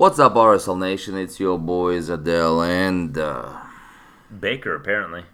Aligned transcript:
What's 0.00 0.18
up, 0.18 0.32
RSL 0.32 0.78
Nation? 0.78 1.14
It's 1.18 1.38
your 1.38 1.58
boys 1.58 2.08
Adele 2.08 2.62
and 2.62 3.18
uh, 3.18 3.52
Baker, 4.40 4.74
apparently. 4.74 5.24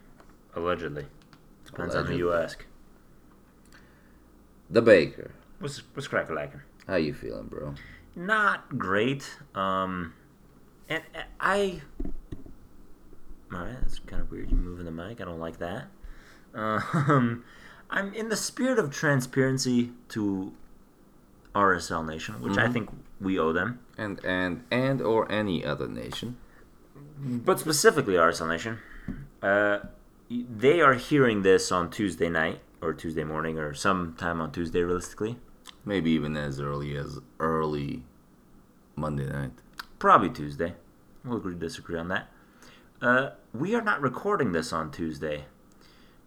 Allegedly. 0.57 1.07
Depends 1.65 1.95
on 1.95 2.07
who 2.07 2.17
you 2.17 2.33
ask. 2.33 2.67
the 4.69 4.83
Baker. 4.83 5.31
What's, 5.61 5.85
what's 5.95 6.09
crack 6.09 6.29
lacking? 6.31 6.63
How 6.89 6.97
you 6.97 7.15
feeling, 7.15 7.47
bro? 7.47 7.77
Not 8.17 8.77
great. 8.77 9.37
Um, 9.55 10.15
and 10.89 11.05
and 11.15 11.27
I. 11.39 11.83
Alright, 13.55 13.81
that's 13.83 14.01
kind 14.01 14.21
of 14.21 14.33
weird. 14.33 14.51
You 14.51 14.57
moving 14.57 14.87
the 14.87 14.91
mic. 14.91 15.21
I 15.21 15.27
don't 15.27 15.39
like 15.39 15.59
that. 15.59 15.85
Um, 16.55 17.45
I'm 17.91 18.13
in 18.15 18.31
the 18.31 18.37
spirit 18.37 18.81
of 18.81 18.91
transparency 18.91 19.93
to 20.09 20.53
RSL 21.55 22.05
Nation, 22.05 22.43
which 22.43 22.59
I 22.59 22.69
think 22.69 22.91
we 23.21 23.39
owe 23.39 23.53
them. 23.53 23.81
And 23.97 24.23
and 24.25 24.65
and 24.71 25.01
or 25.01 25.31
any 25.31 25.65
other 25.65 25.89
nation. 25.89 26.37
but 27.19 27.59
specifically 27.59 28.15
RSL 28.15 28.49
Nation, 28.49 28.79
uh, 29.43 29.79
they 30.31 30.81
are 30.81 30.95
hearing 30.95 31.43
this 31.43 31.73
on 31.73 31.91
Tuesday 31.91 32.29
night 32.29 32.61
or 32.83 32.93
Tuesday 32.93 33.25
morning 33.25 33.59
or 33.59 33.75
sometime 33.75 34.41
on 34.41 34.53
Tuesday, 34.53 34.83
realistically. 34.83 35.37
Maybe 35.85 36.11
even 36.11 36.37
as 36.37 36.61
early 36.61 36.97
as 36.97 37.21
early 37.39 38.03
Monday 38.97 39.27
night. 39.27 39.53
Probably 39.99 40.31
Tuesday. 40.31 40.75
We'll 41.25 41.39
agree 41.39 41.55
to 41.55 41.61
disagree 41.61 41.99
on 41.99 42.09
that. 42.09 42.29
Uh, 43.01 43.31
we 43.53 43.75
are 43.75 43.83
not 43.83 44.01
recording 44.01 44.53
this 44.53 44.73
on 44.73 44.91
Tuesday. 44.91 45.45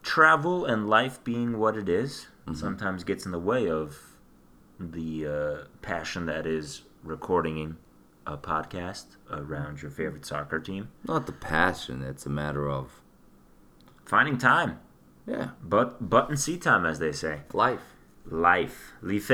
Travel 0.01 0.65
and 0.65 0.89
life 0.89 1.23
being 1.23 1.57
what 1.57 1.75
it 1.75 1.89
is 1.89 2.27
sometimes 2.53 3.03
gets 3.03 3.25
in 3.25 3.31
the 3.31 3.39
way 3.39 3.69
of 3.69 4.08
the 4.79 5.27
uh, 5.27 5.67
passion 5.81 6.25
that 6.27 6.45
is 6.45 6.83
recording 7.03 7.77
a 8.25 8.37
podcast 8.37 9.05
around 9.31 9.81
your 9.81 9.91
favorite 9.91 10.25
soccer 10.25 10.59
team. 10.59 10.89
Not 11.07 11.25
the 11.25 11.31
passion. 11.31 12.01
It's 12.03 12.25
a 12.25 12.29
matter 12.29 12.69
of 12.69 13.01
Finding 14.05 14.37
time. 14.37 14.79
yeah, 15.27 15.49
But 15.63 16.09
button 16.09 16.35
seat 16.37 16.61
time, 16.63 16.85
as 16.85 16.97
they 16.99 17.11
say. 17.11 17.41
life. 17.53 17.81
life, 18.25 18.93
life, 19.01 19.29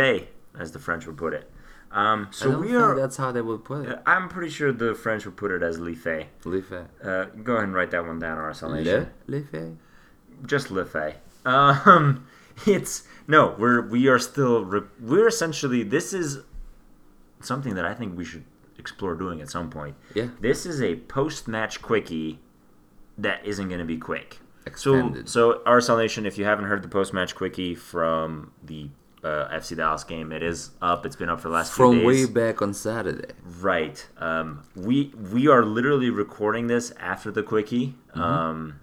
as 0.59 0.71
the 0.73 0.79
French 0.79 1.05
would 1.07 1.17
put 1.17 1.33
it. 1.33 1.49
Um, 1.91 2.27
so 2.31 2.59
we 2.59 2.67
think 2.67 2.79
are. 2.79 2.95
that's 2.95 3.15
how 3.15 3.31
they 3.31 3.41
would 3.41 3.63
put 3.63 3.85
it. 3.87 3.99
I'm 4.05 4.27
pretty 4.27 4.49
sure 4.49 4.73
the 4.73 4.93
French 4.93 5.25
would 5.25 5.37
put 5.37 5.51
it 5.51 5.63
as 5.63 5.79
life. 5.79 6.05
Life. 6.43 6.71
Uh, 7.01 7.25
go 7.43 7.53
ahead 7.53 7.63
and 7.65 7.73
write 7.73 7.91
that 7.91 8.05
one 8.05 8.19
down, 8.19 8.37
Le, 8.37 8.81
Nation. 8.83 9.11
life. 9.27 9.45
Just 10.45 10.71
life. 10.71 10.95
Um, 11.45 12.25
it's 12.65 13.03
no, 13.27 13.55
we're 13.57 13.81
we 13.81 14.07
are 14.07 14.19
still 14.19 14.63
we're 14.99 15.27
essentially 15.27 15.83
this 15.83 16.13
is 16.13 16.39
something 17.41 17.75
that 17.75 17.85
I 17.85 17.93
think 17.93 18.17
we 18.17 18.25
should 18.25 18.45
explore 18.77 19.15
doing 19.15 19.41
at 19.41 19.49
some 19.49 19.69
point. 19.69 19.95
Yeah. 20.13 20.29
This 20.39 20.65
is 20.65 20.81
a 20.81 20.95
post-match 20.95 21.81
quickie 21.81 22.39
that 23.17 23.45
isn't 23.45 23.67
going 23.67 23.79
to 23.79 23.85
be 23.85 23.97
quick. 23.97 24.39
Extended. 24.65 25.29
So, 25.29 25.53
so 25.53 25.63
RSL 25.65 25.97
Nation, 25.97 26.25
if 26.25 26.37
you 26.37 26.45
haven't 26.45 26.65
heard 26.65 26.81
the 26.81 26.87
post-match 26.87 27.35
quickie 27.35 27.75
from 27.75 28.51
the 28.63 28.89
uh, 29.23 29.47
FC 29.49 29.75
Dallas 29.77 30.03
game, 30.03 30.31
it 30.31 30.43
is 30.43 30.71
up. 30.81 31.05
It's 31.05 31.15
been 31.15 31.29
up 31.29 31.39
for 31.39 31.49
the 31.49 31.53
last 31.53 31.73
few 31.73 31.85
From 31.85 32.03
way 32.03 32.25
back 32.25 32.61
on 32.61 32.73
Saturday. 32.73 33.33
Right. 33.59 34.05
Um, 34.17 34.63
we 34.75 35.13
we 35.31 35.47
are 35.47 35.63
literally 35.63 36.09
recording 36.09 36.67
this 36.67 36.91
after 36.99 37.31
the 37.31 37.43
quickie. 37.43 37.95
Mm-hmm. 38.09 38.21
Um, 38.21 38.79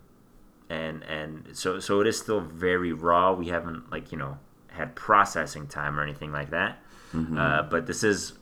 and 0.72 1.02
and 1.04 1.48
so 1.52 1.78
so 1.78 2.00
it 2.00 2.06
is 2.06 2.18
still 2.18 2.40
very 2.40 2.92
raw. 2.92 3.32
We 3.32 3.48
haven't 3.48 3.90
like 3.92 4.10
you 4.10 4.18
know 4.18 4.38
had 4.68 4.94
processing 4.94 5.66
time 5.66 5.98
or 5.98 6.02
anything 6.02 6.32
like 6.32 6.50
that. 6.50 6.78
Mm-hmm. 7.12 7.36
Uh, 7.36 7.62
but 7.64 7.86
this 7.86 8.02
is 8.02 8.32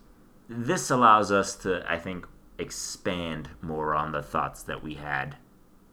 this 0.48 0.90
allows 0.90 1.32
us 1.32 1.56
to 1.56 1.84
I 1.90 1.98
think 1.98 2.26
expand 2.58 3.48
more 3.62 3.94
on 3.94 4.12
the 4.12 4.22
thoughts 4.22 4.62
that 4.64 4.82
we 4.82 4.94
had 4.94 5.36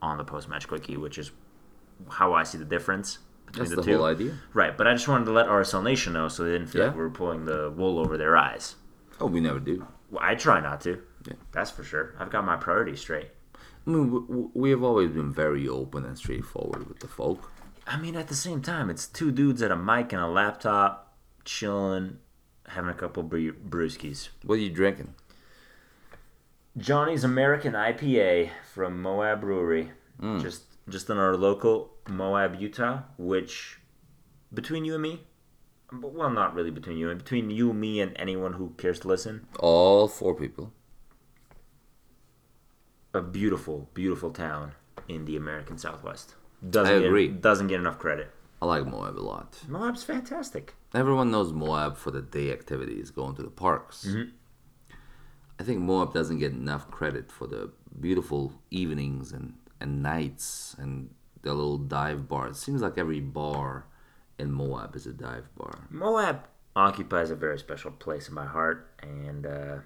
on 0.01 0.17
the 0.17 0.23
post 0.23 0.47
match 0.47 0.67
quickie, 0.67 0.97
which 0.97 1.17
is 1.17 1.31
how 2.09 2.33
I 2.33 2.43
see 2.43 2.59
the 2.59 2.65
difference 2.65 3.17
between 3.47 3.63
That's 3.63 3.71
the, 3.71 3.81
the 3.81 3.83
two. 3.83 3.97
whole 3.97 4.05
idea. 4.05 4.37
Right. 4.53 4.77
But 4.77 4.87
I 4.87 4.93
just 4.93 5.07
wanted 5.07 5.25
to 5.25 5.31
let 5.31 5.47
RSL 5.47 5.83
Nation 5.83 6.13
know 6.13 6.27
so 6.27 6.43
they 6.43 6.51
didn't 6.51 6.67
feel 6.67 6.85
like 6.85 6.95
we 6.95 7.01
were 7.01 7.09
pulling 7.09 7.45
the 7.45 7.71
wool 7.71 7.97
over 7.97 8.15
their 8.17 8.37
eyes. 8.37 8.75
Oh, 9.19 9.25
we 9.25 9.39
never 9.39 9.59
do. 9.59 9.87
Well, 10.11 10.21
I 10.23 10.35
try 10.35 10.59
not 10.59 10.81
to. 10.81 11.01
Yeah. 11.25 11.33
That's 11.51 11.71
for 11.71 11.83
sure. 11.83 12.13
I've 12.19 12.29
got 12.29 12.45
my 12.45 12.57
priorities 12.57 12.99
straight. 12.99 13.29
I 13.87 13.89
mean, 13.89 14.11
we, 14.27 14.45
we 14.53 14.69
have 14.71 14.83
always 14.83 15.11
been 15.11 15.31
very 15.31 15.67
open 15.67 16.03
and 16.03 16.17
straightforward 16.17 16.89
with 16.89 16.99
the 16.99 17.07
folk. 17.07 17.49
I 17.87 17.97
mean, 17.97 18.17
at 18.17 18.27
the 18.27 18.35
same 18.35 18.61
time, 18.61 18.89
it's 18.89 19.07
two 19.07 19.31
dudes 19.31 19.61
at 19.61 19.71
a 19.71 19.77
mic 19.77 20.11
and 20.11 20.21
a 20.21 20.27
laptop, 20.27 21.15
chilling, 21.45 22.17
having 22.67 22.89
a 22.89 22.93
couple 22.93 23.23
bre- 23.23 23.51
brewskis. 23.51 24.27
What 24.43 24.55
are 24.55 24.61
you 24.61 24.69
drinking? 24.69 25.15
Johnny's 26.77 27.23
American 27.23 27.73
IPA 27.73 28.49
from 28.73 29.01
Moab 29.01 29.41
Brewery, 29.41 29.91
mm. 30.21 30.41
just 30.41 30.63
just 30.89 31.09
in 31.09 31.17
our 31.17 31.35
local 31.35 31.93
Moab, 32.07 32.59
Utah. 32.59 33.03
Which, 33.17 33.79
between 34.53 34.83
you 34.83 34.93
and 34.93 35.01
me, 35.01 35.21
well, 35.91 36.29
not 36.29 36.53
really 36.53 36.71
between 36.71 36.97
you 36.97 37.09
and 37.09 37.23
between 37.23 37.49
you, 37.49 37.73
me, 37.73 38.01
and 38.01 38.11
anyone 38.17 38.53
who 38.53 38.73
cares 38.77 38.99
to 38.99 39.07
listen, 39.07 39.47
All 39.59 40.07
four 40.09 40.35
people. 40.35 40.73
A 43.13 43.21
beautiful, 43.21 43.89
beautiful 43.93 44.31
town 44.31 44.73
in 45.07 45.25
the 45.25 45.35
American 45.35 45.77
Southwest. 45.77 46.35
Doesn't 46.67 47.05
I 47.05 47.09
get. 47.09 47.41
Doesn't 47.41 47.67
get 47.67 47.79
enough 47.79 47.99
credit. 47.99 48.31
I 48.61 48.65
like 48.65 48.87
Moab 48.87 49.17
a 49.17 49.21
lot. 49.21 49.59
Moab's 49.67 50.03
fantastic. 50.03 50.73
Everyone 50.93 51.29
knows 51.29 51.53
Moab 51.53 51.95
for 51.95 52.09
the 52.11 52.21
day 52.21 52.51
activities, 52.51 53.11
going 53.11 53.35
to 53.35 53.43
the 53.43 53.49
parks. 53.49 54.05
Mm-hmm. 54.07 54.31
I 55.59 55.63
think 55.63 55.79
Moab 55.79 56.13
doesn't 56.13 56.39
get 56.39 56.51
enough 56.53 56.89
credit 56.89 57.31
for 57.31 57.47
the 57.47 57.71
beautiful 57.99 58.53
evenings 58.71 59.31
and, 59.31 59.53
and 59.79 60.01
nights 60.01 60.75
and 60.79 61.09
the 61.41 61.53
little 61.53 61.77
dive 61.77 62.27
bar. 62.27 62.47
It 62.47 62.55
seems 62.55 62.81
like 62.81 62.97
every 62.97 63.19
bar 63.19 63.85
in 64.39 64.51
Moab 64.51 64.95
is 64.95 65.05
a 65.05 65.13
dive 65.13 65.47
bar. 65.55 65.87
Moab 65.89 66.47
occupies 66.75 67.31
a 67.31 67.35
very 67.35 67.57
special 67.57 67.91
place 67.91 68.27
in 68.27 68.35
my 68.35 68.45
heart, 68.45 68.87
and 69.01 69.45
uh, 69.45 69.77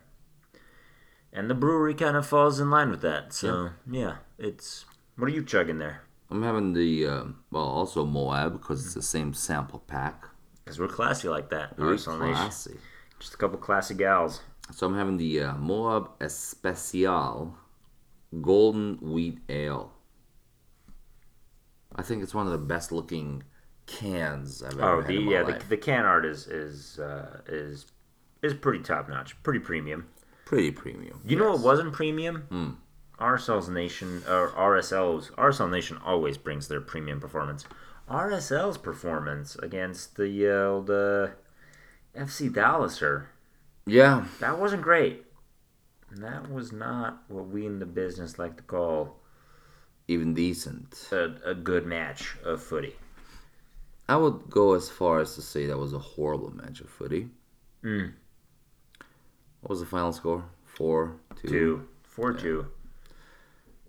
and 1.34 1.50
the 1.50 1.54
brewery 1.56 1.94
kind 1.94 2.16
of 2.18 2.26
falls 2.26 2.60
in 2.60 2.70
line 2.70 2.90
with 2.90 3.02
that. 3.02 3.34
So 3.34 3.70
yeah, 3.90 4.18
it's 4.38 4.86
what 5.18 5.28
are 5.30 5.34
you 5.34 5.44
chugging 5.44 5.80
there? 5.80 6.04
I'm 6.30 6.44
having 6.44 6.74
the, 6.74 7.08
um 7.08 7.44
well, 7.52 7.66
also 7.66 8.06
Moab 8.06 8.54
because 8.54 8.86
it's 8.86 8.94
the 8.94 9.02
same 9.02 9.34
sample 9.34 9.80
pack. 9.80 10.24
Because 10.64 10.80
we're 10.80 10.88
classy 10.88 11.28
like 11.28 11.50
that. 11.50 11.76
Very 11.76 11.98
classy. 11.98 12.78
Just 13.20 13.34
a 13.34 13.38
couple 13.38 13.58
classy 13.58 13.94
gals. 13.94 14.42
So 14.74 14.88
I'm 14.88 14.96
having 14.96 15.18
the 15.18 15.42
uh, 15.42 15.54
Moab 15.56 16.12
Especial 16.22 17.56
Golden 18.42 18.98
Wheat 19.02 19.40
Ale. 19.50 19.92
I 21.96 22.02
think 22.04 22.24
it's 22.24 22.34
one 22.34 22.46
of 22.46 22.52
the 22.54 22.58
best 22.58 22.92
looking 22.92 23.44
cans 23.86 24.64
I've 24.64 24.74
ever 24.74 24.84
Oh, 24.84 25.02
had 25.02 25.08
the 25.08 25.16
yeah, 25.16 25.44
the, 25.44 25.62
the 25.68 25.78
can 25.78 26.06
art 26.06 26.26
is 26.26 26.48
is 26.48 27.00
uh, 27.00 27.42
is 27.48 27.88
is 28.42 28.54
pretty 28.54 28.80
top 28.80 29.10
notch, 29.10 29.42
pretty 29.44 29.60
premium. 29.60 30.08
Pretty 30.52 30.72
premium. 30.72 31.22
You 31.26 31.38
know 31.38 31.52
what 31.52 31.62
wasn't 31.62 31.94
premium? 31.94 32.42
Hmm. 32.50 33.24
RSL's 33.24 33.70
Nation 33.70 34.22
or 34.28 34.50
RSL's 34.50 35.30
RSL 35.38 35.72
Nation 35.72 35.98
always 36.04 36.38
brings 36.38 36.68
their 36.68 36.82
premium 36.82 37.22
performance. 37.22 37.64
RSL's 38.10 38.78
performance 38.78 39.56
against 39.56 40.18
the 40.18 40.50
uh, 40.50 40.68
old 40.68 40.90
uh, 40.90 41.28
FC 42.14 42.50
Dallaser 42.52 43.28
Yeah, 43.86 44.26
that 44.42 44.60
wasn't 44.60 44.82
great. 44.82 45.24
That 46.18 46.52
was 46.52 46.74
not 46.74 47.24
what 47.30 47.48
we 47.48 47.66
in 47.66 47.80
the 47.80 47.86
business 47.86 48.38
like 48.38 48.58
to 48.58 48.64
call 48.64 49.22
even 50.10 50.34
decent. 50.34 51.08
a, 51.14 51.34
a 51.46 51.56
good 51.56 51.86
match 51.86 52.36
of 52.44 52.62
footy. 52.62 52.98
I 54.10 54.18
would 54.18 54.50
go 54.50 54.74
as 54.74 54.90
far 54.90 55.22
as 55.22 55.34
to 55.36 55.42
say 55.42 55.68
that 55.68 55.78
was 55.78 55.94
a 55.94 56.00
horrible 56.00 56.52
match 56.54 56.82
of 56.82 56.90
footy. 56.90 57.30
Mm. 57.86 58.16
What 59.62 59.70
was 59.70 59.80
the 59.80 59.86
final 59.86 60.12
score? 60.12 60.46
Four, 60.66 61.18
two. 61.42 61.48
Two, 61.48 61.88
four, 62.04 62.34
two. 62.34 62.68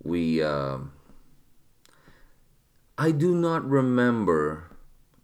We, 0.02 0.42
um, 0.42 0.92
I 2.98 3.10
do 3.10 3.34
not 3.34 3.68
remember 3.68 4.70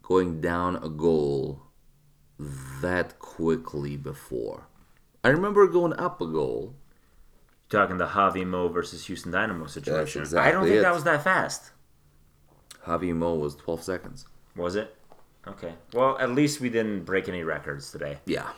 going 0.01 0.41
down 0.41 0.77
a 0.77 0.89
goal 0.89 1.61
that 2.81 3.19
quickly 3.19 3.97
before. 3.97 4.67
I 5.23 5.29
remember 5.29 5.67
going 5.67 5.93
up 5.93 6.21
a 6.21 6.25
goal. 6.27 6.75
You're 7.71 7.81
Talking 7.81 7.97
the 7.97 8.07
Javi 8.07 8.45
Mo 8.45 8.69
versus 8.69 9.05
Houston 9.05 9.31
Dynamo 9.31 9.67
situation. 9.67 10.21
I 10.21 10.23
exactly 10.23 10.51
don't 10.53 10.63
think 10.63 10.75
it. 10.77 10.81
that 10.81 10.93
was 10.93 11.03
that 11.03 11.23
fast. 11.23 11.71
Javi 12.85 13.13
Mo 13.13 13.35
was 13.35 13.55
12 13.55 13.83
seconds. 13.83 14.25
Was 14.55 14.75
it? 14.75 14.95
Okay. 15.47 15.73
Well, 15.93 16.17
at 16.19 16.31
least 16.31 16.61
we 16.61 16.69
didn't 16.69 17.03
break 17.03 17.29
any 17.29 17.43
records 17.43 17.91
today. 17.91 18.17
Yeah. 18.25 18.49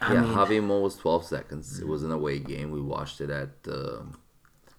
I 0.00 0.14
yeah, 0.14 0.20
mean- 0.22 0.32
Javi 0.34 0.62
Mo 0.62 0.80
was 0.80 0.96
12 0.96 1.24
seconds. 1.24 1.80
It 1.80 1.86
was 1.88 2.02
an 2.02 2.12
away 2.12 2.38
game. 2.38 2.70
We 2.70 2.80
watched 2.80 3.20
it 3.20 3.30
at 3.30 3.50
um 3.68 4.18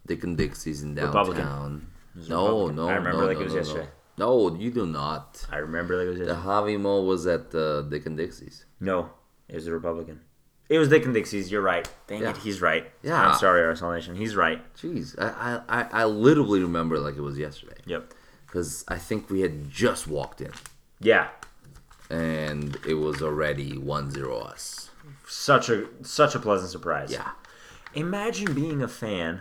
Dick 0.05 0.23
and 0.23 0.37
Dixie's 0.37 0.81
in 0.83 0.95
Republican. 0.95 1.43
downtown. 1.45 1.87
was 2.15 2.29
No, 2.29 2.43
Republican. 2.45 2.75
no, 2.77 2.87
I 2.89 2.93
remember 2.95 3.21
no, 3.21 3.27
like 3.27 3.37
no, 3.37 3.41
it 3.41 3.43
was 3.45 3.53
no, 3.53 3.59
yesterday. 3.59 3.87
No. 4.17 4.49
no, 4.49 4.55
you 4.55 4.71
do 4.71 4.85
not. 4.85 5.45
I 5.51 5.57
remember 5.57 5.95
like 5.97 6.07
it 6.07 6.09
was 6.09 6.19
yesterday. 6.19 6.41
The. 6.41 6.47
Javi 6.47 6.79
Mo 6.79 7.01
was 7.03 7.27
at 7.27 7.53
uh, 7.55 7.81
Dick 7.83 8.05
and 8.05 8.17
Dixie's. 8.17 8.65
No, 8.79 9.09
it 9.47 9.55
was 9.55 9.67
a 9.67 9.71
Republican. 9.71 10.21
It 10.69 10.79
was 10.79 10.87
Dick 10.87 11.03
and 11.05 11.13
Dixie's. 11.13 11.51
You're 11.51 11.61
right. 11.61 11.87
Dang 12.07 12.21
Yeah. 12.21 12.29
it, 12.29 12.37
he's 12.37 12.61
right. 12.61 12.89
Yeah. 13.03 13.21
I'm 13.27 13.37
sorry, 13.37 13.61
RSL 13.61 13.93
Nation. 13.93 14.15
He's 14.15 14.35
right. 14.37 14.59
Jeez, 14.75 15.15
I, 15.19 15.27
I, 15.67 15.81
I, 15.81 15.87
I 16.01 16.05
literally 16.05 16.61
remember 16.61 16.97
like 16.97 17.15
it 17.17 17.21
was 17.21 17.37
yesterday 17.37 17.75
Yep. 17.85 18.13
because 18.47 18.85
I 18.87 18.97
think 18.97 19.29
we 19.29 19.41
had 19.41 19.69
just 19.69 20.07
walked 20.07 20.39
in 20.39 20.51
Yeah. 21.01 21.27
and 22.09 22.77
it 22.87 22.93
was 22.95 23.21
already 23.21 23.73
1-0 23.73 24.45
us. 24.45 24.90
Such 25.33 25.69
a 25.69 25.87
such 26.01 26.35
a 26.35 26.39
pleasant 26.39 26.71
surprise. 26.71 27.09
Yeah. 27.09 27.29
Imagine 27.93 28.53
being 28.53 28.81
a 28.83 28.87
fan. 28.89 29.39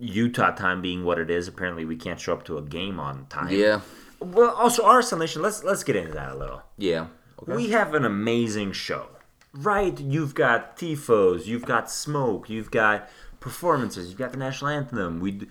Utah 0.00 0.50
time 0.50 0.82
being 0.82 1.04
what 1.04 1.20
it 1.20 1.30
is. 1.30 1.46
Apparently, 1.46 1.84
we 1.84 1.94
can't 1.94 2.18
show 2.18 2.32
up 2.32 2.44
to 2.46 2.58
a 2.58 2.62
game 2.62 2.98
on 2.98 3.26
time. 3.26 3.50
Yeah. 3.52 3.82
Well, 4.18 4.50
also 4.50 4.82
RSL 4.82 5.20
Nation. 5.20 5.42
Let's 5.42 5.62
let's 5.62 5.84
get 5.84 5.94
into 5.94 6.12
that 6.14 6.32
a 6.32 6.34
little. 6.34 6.62
Yeah. 6.76 7.06
Okay. 7.40 7.54
We 7.54 7.70
have 7.70 7.94
an 7.94 8.04
amazing 8.04 8.72
show, 8.72 9.06
right? 9.52 9.96
You've 10.00 10.34
got 10.34 10.76
tifos, 10.76 11.46
you've 11.46 11.64
got 11.64 11.88
smoke, 11.88 12.50
you've 12.50 12.72
got 12.72 13.08
performances, 13.38 14.08
you've 14.08 14.18
got 14.18 14.32
the 14.32 14.38
national 14.38 14.70
anthem. 14.70 15.20
We, 15.20 15.46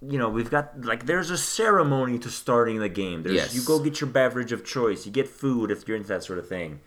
you 0.00 0.18
know, 0.18 0.28
we've 0.28 0.50
got 0.50 0.84
like 0.84 1.06
there's 1.06 1.30
a 1.30 1.38
ceremony 1.38 2.16
to 2.20 2.30
starting 2.30 2.78
the 2.78 2.88
game. 2.88 3.24
There's 3.24 3.34
Yes. 3.34 3.54
you 3.56 3.62
go 3.62 3.80
get 3.80 4.00
your 4.00 4.10
beverage 4.10 4.52
of 4.52 4.64
choice, 4.64 5.04
you 5.04 5.10
get 5.10 5.26
food 5.26 5.72
if 5.72 5.88
you're 5.88 5.96
into 5.96 6.08
that 6.10 6.22
sort 6.22 6.38
of 6.38 6.48
thing. 6.48 6.80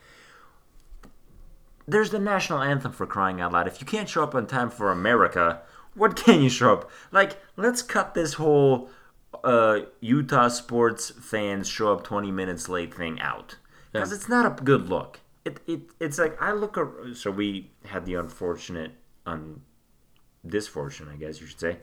There's 1.87 2.11
the 2.11 2.19
national 2.19 2.61
anthem 2.61 2.91
for 2.91 3.05
crying 3.05 3.41
out 3.41 3.51
loud. 3.53 3.67
If 3.67 3.81
you 3.81 3.85
can't 3.87 4.07
show 4.09 4.23
up 4.23 4.33
on 4.35 4.47
time 4.47 4.69
for 4.69 4.91
America, 4.91 5.61
what 5.95 6.15
can 6.23 6.41
you 6.41 6.49
show 6.49 6.73
up? 6.73 6.91
Like, 7.11 7.37
let's 7.57 7.81
cut 7.81 8.13
this 8.13 8.33
whole 8.35 8.89
uh, 9.43 9.81
Utah 9.99 10.47
sports 10.47 11.09
fans 11.09 11.67
show 11.67 11.91
up 11.93 12.03
20 12.03 12.31
minutes 12.31 12.69
late 12.69 12.93
thing 12.93 13.19
out 13.19 13.57
because 13.91 14.11
it's 14.11 14.29
not 14.29 14.45
a 14.59 14.63
good 14.63 14.87
look. 14.89 15.19
It, 15.45 15.59
it 15.67 15.81
it's 15.99 16.17
like 16.17 16.41
I 16.41 16.53
look. 16.53 16.77
ar- 16.77 17.13
So 17.13 17.29
we 17.29 17.71
had 17.85 18.05
the 18.05 18.15
unfortunate, 18.15 18.91
un, 19.25 19.61
disfortune, 20.47 21.09
I 21.11 21.15
guess 21.17 21.41
you 21.41 21.47
should 21.47 21.59
say, 21.59 21.77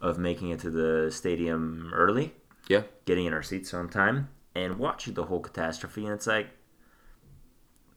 of 0.00 0.18
making 0.18 0.50
it 0.50 0.60
to 0.60 0.70
the 0.70 1.10
stadium 1.10 1.90
early, 1.92 2.34
Yeah. 2.68 2.82
getting 3.06 3.26
in 3.26 3.32
our 3.32 3.42
seats 3.42 3.74
on 3.74 3.88
time, 3.88 4.28
and 4.54 4.78
watching 4.78 5.14
the 5.14 5.24
whole 5.24 5.40
catastrophe. 5.40 6.04
And 6.04 6.14
it's 6.14 6.26
like 6.26 6.50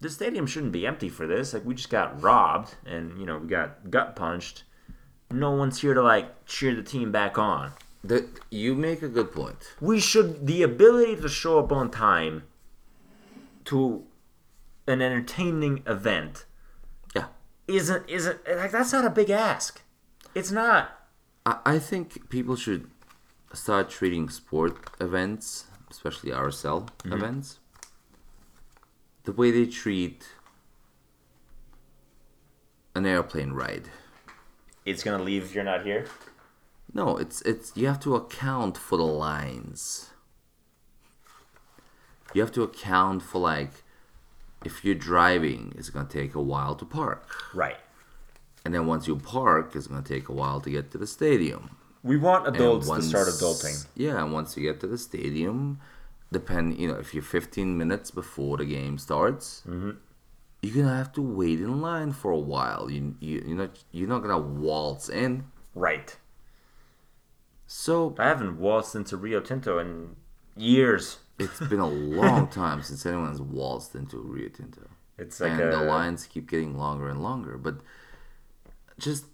the 0.03 0.09
stadium 0.09 0.45
shouldn't 0.45 0.73
be 0.73 0.85
empty 0.85 1.07
for 1.07 1.25
this. 1.25 1.53
Like 1.53 1.65
we 1.65 1.73
just 1.73 1.89
got 1.89 2.21
robbed, 2.21 2.75
and 2.85 3.17
you 3.17 3.25
know 3.25 3.37
we 3.37 3.47
got 3.47 3.89
gut 3.89 4.15
punched. 4.15 4.63
No 5.31 5.51
one's 5.51 5.81
here 5.81 5.93
to 5.93 6.03
like 6.03 6.45
cheer 6.45 6.75
the 6.75 6.83
team 6.83 7.11
back 7.11 7.37
on. 7.37 7.71
The, 8.03 8.27
you 8.51 8.75
make 8.75 9.01
a 9.01 9.07
good 9.07 9.31
point. 9.31 9.55
We 9.79 9.99
should 9.99 10.45
the 10.45 10.61
ability 10.61 11.15
to 11.15 11.29
show 11.29 11.57
up 11.57 11.71
on 11.71 11.89
time 11.89 12.43
to 13.65 14.03
an 14.85 15.01
entertaining 15.01 15.81
event 15.87 16.45
Yeah. 17.15 17.27
isn't 17.67 18.07
isn't 18.09 18.39
like 18.45 18.71
that's 18.71 18.91
not 18.91 19.05
a 19.05 19.09
big 19.09 19.29
ask. 19.29 19.81
It's 20.35 20.51
not. 20.51 20.91
I, 21.45 21.59
I 21.65 21.79
think 21.79 22.29
people 22.29 22.57
should 22.57 22.91
start 23.53 23.89
treating 23.89 24.27
sport 24.29 24.89
events, 24.99 25.65
especially 25.89 26.31
RSL 26.31 26.89
mm-hmm. 26.89 27.13
events, 27.13 27.59
the 29.23 29.31
way 29.31 29.51
they 29.51 29.65
treat 29.65 30.27
an 32.95 33.05
airplane 33.05 33.51
ride. 33.51 33.89
It's 34.85 35.03
gonna 35.03 35.23
leave 35.23 35.43
if 35.43 35.55
you're 35.55 35.63
not 35.63 35.83
here. 35.85 36.05
No, 36.93 37.17
it's 37.17 37.41
it's 37.41 37.71
you 37.75 37.87
have 37.87 37.99
to 38.01 38.15
account 38.15 38.77
for 38.77 38.97
the 38.97 39.03
lines. 39.03 40.11
You 42.33 42.41
have 42.41 42.51
to 42.53 42.63
account 42.63 43.23
for 43.23 43.39
like 43.39 43.83
if 44.65 44.83
you're 44.83 44.95
driving, 44.95 45.73
it's 45.77 45.89
gonna 45.89 46.07
take 46.07 46.35
a 46.35 46.41
while 46.41 46.75
to 46.75 46.85
park. 46.85 47.27
Right. 47.53 47.77
And 48.65 48.73
then 48.73 48.85
once 48.85 49.07
you 49.07 49.15
park, 49.15 49.75
it's 49.75 49.87
gonna 49.87 50.01
take 50.01 50.29
a 50.29 50.33
while 50.33 50.61
to 50.61 50.69
get 50.69 50.91
to 50.91 50.97
the 50.97 51.07
stadium. 51.07 51.77
We 52.03 52.17
want 52.17 52.47
adults 52.47 52.85
to 52.87 52.89
once- 52.91 53.07
start 53.07 53.27
adulting. 53.27 53.85
Yeah, 53.95 54.21
and 54.21 54.33
once 54.33 54.57
you 54.57 54.63
get 54.63 54.81
to 54.81 54.87
the 54.87 54.97
stadium, 54.97 55.79
depend 56.39 56.77
you 56.79 56.87
know 56.89 56.95
if 57.03 57.13
you're 57.13 57.23
15 57.23 57.77
minutes 57.77 58.11
before 58.11 58.57
the 58.57 58.65
game 58.65 58.97
starts, 58.97 59.63
Mm-hmm. 59.67 59.91
you're 60.63 60.75
gonna 60.83 60.97
have 61.03 61.13
to 61.13 61.21
wait 61.21 61.59
in 61.59 61.79
line 61.81 62.11
for 62.11 62.31
a 62.31 62.43
while. 62.53 62.83
You 62.91 63.15
you 63.19 63.43
you're 63.47 63.57
not 63.63 63.71
you're 63.91 64.09
not 64.09 64.21
gonna 64.23 64.37
waltz 64.65 65.07
in. 65.09 65.45
Right. 65.75 66.09
So 67.67 68.15
I 68.19 68.25
haven't 68.27 68.59
waltzed 68.59 68.95
into 68.95 69.17
Rio 69.17 69.39
Tinto 69.39 69.79
in 69.79 70.15
years. 70.55 71.17
it's 71.39 71.59
been 71.71 71.79
a 71.79 71.87
long 72.21 72.47
time 72.47 72.79
since 72.83 73.05
anyone's 73.05 73.41
waltzed 73.41 73.95
into 73.95 74.17
Rio 74.17 74.49
Tinto, 74.49 74.81
It's 75.17 75.39
like 75.39 75.51
and 75.53 75.61
a 75.61 75.71
the 75.77 75.83
lines 75.83 76.25
keep 76.33 76.45
getting 76.49 76.77
longer 76.77 77.07
and 77.09 77.21
longer. 77.23 77.57
But 77.57 77.75
just 78.99 79.25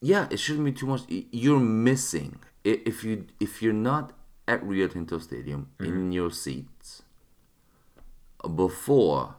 yeah, 0.00 0.26
it 0.30 0.38
shouldn't 0.38 0.64
be 0.64 0.72
too 0.72 0.86
much. 0.86 1.02
You're 1.08 1.60
missing 1.88 2.38
if 2.64 3.02
you 3.04 3.26
if 3.40 3.62
you're 3.62 3.80
not 3.92 4.12
at 4.48 4.62
Rio 4.64 4.88
Tinto 4.88 5.18
Stadium 5.18 5.68
Mm-hmm. 5.78 5.92
in 5.92 6.12
your 6.12 6.30
seats 6.30 7.02
before 8.54 9.36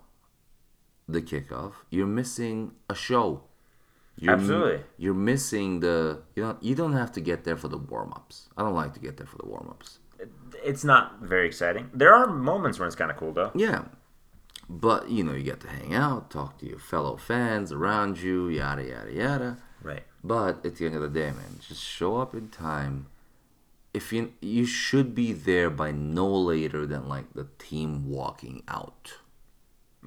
the 1.08 1.22
kickoff. 1.22 1.74
You're 1.90 2.08
missing 2.08 2.72
a 2.90 2.96
show. 2.96 3.44
You're, 4.16 4.34
Absolutely. 4.34 4.84
you're 4.98 5.16
missing 5.16 5.80
the 5.80 6.22
you 6.36 6.44
know 6.44 6.58
you 6.62 6.76
don't 6.76 6.94
have 6.94 7.12
to 7.14 7.22
get 7.22 7.44
there 7.46 7.58
for 7.58 7.68
the 7.68 7.78
warm 7.78 8.14
ups. 8.14 8.48
I 8.56 8.62
don't 8.62 8.76
like 8.76 8.94
to 8.94 9.00
get 9.00 9.18
there 9.18 9.26
for 9.26 9.38
the 9.38 9.48
warm 9.48 9.68
ups. 9.72 9.98
It's 10.64 10.84
not 10.84 11.20
very 11.22 11.48
exciting. 11.48 11.90
There 11.94 12.14
are 12.14 12.28
moments 12.28 12.78
when 12.80 12.88
it's 12.88 12.96
kind 12.96 13.10
of 13.12 13.18
cool 13.18 13.34
though. 13.34 13.52
Yeah. 13.56 13.86
But 14.70 15.10
you 15.10 15.24
know, 15.24 15.34
you 15.34 15.44
get 15.44 15.60
to 15.62 15.68
hang 15.68 15.94
out, 15.96 16.30
talk 16.30 16.60
to 16.60 16.68
your 16.68 16.80
fellow 16.80 17.18
fans 17.18 17.72
around 17.72 18.20
you, 18.22 18.50
yada 18.50 18.84
yada 18.84 19.12
yada. 19.12 19.58
Right. 19.82 20.04
But 20.24 20.64
at 20.66 20.76
the 20.78 20.86
end 20.86 20.96
of 20.96 21.02
the 21.02 21.10
day, 21.10 21.32
man, 21.32 21.60
just 21.68 21.82
show 21.84 22.18
up 22.18 22.34
in 22.36 22.50
time. 22.50 23.08
If 23.94 24.12
you 24.12 24.34
you 24.42 24.66
should 24.66 25.14
be 25.14 25.34
there 25.34 25.70
by 25.70 25.92
no 25.92 26.28
later 26.28 26.86
than 26.86 27.08
like 27.08 27.34
the 27.34 27.48
team 27.60 28.10
walking 28.10 28.64
out. 28.68 29.14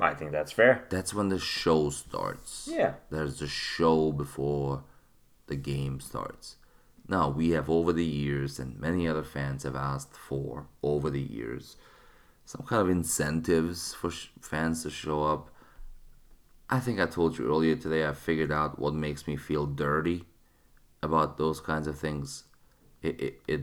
I 0.00 0.14
think 0.14 0.32
that's 0.32 0.52
fair. 0.52 0.84
That's 0.90 1.14
when 1.14 1.28
the 1.28 1.38
show 1.38 1.90
starts. 1.90 2.68
Yeah. 2.70 2.94
There's 3.10 3.38
the 3.38 3.46
show 3.46 4.12
before 4.12 4.82
the 5.46 5.56
game 5.56 6.00
starts. 6.00 6.56
Now, 7.08 7.28
we 7.28 7.50
have 7.50 7.70
over 7.70 7.92
the 7.92 8.04
years, 8.04 8.58
and 8.58 8.78
many 8.80 9.06
other 9.06 9.22
fans 9.22 9.62
have 9.62 9.76
asked 9.76 10.16
for 10.16 10.66
over 10.82 11.08
the 11.08 11.20
years, 11.20 11.76
some 12.44 12.66
kind 12.66 12.82
of 12.82 12.90
incentives 12.90 13.94
for 13.94 14.10
sh- 14.10 14.28
fans 14.40 14.82
to 14.82 14.90
show 14.90 15.22
up. 15.22 15.50
I 16.68 16.80
think 16.80 16.98
I 16.98 17.06
told 17.06 17.38
you 17.38 17.48
earlier 17.48 17.76
today, 17.76 18.06
I 18.06 18.12
figured 18.12 18.50
out 18.50 18.78
what 18.78 18.92
makes 18.92 19.26
me 19.28 19.36
feel 19.36 19.66
dirty 19.66 20.24
about 21.00 21.38
those 21.38 21.60
kinds 21.60 21.86
of 21.86 21.96
things. 21.96 22.44
It, 23.06 23.20
it, 23.20 23.40
it 23.46 23.60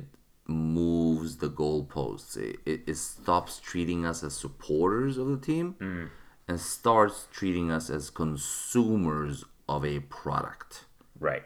moves 0.48 1.38
the 1.38 1.50
goalposts, 1.50 2.38
it, 2.38 2.60
it, 2.66 2.82
it 2.88 2.96
stops 2.96 3.60
treating 3.60 4.06
us 4.06 4.24
as 4.24 4.36
supporters 4.36 5.18
of 5.18 5.28
the 5.28 5.38
team 5.38 5.76
mm. 5.80 6.10
and 6.48 6.60
starts 6.60 7.28
treating 7.32 7.72
us 7.72 7.90
as 7.90 8.10
consumers 8.10 9.46
of 9.70 9.86
a 9.86 10.00
product. 10.02 10.86
Right. 11.20 11.44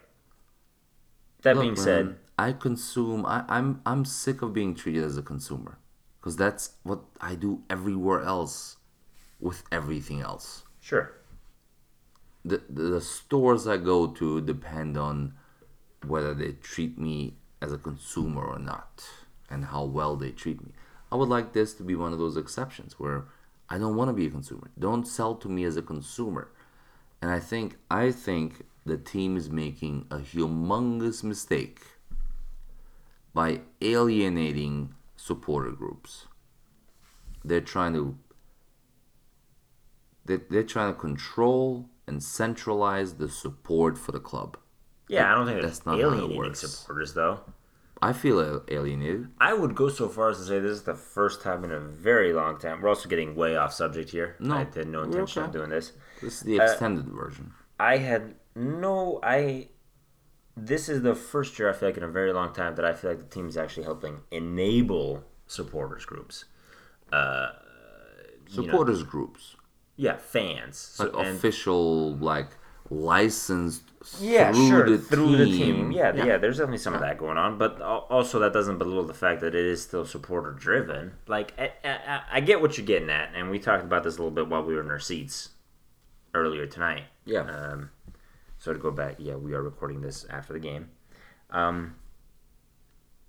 That 1.43 1.55
Look, 1.55 1.63
being 1.63 1.73
man, 1.75 1.83
said, 1.83 2.15
I 2.37 2.53
consume. 2.53 3.25
I, 3.25 3.45
I'm 3.47 3.81
I'm 3.85 4.05
sick 4.05 4.41
of 4.41 4.53
being 4.53 4.73
treated 4.75 5.03
as 5.03 5.17
a 5.17 5.21
consumer 5.21 5.77
because 6.19 6.35
that's 6.35 6.71
what 6.83 7.01
I 7.21 7.35
do 7.35 7.63
everywhere 7.69 8.23
else 8.23 8.77
with 9.39 9.63
everything 9.71 10.21
else. 10.21 10.63
sure. 10.81 11.13
The, 12.43 12.61
the 12.69 12.83
the 12.83 13.01
stores 13.01 13.67
I 13.67 13.77
go 13.77 14.07
to 14.07 14.41
depend 14.41 14.97
on 14.97 15.33
whether 16.05 16.33
they 16.33 16.53
treat 16.53 16.97
me 16.97 17.37
as 17.61 17.71
a 17.71 17.77
consumer 17.77 18.43
or 18.43 18.59
not, 18.59 19.03
and 19.49 19.65
how 19.65 19.83
well 19.83 20.15
they 20.15 20.31
treat 20.31 20.63
me. 20.63 20.71
I 21.11 21.15
would 21.15 21.29
like 21.29 21.53
this 21.53 21.73
to 21.75 21.83
be 21.83 21.95
one 21.95 22.13
of 22.13 22.19
those 22.19 22.37
exceptions 22.37 22.99
where 22.99 23.25
I 23.69 23.77
don't 23.77 23.95
want 23.95 24.09
to 24.09 24.13
be 24.13 24.27
a 24.27 24.29
consumer. 24.29 24.69
Don't 24.77 25.07
sell 25.07 25.35
to 25.35 25.49
me 25.49 25.63
as 25.63 25.77
a 25.77 25.81
consumer. 25.81 26.49
And 27.21 27.31
I 27.31 27.39
think 27.39 27.77
I 27.89 28.11
think 28.11 28.65
the 28.85 28.97
team 28.97 29.35
is 29.37 29.49
making 29.49 30.05
a 30.11 30.17
humongous 30.17 31.23
mistake 31.23 31.81
by 33.33 33.61
alienating 33.81 34.93
supporter 35.15 35.71
groups. 35.71 36.27
They're 37.43 37.61
trying 37.61 37.93
to 37.93 38.17
they 40.25 40.37
they're 40.49 40.63
trying 40.63 40.93
to 40.93 40.99
control 40.99 41.89
and 42.05 42.23
centralize 42.23 43.15
the 43.15 43.29
support 43.29 43.97
for 43.97 44.11
the 44.11 44.19
club. 44.19 44.57
Yeah, 45.07 45.31
I 45.31 45.35
don't 45.35 45.45
think 45.47 45.61
That's 45.61 45.85
not 45.85 45.99
alienating 45.99 46.53
supporters 46.55 47.13
though. 47.13 47.39
I 48.01 48.13
feel 48.13 48.61
alienated. 48.67 49.29
I 49.39 49.53
would 49.53 49.73
go 49.73 49.89
so 49.89 50.07
far 50.07 50.29
as 50.29 50.37
to 50.37 50.43
say 50.43 50.59
this 50.59 50.71
is 50.71 50.83
the 50.83 50.93
first 50.93 51.41
time 51.41 51.63
in 51.63 51.71
a 51.71 51.79
very 51.79 52.31
long 52.31 52.59
time. 52.59 52.81
We're 52.81 52.89
also 52.89 53.09
getting 53.09 53.35
way 53.35 53.55
off 53.57 53.73
subject 53.73 54.11
here. 54.11 54.35
No, 54.39 54.53
I 54.55 54.59
had 54.59 54.87
no 54.87 55.01
intention 55.03 55.41
okay. 55.43 55.47
of 55.47 55.53
doing 55.53 55.69
this. 55.69 55.93
This 56.21 56.33
is 56.35 56.41
the 56.41 56.59
Uh, 56.59 56.63
extended 56.65 57.07
version. 57.07 57.53
I 57.79 57.97
had 57.97 58.35
no 58.55 59.19
I 59.23 59.69
this 60.55 60.89
is 60.89 61.01
the 61.03 61.13
first 61.15 61.57
year 61.59 61.69
I 61.69 61.73
feel 61.73 61.89
like 61.89 61.97
in 61.97 62.03
a 62.03 62.07
very 62.07 62.33
long 62.33 62.51
time 62.53 62.75
that 62.75 62.85
I 62.85 62.93
feel 62.93 63.11
like 63.11 63.19
the 63.19 63.25
team 63.35 63.47
is 63.47 63.57
actually 63.57 63.83
helping 63.83 64.21
enable 64.31 65.23
supporters 65.47 66.05
groups. 66.05 66.45
Uh, 67.11 67.49
you 68.49 68.57
know, 68.57 68.63
Supporters 68.63 69.03
groups. 69.03 69.55
yeah 69.95 70.17
fans 70.17 70.77
so, 70.77 71.05
like 71.05 71.25
and- 71.27 71.37
official, 71.37 72.15
like 72.17 72.49
licensed 72.89 73.83
yeah, 74.19 74.51
through 74.51 74.67
sure, 74.67 74.89
the 74.89 74.97
through 74.97 75.37
team. 75.37 75.37
the 75.37 75.45
team. 75.57 75.91
Yeah, 75.91 76.13
yeah, 76.15 76.37
There's 76.37 76.57
definitely 76.57 76.77
some 76.77 76.93
of 76.93 77.01
that 77.01 77.17
going 77.17 77.37
on, 77.37 77.57
but 77.57 77.81
also 77.81 78.39
that 78.39 78.53
doesn't 78.53 78.77
belittle 78.77 79.03
the 79.05 79.13
fact 79.13 79.41
that 79.41 79.53
it 79.55 79.65
is 79.65 79.81
still 79.81 80.05
supporter 80.05 80.51
driven. 80.51 81.13
Like, 81.27 81.53
I, 81.59 81.71
I, 81.83 82.21
I 82.33 82.39
get 82.39 82.61
what 82.61 82.77
you're 82.77 82.85
getting 82.87 83.09
at, 83.09 83.31
and 83.35 83.49
we 83.49 83.59
talked 83.59 83.83
about 83.83 84.03
this 84.03 84.15
a 84.15 84.17
little 84.17 84.31
bit 84.31 84.47
while 84.47 84.63
we 84.63 84.75
were 84.75 84.81
in 84.81 84.89
our 84.89 84.99
seats 84.99 85.49
earlier 86.33 86.65
tonight. 86.65 87.03
Yeah. 87.25 87.41
Um, 87.41 87.89
so 88.57 88.71
to 88.73 88.79
go 88.79 88.91
back, 88.91 89.15
yeah, 89.17 89.35
we 89.35 89.53
are 89.53 89.61
recording 89.61 90.01
this 90.01 90.25
after 90.29 90.53
the 90.53 90.59
game. 90.59 90.89
Um, 91.49 91.95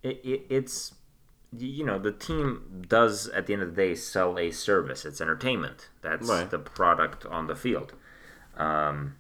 it, 0.03 0.21
it 0.25 0.43
it's 0.49 0.95
you 1.57 1.85
know 1.85 1.99
the 1.99 2.13
team 2.13 2.85
does 2.89 3.29
at 3.29 3.47
the 3.47 3.53
end 3.55 3.63
of 3.63 3.75
the 3.75 3.83
day 3.83 3.95
sell 3.95 4.39
a 4.39 4.51
service. 4.51 5.05
It's 5.05 5.21
entertainment. 5.21 5.89
That's 6.03 6.29
Right. 6.29 6.49
the 6.49 6.59
product 6.59 7.27
on 7.27 7.47
the 7.47 7.57
field. 7.57 7.95
Um, 8.57 9.17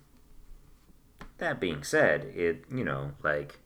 that 1.39 1.61
being 1.61 1.83
said, 1.83 2.25
it 2.35 2.65
you 2.71 2.85
know 2.85 3.13
like 3.23 3.59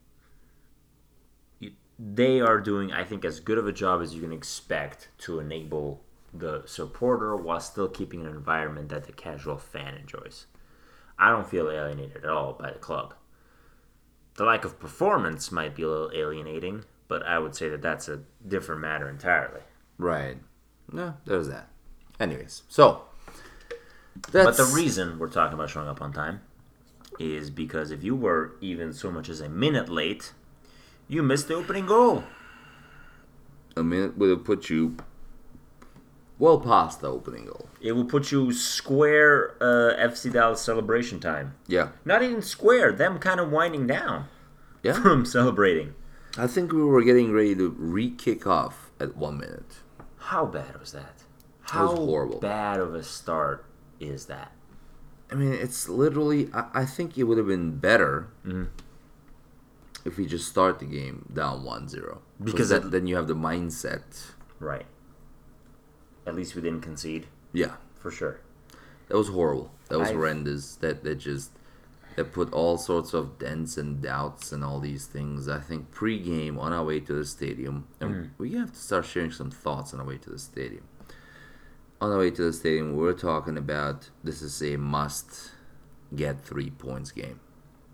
you, 1.59 1.73
they 1.99 2.41
are 2.41 2.61
doing 2.61 2.93
I 2.93 3.05
think 3.05 3.25
as 3.25 3.41
good 3.41 3.59
of 3.59 3.67
a 3.67 3.73
job 3.73 4.01
as 4.03 4.15
you 4.15 4.23
can 4.23 4.33
expect 4.33 5.09
to 5.19 5.41
enable 5.41 6.03
the 6.33 6.63
supporter 6.65 7.37
while 7.37 7.61
still 7.61 7.89
keeping 7.89 8.23
an 8.23 8.29
environment 8.29 8.89
that 8.89 9.05
the 9.05 9.13
casual 9.13 9.59
fan 9.59 9.95
enjoys. 9.95 10.47
I 11.19 11.31
don't 11.31 11.49
feel 11.49 11.71
alienated 11.71 12.25
at 12.25 12.31
all 12.31 12.55
by 12.55 12.71
the 12.73 12.79
club. 12.79 13.15
The 14.35 14.45
lack 14.45 14.65
of 14.65 14.81
performance 14.81 15.53
might 15.53 15.75
be 15.77 15.83
a 15.83 15.89
little 15.89 16.11
alienating, 16.15 16.85
but 17.07 17.23
I 17.23 17.39
would 17.39 17.55
say 17.55 17.69
that 17.69 17.83
that's 17.83 18.09
a 18.09 18.23
different 18.47 18.81
matter 18.81 19.09
entirely. 19.09 19.61
Right. 19.99 20.39
No, 20.91 21.15
there's 21.27 21.49
that. 21.49 21.69
Anyways, 22.19 22.63
so 22.69 23.03
But 24.31 24.57
the 24.57 24.71
reason 24.75 25.19
we're 25.19 25.29
talking 25.29 25.55
about 25.55 25.71
showing 25.71 25.89
up 25.89 26.01
on 26.01 26.13
time 26.13 26.41
is 27.19 27.51
because 27.51 27.91
if 27.91 28.03
you 28.03 28.15
were 28.17 28.53
even 28.61 28.93
so 28.93 29.11
much 29.11 29.29
as 29.29 29.41
a 29.41 29.49
minute 29.49 29.89
late, 29.89 30.33
you 31.09 31.23
missed 31.23 31.49
the 31.49 31.55
opening 31.55 31.87
goal. 31.87 32.25
a 33.77 33.83
minute 33.83 34.17
would 34.19 34.31
have 34.31 34.45
put 34.45 34.69
you 34.71 34.97
well 36.39 36.59
past 36.61 37.01
the 37.01 37.11
opening 37.11 37.47
goal. 37.47 37.69
It 37.81 37.93
will 37.93 38.05
put 38.05 38.31
you 38.33 38.53
square 38.53 39.55
uh, 39.61 39.95
FC 39.97 40.33
Dallas 40.33 40.61
celebration 40.61 41.21
time. 41.21 41.55
Yeah. 41.67 41.89
Not 42.05 42.23
even 42.23 42.43
square, 42.43 42.93
them 42.93 43.19
kind 43.19 43.41
of 43.41 43.51
winding 43.51 43.87
down 43.87 44.27
Yeah. 44.83 44.93
from 45.03 45.25
celebrating. 45.25 45.95
I 46.39 46.47
think 46.47 46.73
we 46.73 46.83
were 46.83 47.03
getting 47.03 47.33
ready 47.33 47.55
to 47.57 47.69
re-kick 47.79 48.47
off 48.47 48.91
at 48.99 49.17
one 49.17 49.39
minute. 49.39 49.81
How 50.17 50.47
bad 50.47 50.79
was 50.81 50.93
that? 50.93 51.23
was 51.63 51.71
How 51.73 51.87
horrible. 51.95 52.39
bad 52.41 52.81
of 52.81 52.95
a 52.95 53.03
start 53.03 53.65
is 54.01 54.27
that? 54.27 54.53
I 55.33 55.35
mean, 55.35 55.53
it's 55.55 55.89
literally. 55.89 56.51
I, 56.53 56.67
I 56.75 56.85
think 56.85 57.17
it 57.17 57.25
would 57.25 57.39
have 57.39 57.47
been 57.47 57.79
better 57.79 58.29
mm-hmm. 58.47 58.65
if 60.05 60.19
we 60.19 60.27
just 60.27 60.47
start 60.47 60.79
the 60.79 60.85
game 60.85 61.27
down 61.33 61.65
1-0. 61.65 62.19
Because 62.45 62.69
that, 62.69 62.91
then 62.91 63.07
you 63.07 63.17
have 63.17 63.29
the 63.29 63.35
mindset. 63.35 64.03
Right. 64.61 64.87
At 66.27 66.35
least 66.35 66.55
we 66.55 66.63
didn't 66.63 66.83
concede, 66.83 67.27
Yeah, 67.53 67.77
for 67.95 68.11
sure. 68.11 68.41
that 69.09 69.17
was 69.17 69.29
horrible. 69.29 69.73
That 69.89 69.99
was 69.99 70.11
I- 70.11 70.13
horrendous. 70.13 70.77
That 70.77 71.03
that 71.03 71.17
just 71.17 71.51
that 72.17 72.33
put 72.33 72.53
all 72.53 72.77
sorts 72.77 73.15
of 73.15 73.39
dents 73.39 73.79
and 73.79 74.03
doubts 74.03 74.53
and 74.53 74.63
all 74.63 74.79
these 74.81 75.07
things. 75.07 75.49
I 75.49 75.59
think 75.59 75.91
pre-game 75.91 76.59
on 76.59 76.73
our 76.73 76.85
way 76.85 77.01
to 77.01 77.15
the 77.15 77.25
stadium, 77.25 77.89
and 78.01 78.11
mm-hmm. 78.11 78.27
we 78.39 78.53
have 78.53 78.73
to 78.73 78.79
start 78.79 79.07
sharing 79.07 79.33
some 79.33 79.51
thoughts 79.51 79.95
on 79.95 80.01
our 80.01 80.07
way 80.07 80.19
to 80.19 80.31
the 80.31 80.39
stadium. 80.39 80.85
On 82.03 82.11
our 82.11 82.19
way 82.19 82.33
to 82.33 82.43
the 82.43 82.53
stadium, 82.53 82.97
we 82.97 82.99
we're 83.05 83.13
talking 83.13 83.57
about 83.57 84.11
this 84.25 84.43
is 84.43 84.61
a 84.61 84.77
must 84.77 85.53
get 86.17 86.41
three 86.41 86.69
points 86.69 87.13
game. 87.13 87.39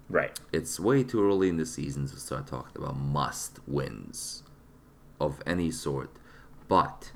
Right. 0.08 0.40
it's 0.50 0.80
way 0.80 1.04
too 1.04 1.22
early 1.22 1.50
in 1.50 1.58
the 1.58 1.66
season 1.66 2.08
to 2.08 2.16
start 2.18 2.46
talking 2.46 2.82
about 2.82 2.96
must 2.96 3.58
wins 3.68 4.44
of 5.20 5.42
any 5.46 5.70
sort. 5.70 6.10
But 6.68 7.12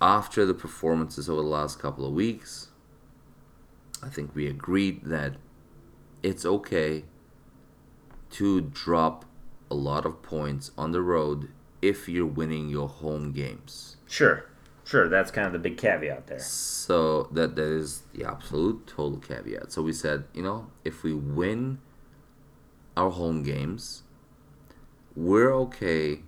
after 0.00 0.46
the 0.46 0.54
performances 0.54 1.28
over 1.28 1.42
the 1.42 1.48
last 1.48 1.80
couple 1.80 2.06
of 2.06 2.12
weeks, 2.12 2.68
I 4.04 4.08
think 4.08 4.36
we 4.36 4.46
agreed 4.46 5.06
that 5.06 5.34
it's 6.22 6.46
okay 6.46 7.06
to 8.30 8.60
drop 8.60 9.24
a 9.68 9.74
lot 9.74 10.06
of 10.06 10.22
points 10.22 10.70
on 10.78 10.92
the 10.92 11.02
road 11.02 11.48
if 11.88 12.08
you're 12.08 12.26
winning 12.26 12.68
your 12.68 12.88
home 12.88 13.32
games. 13.32 13.96
Sure. 14.06 14.44
Sure, 14.84 15.08
that's 15.08 15.32
kind 15.32 15.48
of 15.48 15.52
the 15.52 15.58
big 15.58 15.76
caveat 15.76 16.28
there. 16.28 16.38
So 16.38 17.24
that 17.32 17.56
that 17.56 17.66
is 17.66 18.02
the 18.14 18.24
absolute 18.24 18.86
total 18.86 19.18
caveat. 19.18 19.72
So 19.72 19.82
we 19.82 19.92
said, 19.92 20.24
you 20.32 20.42
know, 20.42 20.70
if 20.84 21.02
we 21.02 21.12
win 21.12 21.78
our 22.96 23.10
home 23.10 23.42
games, 23.42 24.04
we're 25.16 25.52
okay 25.52 26.20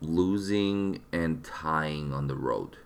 losing 0.00 1.00
and 1.12 1.42
tying 1.42 2.12
on 2.12 2.28
the 2.28 2.36
road 2.36 2.76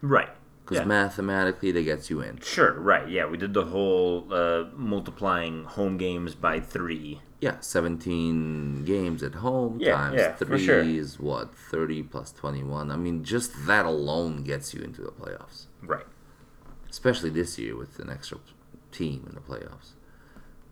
Right. 0.00 0.30
Because 0.68 0.82
Yeah. 0.82 0.86
mathematically 0.86 1.70
that 1.72 1.82
gets 1.82 2.10
you 2.10 2.20
in. 2.20 2.38
Sure, 2.42 2.72
right. 2.78 3.08
Yeah, 3.08 3.24
we 3.26 3.38
did 3.38 3.54
the 3.54 3.64
whole 3.64 4.26
uh, 4.30 4.64
multiplying 4.76 5.64
home 5.64 5.96
games 5.96 6.34
by 6.34 6.60
three. 6.60 7.22
Yeah, 7.40 7.56
seventeen 7.60 8.84
games 8.84 9.22
at 9.22 9.36
home 9.36 9.78
Yeah, 9.80 9.92
times 9.96 10.16
yeah, 10.18 10.34
three 10.34 10.58
sure. 10.66 10.80
is 10.80 11.18
what 11.18 11.54
thirty 11.54 12.02
plus 12.02 12.32
twenty 12.32 12.62
one. 12.62 12.90
I 12.90 12.96
mean, 12.96 13.24
just 13.24 13.66
that 13.66 13.86
alone 13.86 14.42
gets 14.42 14.74
you 14.74 14.82
into 14.82 15.00
the 15.02 15.10
playoffs. 15.12 15.66
Right. 15.82 16.04
especially 16.90 17.30
this 17.30 17.58
year 17.58 17.76
with 17.76 17.98
an 17.98 18.08
extra 18.10 18.38
team 18.92 19.24
in 19.28 19.34
the 19.34 19.40
playoffs. 19.40 19.90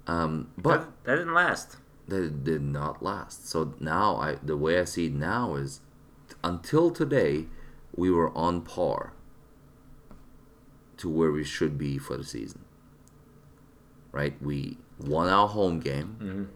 Um, 0.06 0.48
but 0.58 0.78
That, 0.78 1.04
that 1.04 1.16
didn't 1.16 1.34
last. 1.34 1.76
that 2.08 2.42
did 2.44 2.62
not 2.62 3.02
last. 3.02 3.48
So 3.48 3.74
now, 3.80 4.16
I 4.16 4.36
the 4.42 4.56
way 4.56 4.78
I 4.80 4.84
see 4.84 5.06
it 5.06 5.14
now 5.14 5.54
is, 5.54 5.80
until 6.42 6.90
today, 6.90 7.46
we 7.94 8.10
were 8.10 8.30
on 8.36 8.60
par 8.62 9.12
to 10.98 11.08
where 11.08 11.30
we 11.30 11.44
should 11.44 11.76
be 11.78 11.98
for 11.98 12.16
the 12.16 12.24
season. 12.24 12.64
Right, 14.12 14.34
we 14.42 14.78
won 14.98 15.28
our 15.28 15.46
home 15.48 15.80
game. 15.80 16.48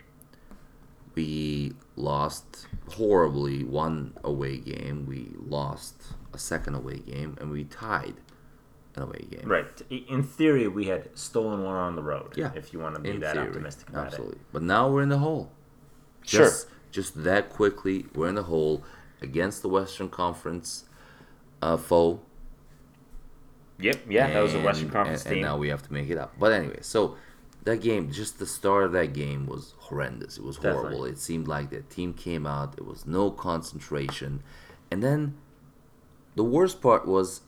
We 1.15 1.75
lost 1.97 2.67
horribly 2.93 3.65
one 3.65 4.15
away 4.25 4.59
game. 4.59 5.07
We 5.07 5.33
lost 5.37 5.97
a 6.33 6.39
second 6.39 6.75
away 6.77 6.99
game, 7.01 7.37
and 7.41 7.51
we 7.51 7.65
tied 7.65 8.15
an 8.97 9.03
away 9.03 9.27
game. 9.31 9.43
Right. 9.45 9.67
In 9.91 10.23
theory, 10.23 10.69
we 10.69 10.87
had 10.87 11.17
stolen 11.19 11.65
one 11.65 11.75
on 11.77 11.97
the 11.97 12.03
road. 12.03 12.33
Yeah, 12.37 12.53
If 12.55 12.73
you 12.73 12.79
want 12.79 12.95
to 12.95 13.01
be 13.01 13.11
in 13.11 13.21
that 13.21 13.35
theory, 13.35 13.49
optimistic 13.49 13.89
about 13.91 14.05
it. 14.05 14.07
absolutely. 14.07 14.39
But 14.53 14.63
now 14.63 14.89
we're 14.89 15.03
in 15.03 15.09
the 15.11 15.19
hole. 15.19 15.51
Sure. 16.25 16.47
Just, 16.47 16.69
just 16.91 17.25
that 17.25 17.51
quickly, 17.51 18.07
we're 18.15 18.29
in 18.29 18.37
the 18.37 18.45
hole 18.45 18.83
against 19.21 19.63
the 19.63 19.69
Western 19.69 20.09
Conference 20.09 20.85
uh, 21.61 21.77
foe. 21.77 22.21
It. 23.81 23.85
Yep. 23.85 24.01
Yeah, 24.09 24.31
that 24.33 24.41
was 24.43 24.53
a 24.55 24.57
and- 24.57 24.65
Western 24.65 24.91
Conference 24.91 25.23
and, 25.25 25.35
team. 25.35 25.45
And 25.45 25.53
now 25.53 25.57
we 25.59 25.69
have 25.69 25.83
to 25.83 25.93
make 25.93 26.09
it 26.11 26.19
up. 26.19 26.35
But 26.39 26.53
anyway, 26.53 26.79
so 26.83 27.17
that 27.65 27.81
game, 27.83 28.11
just 28.11 28.39
the 28.39 28.47
start 28.47 28.85
of 28.85 28.93
that 28.93 29.13
game 29.13 29.47
was 29.47 29.75
horrendous. 29.79 30.39
It 30.39 30.45
was 30.45 30.57
horrible. 30.57 30.83
Definitely. 30.85 31.11
It 31.11 31.19
seemed 31.19 31.49
like 31.49 31.71
the 31.71 31.81
team 31.83 32.15
came 32.15 32.47
out. 32.47 32.77
There 32.77 32.87
was 32.87 33.07
no 33.07 33.31
concentration, 33.31 34.43
and 34.91 35.03
then 35.03 35.37
the 36.37 36.45
worst 36.45 36.81
part 36.81 37.07
was 37.07 37.43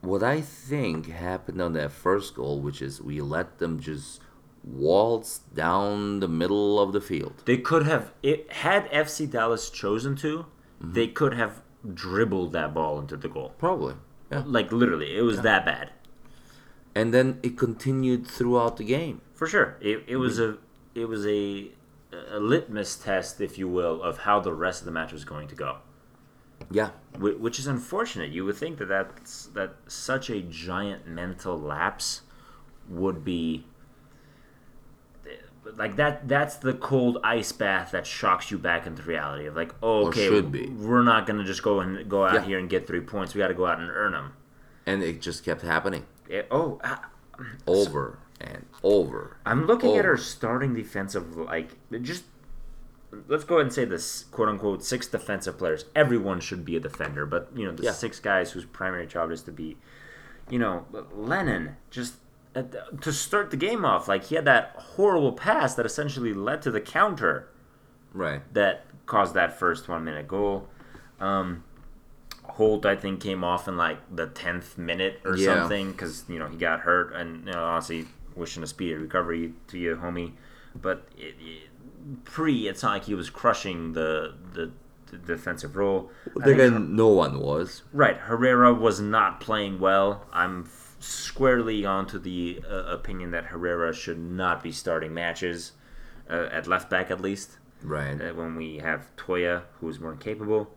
what 0.00 0.22
I 0.22 0.40
think 0.40 1.08
happened 1.10 1.60
on 1.62 1.72
that 1.74 1.92
first 1.92 2.34
goal, 2.34 2.60
which 2.60 2.82
is 2.82 3.00
we 3.00 3.20
let 3.20 3.58
them 3.58 3.80
just 3.80 4.20
waltz 4.62 5.38
down 5.54 6.20
the 6.20 6.28
middle 6.28 6.80
of 6.80 6.92
the 6.92 7.00
field. 7.00 7.42
They 7.44 7.58
could 7.58 7.86
have 7.86 8.12
it 8.22 8.50
had 8.52 8.90
FC 8.90 9.30
Dallas 9.30 9.70
chosen 9.70 10.16
to, 10.16 10.46
Mm-hmm. 10.82 10.92
they 10.94 11.06
could 11.06 11.34
have 11.34 11.62
dribbled 11.94 12.52
that 12.52 12.74
ball 12.74 12.98
into 12.98 13.16
the 13.16 13.28
goal. 13.28 13.54
Probably. 13.58 13.94
Yeah. 14.34 14.42
Like 14.46 14.72
literally, 14.72 15.16
it 15.16 15.22
was 15.22 15.40
that 15.42 15.64
bad. 15.64 15.90
And 16.94 17.12
then 17.12 17.40
it 17.42 17.58
continued 17.58 18.26
throughout 18.26 18.76
the 18.76 18.84
game. 18.84 19.20
For 19.34 19.46
sure. 19.46 19.76
It, 19.80 20.04
it 20.06 20.16
was 20.16 20.38
a 20.38 20.58
it 20.94 21.06
was 21.08 21.26
a 21.26 21.70
a 22.32 22.38
litmus 22.38 22.96
test, 22.96 23.40
if 23.40 23.58
you 23.58 23.66
will, 23.68 24.00
of 24.02 24.18
how 24.18 24.38
the 24.40 24.52
rest 24.52 24.80
of 24.82 24.86
the 24.86 24.92
match 24.92 25.12
was 25.12 25.24
going 25.24 25.48
to 25.48 25.54
go. 25.56 25.78
Yeah. 26.70 26.90
Wh- 27.16 27.40
Which 27.40 27.58
is 27.58 27.66
unfortunate. 27.66 28.30
You 28.30 28.44
would 28.44 28.56
think 28.56 28.78
that 28.78 28.86
that's 28.88 29.46
that 29.46 29.74
such 29.88 30.30
a 30.30 30.40
giant 30.40 31.06
mental 31.08 31.58
lapse 31.58 32.22
would 32.88 33.24
be 33.24 33.66
like 35.76 35.96
that. 35.96 36.28
That's 36.28 36.56
the 36.56 36.74
cold 36.74 37.18
ice 37.24 37.52
bath 37.52 37.90
that 37.92 38.06
shocks 38.06 38.50
you 38.50 38.58
back 38.58 38.86
into 38.86 39.02
reality 39.02 39.46
of 39.46 39.56
like, 39.56 39.74
oh, 39.82 40.08
okay, 40.08 40.26
should 40.28 40.52
be. 40.52 40.66
we're 40.68 41.02
not 41.02 41.26
gonna 41.26 41.44
just 41.44 41.62
go 41.62 41.80
and 41.80 42.08
go 42.08 42.24
out 42.26 42.34
Yeah. 42.34 42.42
here 42.44 42.58
and 42.58 42.68
get 42.68 42.86
three 42.86 43.00
points. 43.00 43.34
We 43.34 43.38
got 43.40 43.48
to 43.48 43.54
go 43.54 43.66
out 43.66 43.78
and 43.80 43.90
earn 43.90 44.12
them. 44.12 44.32
And 44.86 45.02
it 45.02 45.20
just 45.22 45.44
kept 45.44 45.62
happening 45.62 46.04
oh, 46.50 46.80
ah, 46.84 47.08
mm, 47.38 47.44
I- 47.46 47.70
over 47.70 48.18
and 48.40 48.66
over. 48.82 49.36
I'm 49.46 49.66
looking 49.66 49.92
at 49.92 50.00
over. 50.00 50.10
our 50.10 50.16
starting 50.16 50.74
defensive 50.74 51.36
like 51.36 51.76
just 52.02 52.24
let's 53.28 53.44
go 53.44 53.56
ahead 53.56 53.66
and 53.66 53.72
say 53.72 53.84
this 53.84 54.24
quote 54.24 54.48
unquote 54.48 54.84
six 54.84 55.06
defensive 55.06 55.56
players. 55.56 55.84
Everyone 55.94 56.40
should 56.40 56.64
be 56.64 56.76
a 56.76 56.80
defender, 56.80 57.24
but 57.26 57.48
you 57.54 57.64
know 57.64 57.72
the 57.72 57.84
Yeah. 57.84 57.92
six 57.92 58.18
guys 58.20 58.52
whose 58.52 58.64
primary 58.64 59.06
job 59.06 59.30
is 59.30 59.42
to 59.42 59.52
be, 59.52 59.76
you 60.50 60.58
know, 60.58 60.84
Lennon 61.14 61.76
just 61.90 62.14
at 62.14 62.20
to 63.00 63.12
start 63.12 63.50
the 63.50 63.56
game 63.56 63.84
off. 63.84 64.06
Like 64.08 64.24
he 64.24 64.34
had 64.36 64.44
that 64.44 64.74
horrible 64.76 65.32
pass 65.32 65.74
that 65.74 65.84
essentially 65.86 66.32
led 66.32 66.62
to 66.62 66.70
the 66.70 66.80
counter 66.80 67.48
Right. 68.12 68.42
that 68.54 68.84
caused 69.06 69.34
that 69.34 69.58
first 69.58 69.88
one 69.88 70.04
minute 70.04 70.28
goal. 70.28 70.68
Um, 71.20 71.64
Holt, 72.44 72.86
I 72.86 72.94
think, 72.94 73.20
came 73.20 73.42
off 73.42 73.66
in 73.66 73.76
like 73.76 73.98
the 74.14 74.26
tenth 74.26 74.78
minute 74.78 75.20
or 75.24 75.36
Yeah. 75.36 75.60
something 75.60 75.92
because 75.92 76.24
you 76.28 76.38
know 76.38 76.46
he 76.46 76.56
got 76.56 76.80
hurt, 76.80 77.12
and 77.14 77.46
you 77.46 77.52
know, 77.52 77.64
honestly, 77.64 78.06
wishing 78.36 78.62
a 78.62 78.66
speedy 78.66 78.94
recovery 78.94 79.54
to 79.68 79.78
you, 79.78 79.96
homie. 79.96 80.32
But 80.80 81.08
it, 81.16 81.34
it, 81.40 82.24
pre, 82.24 82.68
it's 82.68 82.82
not 82.82 82.92
like 82.92 83.04
he 83.04 83.14
was 83.14 83.30
crushing 83.30 83.94
the 83.94 84.34
the, 84.52 84.70
the 85.10 85.16
defensive 85.18 85.74
role. 85.76 86.10
Again, 86.42 86.94
no 86.94 87.08
one 87.08 87.40
was. 87.40 87.82
Right, 87.92 88.16
Herrera 88.18 88.72
was 88.74 89.00
not 89.00 89.40
playing 89.40 89.80
well. 89.80 90.24
I'm 90.32 90.64
squarely 91.04 91.84
onto 91.84 92.18
the 92.18 92.62
uh, 92.68 92.74
opinion 92.98 93.30
that 93.32 93.46
Herrera 93.46 93.94
should 93.94 94.18
not 94.18 94.62
be 94.62 94.72
starting 94.72 95.12
matches 95.14 95.72
uh, 96.30 96.48
at 96.50 96.66
left 96.66 96.88
back, 96.90 97.10
at 97.10 97.20
least 97.20 97.58
Right. 97.82 98.20
uh, 98.20 98.32
when 98.34 98.56
we 98.56 98.78
have 98.78 99.14
Toia, 99.16 99.62
who's 99.80 100.00
more 100.00 100.16
capable. 100.16 100.74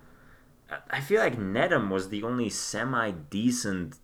I- 0.70 0.98
I 0.98 1.02
feel 1.02 1.22
like 1.22 1.38
Nedum 1.38 1.90
was 1.90 2.10
the 2.10 2.24
only 2.24 2.50
semi 2.50 3.12
decent 3.12 3.98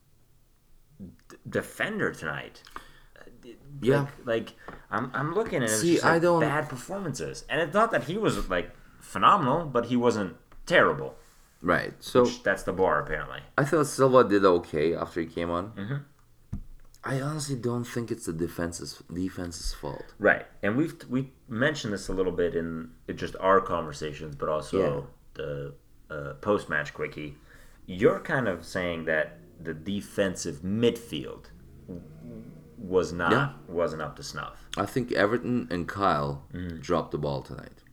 d- 1.30 1.38
defender 1.50 2.12
tonight. 2.14 2.64
Yeah. 3.82 4.02
Like, 4.02 4.26
like 4.26 4.54
I'm, 4.90 5.12
I'm 5.14 5.34
looking 5.36 5.62
at 5.64 5.70
See, 5.70 5.94
just 5.94 6.04
like 6.06 6.14
I 6.14 6.20
don't- 6.20 6.40
bad 6.42 6.70
performances, 6.70 7.44
and 7.50 7.62
it's 7.62 7.74
not 7.74 7.92
that 7.92 8.06
he 8.06 8.18
was 8.18 8.50
like 8.50 8.72
phenomenal, 9.00 9.66
but 9.66 9.88
he 9.88 9.98
wasn't 9.98 10.38
terrible. 10.66 11.16
Right. 11.62 11.94
So 12.04 12.26
That's 12.26 12.64
the 12.64 12.74
bar, 12.74 13.00
apparently. 13.02 13.40
I 13.58 13.64
thought 13.66 13.88
Silva 13.88 14.24
did 14.28 14.44
okay 14.46 14.94
after 14.96 15.22
he 15.22 15.28
came 15.28 15.50
on. 15.50 15.72
Mm-hmm. 15.72 15.96
I 17.06 17.20
honestly 17.20 17.56
don't 17.58 17.84
think 17.84 18.12
it's 18.12 18.26
the 18.26 18.34
defense's 18.34 19.04
defense's 19.12 19.74
fault. 19.74 20.14
Right, 20.20 20.46
and 20.62 20.78
we've 20.78 20.96
we 21.10 21.32
mentioned 21.50 21.94
this 21.94 22.08
a 22.08 22.14
little 22.14 22.32
bit 22.32 22.56
in 22.56 22.92
just 23.16 23.36
our 23.40 23.60
conversations, 23.60 24.36
but 24.36 24.48
also 24.50 25.08
the 25.34 25.74
uh, 26.10 26.34
post 26.36 26.70
match 26.70 26.94
quickie. 26.94 27.36
You're 27.86 28.20
kind 28.22 28.48
of 28.48 28.64
saying 28.66 29.06
that 29.06 29.38
the 29.62 29.74
defensive 29.74 30.62
midfield 30.62 31.46
was 32.78 33.12
not 33.12 33.32
Yeah. 33.32 33.50
wasn't 33.68 34.02
up 34.02 34.16
to 34.18 34.24
snuff. 34.24 34.68
I 34.78 34.86
think 34.86 35.12
Everton 35.12 35.68
and 35.70 35.88
Kyle 35.88 36.46
dropped 36.80 37.12
the 37.12 37.18
ball 37.18 37.42
tonight. 37.42 37.84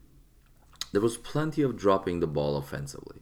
There 0.92 1.00
was 1.00 1.16
plenty 1.16 1.62
of 1.62 1.76
dropping 1.76 2.20
the 2.20 2.26
ball 2.26 2.56
offensively. 2.56 3.20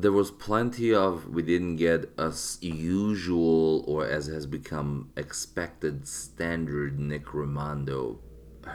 There 0.00 0.12
was 0.12 0.30
plenty 0.30 0.94
of 0.94 1.28
we 1.28 1.42
didn't 1.42 1.76
get 1.76 2.10
as 2.18 2.58
usual 2.60 3.84
or 3.88 4.06
as 4.06 4.26
has 4.26 4.46
become 4.46 5.10
expected 5.16 6.06
standard 6.06 6.98
Nick 7.00 7.26
Rimando 7.26 8.18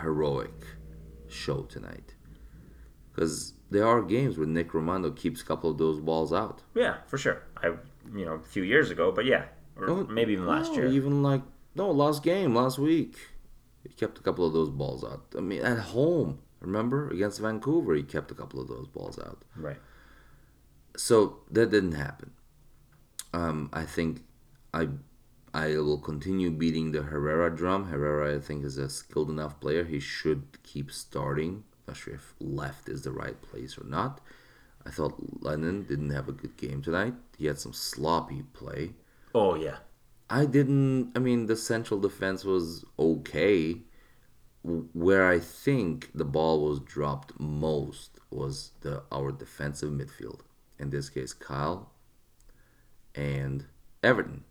heroic 0.01 0.65
show 1.30 1.62
tonight. 1.63 2.15
Because 3.12 3.53
there 3.70 3.88
are 3.88 4.01
games 4.01 4.38
where 4.38 4.48
Nick 4.48 4.72
Rimando 4.72 5.15
keeps 5.15 5.42
a 5.42 5.46
couple 5.46 5.70
of 5.70 5.77
those 5.77 6.00
balls 6.00 6.34
out. 6.34 6.62
Yeah, 6.75 6.96
for 7.08 7.18
sure. 7.18 7.44
I 7.63 7.68
you 8.13 8.25
know 8.25 8.34
a 8.34 8.44
few 8.56 8.63
years 8.63 8.89
ago, 8.92 9.12
but 9.12 9.25
yeah, 9.25 9.46
or 9.77 9.89
Oh, 9.89 10.08
maybe 10.08 10.34
even 10.34 10.46
last 10.46 10.72
no, 10.72 10.77
year. 10.77 10.88
Even 10.88 11.24
like 11.24 11.44
no 11.75 11.89
last 11.92 12.22
game, 12.24 12.53
last 12.53 12.77
week, 12.80 13.15
he 13.88 13.94
kept 13.94 14.18
a 14.18 14.22
couple 14.22 14.46
of 14.46 14.51
those 14.51 14.70
balls 14.70 15.03
out. 15.06 15.24
I 15.38 15.42
mean, 15.42 15.62
at 15.62 15.80
home, 15.80 16.39
remember 16.60 17.10
against 17.10 17.39
Vancouver, 17.39 17.94
he 17.96 18.03
kept 18.03 18.30
a 18.32 18.36
couple 18.36 18.60
of 18.60 18.68
those 18.68 18.88
balls 18.88 19.18
out. 19.20 19.44
Right. 19.56 19.80
So 20.96 21.40
that 21.52 21.72
didn't 21.72 21.94
happen. 21.94 22.32
Um, 23.34 23.70
I 23.74 23.84
think 23.84 24.24
I 24.74 24.90
I 25.54 25.78
will 25.78 26.00
continue 26.00 26.50
beating 26.50 26.92
the 26.92 27.03
Herrera 27.03 27.56
drum. 27.56 27.86
Herrera, 27.90 28.36
I 28.36 28.40
think, 28.40 28.66
is 28.66 28.77
a 28.77 28.90
skilled 28.90 29.29
enough 29.29 29.60
player. 29.60 29.84
He 29.84 30.00
should 30.00 30.62
keep 30.64 30.92
starting. 30.92 31.64
Not 31.88 31.98
sure 31.98 32.16
if 32.16 32.34
left 32.40 32.90
is 32.90 33.03
the 33.03 33.12
right 33.12 33.40
place 33.42 33.77
or 33.77 33.84
not. 33.84 34.20
I 34.86 34.90
thought 34.90 35.44
Lennon 35.44 35.84
didn't 35.84 36.10
have 36.10 36.27
a 36.27 36.34
good 36.34 36.58
game 36.58 36.82
tonight. 36.82 37.14
He 37.38 37.46
had 37.46 37.60
some 37.60 37.74
sloppy 37.74 38.44
play. 38.53 38.94
Oh 39.36 39.56
yeah. 39.56 39.77
I 40.29 40.46
didn't. 40.46 41.12
I 41.16 41.20
mean, 41.20 41.46
the 41.46 41.56
central 41.56 42.00
defense 42.00 42.44
was 42.44 42.84
okay. 42.98 43.82
Where 44.64 45.27
I 45.27 45.40
think 45.40 46.10
the 46.16 46.25
ball 46.25 46.66
was 46.68 46.79
dropped 46.79 47.40
most 47.40 48.20
was 48.32 48.72
the 48.82 49.03
our 49.12 49.32
defensive 49.32 49.92
midfield. 49.92 50.40
In 50.79 50.90
this 50.90 51.09
case, 51.09 51.33
Kyle 51.33 51.92
and 53.16 53.66
Everton, 54.01 54.44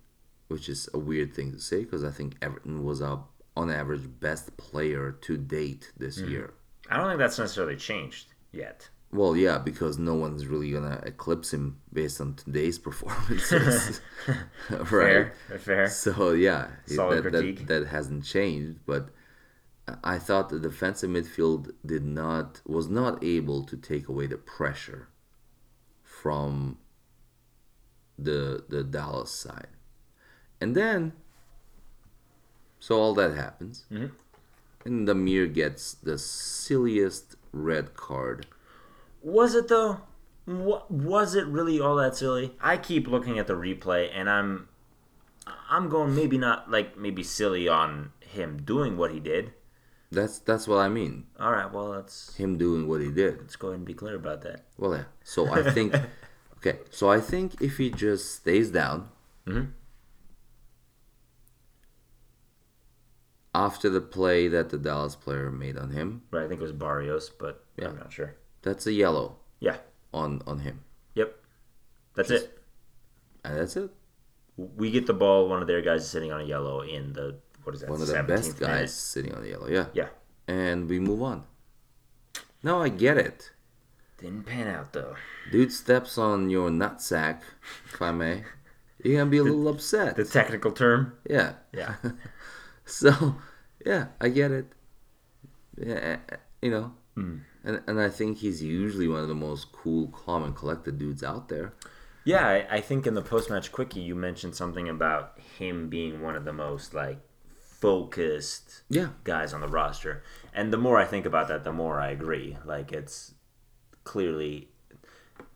which 0.49 0.69
is 0.69 0.89
a 0.95 0.99
weird 0.99 1.35
thing 1.35 1.53
to 1.53 1.59
say 1.59 1.81
because 1.81 2.05
I 2.05 2.11
think 2.11 2.37
Everton 2.41 2.85
was 2.85 3.03
our 3.03 3.25
on 3.57 3.71
average 3.71 4.09
best 4.21 4.57
player 4.57 5.13
to 5.21 5.37
date 5.37 5.93
this 5.97 6.19
hmm. 6.19 6.31
year. 6.31 6.55
I 6.89 6.97
don't 6.97 7.09
think 7.09 7.19
that's 7.19 7.39
necessarily 7.39 7.77
changed 7.77 8.29
yet. 8.51 8.89
Well, 9.13 9.37
yeah, 9.37 9.59
because 9.59 9.99
no 9.99 10.15
one's 10.15 10.47
really 10.47 10.71
gonna 10.71 11.03
eclipse 11.05 11.53
him 11.53 11.79
based 11.93 12.21
on 12.21 12.35
today's 12.35 12.79
performances, 12.89 14.01
right? 14.71 14.89
Fair. 14.89 15.35
Fair. 15.59 15.89
So 15.89 16.33
yeah, 16.33 16.69
Solid 16.87 17.25
that, 17.25 17.31
critique. 17.31 17.67
that 17.67 17.81
that 17.81 17.87
hasn't 17.89 18.25
changed. 18.25 18.79
But 18.87 19.11
I 20.03 20.19
thought 20.19 20.49
the 20.49 20.59
defensive 20.59 21.11
midfield 21.11 21.73
did 21.85 22.05
not 22.05 22.63
was 22.67 22.89
not 22.89 23.23
able 23.23 23.65
to 23.65 23.77
take 23.77 24.09
away 24.09 24.27
the 24.27 24.39
pressure 24.39 25.09
from 26.23 26.79
the 28.19 28.63
the 28.69 28.85
Dallas 28.85 29.31
side, 29.33 29.69
and 30.61 30.77
then 30.77 31.13
so 32.79 32.97
all 32.97 33.15
that 33.15 33.35
happens, 33.35 33.85
Mhm. 33.91 34.13
and 34.85 35.09
Damir 35.09 35.53
gets 35.53 35.95
the 35.95 36.19
silliest 36.19 37.37
red 37.53 37.95
card. 37.95 38.47
Was 39.23 39.55
it 39.55 39.67
though? 39.69 40.01
Wa- 40.47 40.85
Was 40.89 41.35
it 41.35 41.47
really 41.47 41.81
all 41.81 41.97
that 41.97 42.17
silly? 42.17 42.57
I 42.61 42.77
keep 42.77 43.07
looking 43.09 43.39
at 43.39 43.47
the 43.47 43.55
replay 43.55 44.11
and 44.13 44.29
I'm 44.31 44.69
I'm 45.69 45.89
going 45.89 46.15
maybe 46.15 46.39
not 46.39 46.71
like 46.71 46.97
maybe 46.97 47.23
silly 47.23 47.69
on 47.69 48.13
him 48.21 48.63
doing 48.63 48.97
what 48.97 49.11
he 49.13 49.19
did. 49.21 49.53
That's 50.13 50.39
that's 50.41 50.69
what 50.69 50.77
I 50.79 50.89
mean. 50.89 51.25
All 51.41 51.51
right, 51.51 51.73
well 51.73 51.89
let's 51.89 52.35
Him 52.37 52.59
doing 52.59 52.87
what 52.87 53.01
he 53.01 53.11
did. 53.11 53.39
let's 53.41 53.57
go 53.57 53.69
ahead 53.69 53.79
and 53.79 53.87
be 53.87 53.95
clear 53.95 54.15
about 54.17 54.43
that. 54.43 54.67
Well, 54.77 54.95
yeah. 54.95 55.05
So 55.25 55.49
I 55.49 55.71
think, 55.73 55.95
okay. 56.59 56.79
So 56.91 57.09
I 57.11 57.19
think 57.21 57.63
if 57.63 57.79
he 57.79 57.89
just 57.91 58.35
stays 58.37 58.71
down 58.71 59.09
mm-hmm. 59.47 59.71
after 63.55 63.89
the 63.89 64.01
play 64.01 64.49
that 64.49 64.69
the 64.71 64.79
Dallas 64.79 65.17
player 65.17 65.51
made 65.51 65.77
on 65.79 65.91
him, 65.91 66.23
Right, 66.31 66.45
I 66.45 66.49
think 66.49 66.61
it 66.61 66.65
was 66.65 66.73
Barrios, 66.73 67.31
but 67.31 67.65
Yeah. 67.79 67.89
I'm 67.89 67.97
not 67.99 68.13
sure. 68.13 68.37
that's 68.63 68.87
a 68.87 68.93
yellow 68.93 69.37
Yeah. 69.61 69.79
on 70.13 70.43
on 70.47 70.61
him, 70.61 70.85
Yep. 71.15 71.35
That's 72.15 72.29
Just- 72.29 72.45
it. 72.47 72.59
and 73.45 73.57
that's 73.59 73.77
it. 73.77 73.91
We 74.59 74.91
get 74.91 75.07
the 75.07 75.15
ball. 75.15 75.49
One 75.49 75.63
of 75.63 75.67
their 75.69 75.81
guys 75.81 76.03
is 76.03 76.11
sitting 76.11 76.31
on 76.31 76.43
a 76.43 76.45
yellow 76.45 76.83
in 76.83 77.15
the 77.15 77.37
what 77.65 77.75
is 77.75 77.81
that? 77.81 77.91
One 77.91 78.01
of 78.03 78.09
the 78.09 78.23
best 78.23 78.59
guys 78.59 78.69
minute. 78.71 78.91
sitting 78.91 79.35
on 79.35 79.43
the 79.43 79.49
yellow. 79.51 79.69
Yeah. 79.69 79.87
Yeah. 79.93 80.09
And 80.49 80.89
we 80.89 80.99
move 81.01 81.23
on. 81.23 81.45
No, 82.63 82.81
I 82.83 82.89
get 82.89 83.17
it. 83.19 83.51
Didn't 84.19 84.45
pan 84.45 84.69
out 84.69 84.93
though. 84.93 85.17
Dude 85.51 85.73
steps 85.73 86.17
on 86.19 86.49
your 86.51 86.71
nutsack, 86.71 87.41
if 87.93 88.01
I 88.01 88.13
may. 88.13 88.45
You're 89.03 89.19
gonna 89.19 89.31
be 89.31 89.39
a 89.39 89.43
little 89.43 89.67
upset. 89.69 90.15
The 90.17 90.25
technical 90.25 90.71
term. 90.73 91.15
yeah. 91.29 91.55
Yeah. 91.73 91.97
So, 92.85 93.37
yeah, 93.87 94.07
I 94.21 94.29
get 94.29 94.51
it. 94.51 94.67
Yeah, 95.79 96.17
eh, 96.31 96.37
you 96.61 96.71
know, 96.71 96.93
Hmm. 97.15 97.39
and 97.65 97.81
and 97.87 98.01
I 98.01 98.09
think 98.09 98.39
he's 98.39 98.61
usually 98.63 99.07
one 99.09 99.21
of 99.21 99.29
the 99.29 99.35
most 99.37 99.71
cool, 99.73 100.09
calm, 100.09 100.43
and 100.43 100.55
collected 100.55 100.99
dudes 100.99 101.23
out 101.23 101.49
there. 101.49 101.75
Yeah, 102.25 102.47
I, 102.47 102.77
I 102.77 102.81
think 102.81 103.07
in 103.07 103.15
the 103.15 103.23
post 103.23 103.51
match 103.51 103.71
quickie 103.73 104.01
you 104.01 104.15
mentioned 104.17 104.57
something 104.57 104.89
about 104.89 105.39
him 105.59 105.89
being 105.89 106.23
one 106.23 106.35
of 106.37 106.45
the 106.45 106.53
most 106.53 106.93
like 106.93 107.19
focused 107.83 108.83
Yeah, 108.89 109.09
guys 109.25 109.53
on 109.53 109.61
the 109.61 109.69
roster. 109.69 110.23
And 110.55 110.73
the 110.73 110.79
more 110.79 110.99
I 110.99 111.05
think 111.05 111.27
about 111.27 111.49
that, 111.49 111.65
the 111.65 111.73
more 111.73 112.01
I 112.01 112.09
agree. 112.11 112.57
Like 112.65 112.93
it's 112.93 113.35
clearly 114.05 114.69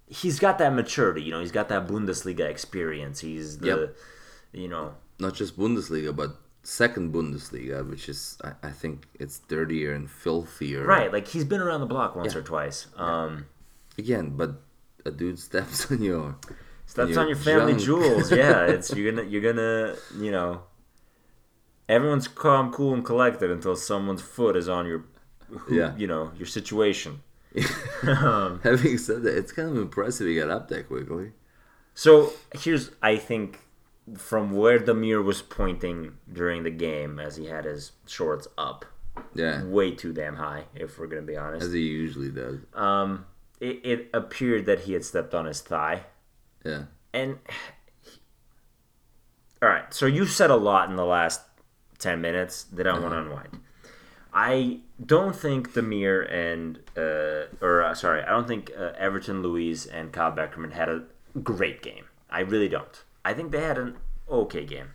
he's 0.09 0.39
got 0.39 0.59
that 0.59 0.73
maturity, 0.75 1.23
you 1.23 1.31
know, 1.33 1.41
he's 1.41 1.53
got 1.53 1.69
that 1.69 1.87
Bundesliga 1.87 2.47
experience. 2.55 3.21
He's 3.21 3.59
the 3.59 3.67
Yep. 3.69 3.97
you 4.53 4.69
know 4.69 4.95
not 5.19 5.35
just 5.35 5.59
Bundesliga, 5.59 6.15
but 6.15 6.31
second 6.63 7.13
Bundesliga, 7.15 7.89
which 7.89 8.09
is 8.09 8.37
I, 8.45 8.53
I 8.69 8.71
think 8.71 9.07
it's 9.23 9.39
dirtier 9.41 9.93
and 9.95 10.11
filthier. 10.11 10.85
right, 10.85 11.13
like 11.13 11.27
he's 11.29 11.45
been 11.45 11.61
around 11.61 11.81
the 11.81 11.87
block 11.95 12.17
once 12.17 12.35
Yeah. 12.35 12.41
or 12.41 12.43
twice. 12.43 12.87
Um 12.97 13.47
Again, 13.99 14.27
but 14.37 14.51
a 15.07 15.11
dude 15.11 15.39
steps 15.39 15.79
on 15.93 16.03
your 16.03 16.37
steps 16.87 17.11
your 17.13 17.21
on 17.21 17.29
your 17.29 17.37
family 17.49 17.73
junk. 17.73 17.85
jewels. 17.87 18.33
Yeah, 18.33 18.67
it's 18.75 18.89
you're 18.95 19.11
gonna 19.13 19.27
you're 19.31 19.43
gonna, 19.51 19.95
you 20.19 20.31
know, 20.37 20.51
everyone's 21.89 22.29
calm, 22.29 22.73
cool 22.73 22.95
and 22.95 23.05
collected 23.05 23.51
until 23.51 23.77
someone's 23.77 24.23
foot 24.23 24.57
is 24.57 24.69
on 24.69 24.87
your 24.87 25.05
Yeah. 25.71 25.95
you 25.97 26.07
know, 26.07 26.33
your 26.37 26.47
situation. 26.47 27.23
um, 28.07 28.61
Having 28.65 28.99
said 28.99 29.23
that, 29.23 29.37
it's 29.37 29.53
kind 29.53 29.69
of 29.71 29.77
impressive 29.79 30.27
he 30.27 30.37
got 30.37 30.51
up 30.51 30.69
that 30.69 30.89
quickly. 30.89 31.33
so 31.95 32.33
here's, 32.55 32.91
I 33.03 33.17
think, 33.17 33.61
from 34.17 34.53
where 34.53 34.79
the 34.79 34.95
mirror 34.95 35.23
was 35.23 35.41
pointing 35.43 36.19
during 36.31 36.63
the 36.65 36.71
game 36.71 37.19
as 37.19 37.37
he 37.37 37.47
had 37.47 37.65
his 37.65 37.93
shorts 38.07 38.47
up, 38.59 38.85
Yeah, 39.35 39.65
way 39.65 39.93
too 39.93 40.13
damn 40.13 40.37
high, 40.37 40.65
if 40.75 40.99
we're 40.99 41.07
gonna 41.07 41.23
be 41.23 41.37
honest. 41.37 41.67
as 41.67 41.73
he 41.73 41.81
usually 41.81 42.31
does. 42.31 42.59
Um, 42.75 43.25
it, 43.61 43.81
it 43.85 44.11
appeared 44.13 44.67
that 44.67 44.81
he 44.81 44.93
had 44.93 45.05
stepped 45.05 45.35
on 45.35 45.47
his 45.47 45.61
thigh, 45.63 46.03
Yeah, 46.65 46.85
and 47.15 47.39
all 49.63 49.69
right. 49.69 49.93
So 49.95 50.07
you 50.07 50.27
said 50.27 50.51
a 50.51 50.57
lot 50.57 50.91
in 50.91 50.97
the 50.97 51.07
last 51.07 51.41
ten 51.99 52.21
minutes 52.21 52.65
that 52.65 52.87
I 52.87 52.99
want 52.99 53.13
to 53.13 53.19
unwind. 53.19 53.61
I 54.33 54.81
don't 55.05 55.35
think 55.35 55.73
Damir 55.73 56.31
and 56.31 56.79
uh, 56.97 57.47
or 57.65 57.83
uh, 57.83 57.95
sorry, 57.95 58.23
I 58.23 58.31
don't 58.31 58.47
think 58.47 58.71
uh, 58.79 58.93
Everton, 58.99 59.43
Louise, 59.43 59.87
and 59.87 60.13
Kyle 60.13 60.33
Beckerman 60.33 60.73
had 60.73 60.89
a 60.89 61.05
great 61.43 61.83
game. 61.83 62.05
I 62.29 62.41
really 62.41 62.69
don't. 62.69 63.03
I 63.25 63.33
think 63.35 63.51
they 63.51 63.63
had 63.63 63.79
an 63.79 63.97
okay 64.29 64.65
game. 64.65 64.91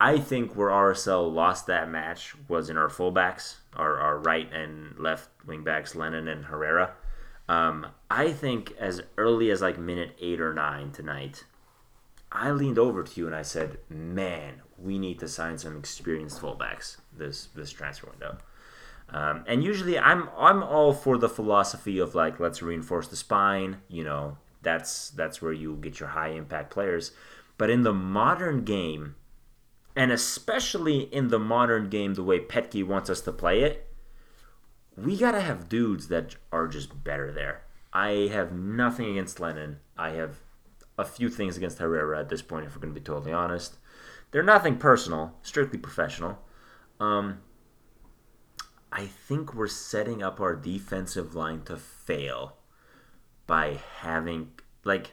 I 0.00 0.18
think 0.18 0.56
where 0.56 0.68
RSL 0.68 1.32
lost 1.32 1.66
that 1.68 1.88
match 1.88 2.34
was 2.48 2.68
in 2.68 2.76
our 2.76 2.88
fullbacks, 2.88 3.56
our, 3.74 3.98
our 3.98 4.18
right 4.18 4.52
and 4.52 4.98
left 4.98 5.30
wing 5.46 5.64
backs, 5.64 5.94
Lennon 5.94 6.28
and 6.28 6.46
Herrera. 6.46 6.92
Um, 7.48 7.86
I 8.10 8.32
think 8.32 8.74
as 8.78 9.02
early 9.16 9.50
as 9.50 9.62
like 9.62 9.78
minute 9.78 10.16
eight 10.20 10.40
or 10.40 10.52
nine 10.52 10.90
tonight, 10.90 11.44
I 12.30 12.50
leaned 12.50 12.78
over 12.78 13.04
to 13.04 13.20
you 13.20 13.26
and 13.26 13.34
I 13.34 13.42
said, 13.42 13.78
"Man, 13.88 14.60
we 14.78 14.98
need 14.98 15.18
to 15.20 15.28
sign 15.28 15.58
some 15.58 15.76
experienced 15.76 16.40
fullbacks 16.40 16.98
this 17.16 17.48
this 17.54 17.70
transfer 17.70 18.10
window." 18.10 18.38
Um, 19.08 19.44
and 19.46 19.62
usually, 19.62 19.98
I'm 19.98 20.28
I'm 20.36 20.62
all 20.62 20.92
for 20.92 21.16
the 21.18 21.28
philosophy 21.28 21.98
of 21.98 22.14
like 22.14 22.40
let's 22.40 22.62
reinforce 22.62 23.08
the 23.08 23.16
spine. 23.16 23.78
You 23.88 24.04
know, 24.04 24.38
that's 24.62 25.10
that's 25.10 25.40
where 25.40 25.52
you 25.52 25.76
get 25.76 26.00
your 26.00 26.10
high 26.10 26.30
impact 26.30 26.70
players. 26.70 27.12
But 27.58 27.70
in 27.70 27.84
the 27.84 27.92
modern 27.92 28.64
game, 28.64 29.14
and 29.94 30.10
especially 30.10 31.02
in 31.12 31.28
the 31.28 31.38
modern 31.38 31.88
game, 31.88 32.14
the 32.14 32.22
way 32.22 32.40
Petke 32.40 32.86
wants 32.86 33.08
us 33.08 33.20
to 33.22 33.32
play 33.32 33.62
it, 33.62 33.88
we 34.96 35.16
gotta 35.16 35.40
have 35.40 35.68
dudes 35.68 36.08
that 36.08 36.36
are 36.52 36.66
just 36.66 37.04
better 37.04 37.32
there. 37.32 37.62
I 37.92 38.28
have 38.32 38.52
nothing 38.52 39.10
against 39.10 39.40
Lennon. 39.40 39.78
I 39.96 40.10
have 40.10 40.40
a 40.98 41.04
few 41.04 41.28
things 41.28 41.56
against 41.56 41.78
Herrera 41.78 42.18
at 42.18 42.28
this 42.28 42.42
point, 42.42 42.66
if 42.66 42.74
we're 42.74 42.82
gonna 42.82 42.92
be 42.92 43.00
totally 43.00 43.32
honest. 43.32 43.76
They're 44.36 44.42
nothing 44.42 44.76
personal, 44.76 45.32
strictly 45.40 45.78
professional. 45.78 46.38
Um, 47.00 47.38
I 48.92 49.06
think 49.06 49.54
we're 49.54 49.66
setting 49.66 50.22
up 50.22 50.42
our 50.42 50.54
defensive 50.54 51.34
line 51.34 51.62
to 51.62 51.78
fail 51.78 52.58
by 53.46 53.78
having 54.00 54.50
like 54.84 55.12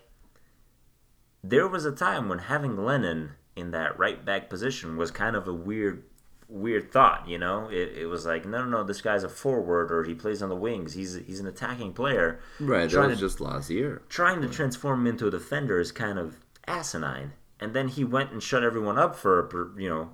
there 1.41 1.69
was 1.69 1.85
a 1.85 1.93
time 1.93 2.27
when 2.27 2.39
having 2.39 2.75
Lennon 2.75 3.31
in 3.55 3.71
that 3.71 3.97
right 3.97 4.25
back 4.25 4.49
position 4.49 4.97
was 4.97 5.09
kind 5.09 5.37
of 5.37 5.47
a 5.47 5.53
weird 5.53 6.03
weird 6.49 6.91
thought, 6.91 7.25
you 7.25 7.37
know? 7.37 7.69
It, 7.71 7.99
it 7.99 8.05
was 8.07 8.25
like, 8.25 8.45
no, 8.45 8.65
no, 8.65 8.79
no, 8.79 8.83
this 8.83 8.99
guy's 8.99 9.23
a 9.23 9.29
forward 9.29 9.89
or 9.89 10.03
he 10.03 10.15
plays 10.15 10.41
on 10.41 10.49
the 10.49 10.55
wings. 10.57 10.95
He's 10.95 11.13
he's 11.13 11.39
an 11.39 11.47
attacking 11.47 11.93
player. 11.93 12.41
right. 12.59 12.81
That 12.81 12.89
Trying 12.89 13.11
was 13.11 13.19
to- 13.19 13.25
just 13.25 13.39
last 13.39 13.69
year. 13.69 14.01
Trying 14.09 14.41
to 14.41 14.49
transform 14.49 14.99
him 14.99 15.07
into 15.07 15.27
a 15.27 15.31
defender 15.31 15.79
is 15.79 15.93
kind 15.93 16.19
of 16.19 16.41
asinine. 16.67 17.31
And 17.63 17.73
then 17.73 17.87
he 17.87 18.03
went 18.03 18.31
and 18.31 18.43
shut 18.43 18.61
everyone 18.61 18.97
up 18.97 19.15
for, 19.15 19.71
you 19.77 19.87
know, 19.87 20.09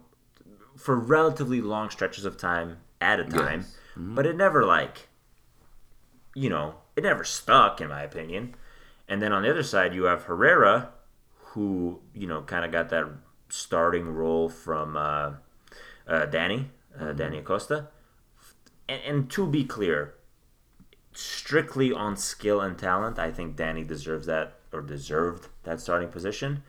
for 0.77 0.95
relatively 0.95 1.61
long 1.61 1.89
stretches 1.89 2.23
of 2.23 2.37
time 2.37 2.77
at 3.01 3.19
a 3.19 3.25
time. 3.25 3.61
Yes. 3.61 3.75
But 3.97 4.27
it 4.27 4.35
never 4.35 4.63
like, 4.63 5.09
you 6.35 6.47
know, 6.47 6.75
it 6.95 7.03
never 7.03 7.23
stuck 7.23 7.81
in 7.81 7.89
my 7.89 8.03
opinion. 8.03 8.55
And 9.07 9.19
then 9.19 9.33
on 9.33 9.41
the 9.41 9.49
other 9.49 9.63
side, 9.63 9.95
you 9.95 10.03
have 10.03 10.25
Herrera, 10.25 10.89
who 11.37 12.01
you 12.13 12.27
know 12.27 12.43
kind 12.43 12.63
of 12.63 12.71
got 12.71 12.89
that 12.89 13.07
starting 13.49 14.07
role 14.07 14.47
from 14.47 14.95
uh, 14.95 15.31
uh, 16.07 16.27
Danny, 16.27 16.69
uh, 16.99 17.13
Danny 17.13 17.39
Acosta. 17.39 17.87
And, 18.87 19.01
and 19.03 19.29
to 19.31 19.47
be 19.47 19.63
clear, 19.63 20.13
strictly 21.13 21.91
on 21.91 22.15
skill 22.15 22.61
and 22.61 22.77
talent, 22.77 23.17
I 23.17 23.31
think 23.31 23.55
Danny 23.55 23.83
deserves 23.83 24.27
that 24.27 24.59
or 24.71 24.81
deserved 24.81 25.47
that 25.63 25.81
starting 25.81 26.09
position. 26.09 26.61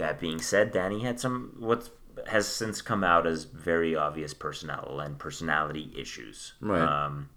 That 0.00 0.18
being 0.18 0.40
said, 0.40 0.72
Danny 0.72 1.00
had 1.00 1.20
some 1.20 1.56
what 1.58 1.90
has 2.26 2.48
since 2.48 2.82
come 2.82 3.04
out 3.04 3.26
as 3.26 3.44
very 3.44 3.94
obvious 3.94 4.34
personnel 4.34 5.00
and 5.00 5.18
personality 5.18 5.92
issues. 5.96 6.54
Right. 6.60 6.80
Um, 6.80 7.28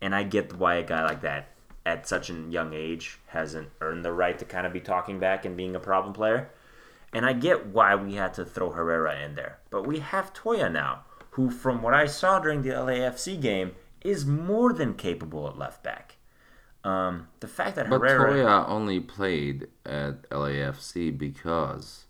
and 0.00 0.14
I 0.14 0.22
get 0.22 0.56
why 0.56 0.76
a 0.76 0.82
guy 0.82 1.04
like 1.04 1.20
that 1.22 1.48
at 1.84 2.08
such 2.08 2.30
a 2.30 2.34
young 2.34 2.74
age 2.74 3.18
hasn't 3.26 3.68
earned 3.80 4.04
the 4.04 4.12
right 4.12 4.38
to 4.38 4.44
kind 4.44 4.66
of 4.66 4.72
be 4.72 4.80
talking 4.80 5.20
back 5.20 5.44
and 5.44 5.56
being 5.56 5.76
a 5.76 5.80
problem 5.80 6.12
player. 6.12 6.50
And 7.12 7.24
I 7.24 7.32
get 7.32 7.66
why 7.66 7.94
we 7.94 8.14
had 8.14 8.34
to 8.34 8.44
throw 8.44 8.70
Herrera 8.70 9.20
in 9.22 9.36
there. 9.36 9.58
But 9.70 9.86
we 9.86 10.00
have 10.00 10.34
Toia 10.34 10.70
now, 10.70 11.04
who, 11.30 11.50
from 11.50 11.82
what 11.82 11.94
I 11.94 12.06
saw 12.06 12.40
during 12.40 12.62
the 12.62 12.70
LAFC 12.70 13.40
game, 13.40 13.72
is 14.00 14.26
more 14.26 14.72
than 14.72 14.94
capable 14.94 15.48
at 15.48 15.56
left 15.56 15.82
back. 15.82 16.15
Um, 16.86 17.26
the 17.40 17.48
fact 17.48 17.74
that 17.74 17.90
But 17.90 18.00
Herrera. 18.00 18.32
Toia 18.32 18.68
only 18.68 19.00
played 19.00 19.66
at 19.84 20.28
LAFC 20.30 21.16
because 21.18 22.04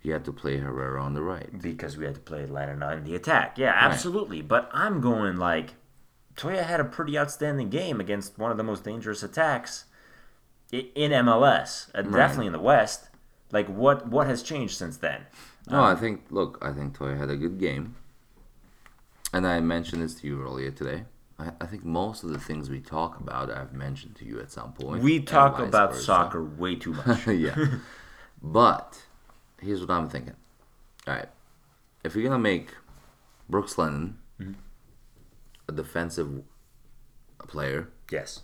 you 0.00 0.12
had 0.12 0.24
to 0.26 0.32
play 0.32 0.58
Herrera 0.58 1.02
on 1.02 1.14
the 1.14 1.22
right. 1.22 1.60
because 1.60 1.96
we 1.96 2.04
had 2.04 2.14
to 2.14 2.20
play 2.20 2.46
Lennon 2.46 2.84
in 2.98 3.04
the 3.04 3.16
attack. 3.16 3.58
Yeah, 3.58 3.72
absolutely. 3.74 4.42
But 4.42 4.70
I'm 4.72 5.00
going 5.00 5.38
like 5.38 5.74
Toia 6.36 6.62
had 6.62 6.78
a 6.78 6.84
pretty 6.84 7.18
outstanding 7.18 7.68
game 7.68 8.00
against 8.00 8.38
one 8.38 8.52
of 8.52 8.56
the 8.56 8.62
most 8.62 8.84
dangerous 8.84 9.24
attacks 9.24 9.86
in 10.70 11.10
MLS, 11.10 11.90
uh, 11.92 12.02
definitely 12.02 12.46
in 12.46 12.52
the 12.52 12.60
West. 12.60 13.08
Like 13.50 13.66
what 13.66 14.06
what 14.06 14.28
has 14.28 14.44
changed 14.44 14.76
since 14.76 14.98
then? 14.98 15.22
No, 15.68 15.82
I 15.82 15.96
think 15.96 16.26
look, 16.30 16.58
I 16.62 16.72
think 16.72 16.96
Toia 16.96 17.18
had 17.18 17.28
a 17.28 17.36
good 17.36 17.58
game, 17.58 17.96
and 19.32 19.44
I 19.44 19.58
mentioned 19.58 20.00
this 20.02 20.14
to 20.20 20.28
you 20.28 20.40
earlier 20.40 20.70
today. 20.70 21.06
I, 21.40 21.52
I 21.60 21.66
think 21.66 21.84
most 21.84 22.22
of 22.22 22.30
the 22.30 22.38
things 22.38 22.68
we 22.68 22.80
talk 22.80 23.18
about, 23.18 23.50
I've 23.50 23.72
mentioned 23.72 24.16
to 24.16 24.24
you 24.24 24.38
at 24.40 24.50
some 24.50 24.72
point. 24.74 25.02
We 25.02 25.20
talk 25.20 25.58
about 25.58 25.92
versa. 25.92 26.04
soccer 26.04 26.44
way 26.44 26.74
too 26.76 26.92
much. 26.92 27.26
yeah, 27.46 27.56
but 28.42 29.02
here's 29.60 29.80
what 29.80 29.90
I'm 29.90 30.08
thinking. 30.08 30.36
All 31.08 31.14
right, 31.14 31.28
if 32.04 32.14
you're 32.14 32.24
gonna 32.24 32.38
make 32.38 32.74
Brooks 33.48 33.78
Lennon 33.78 34.18
Mm-hmm. 34.40 34.52
a 35.68 35.72
defensive 35.72 36.42
player, 37.46 37.88
yes. 38.10 38.40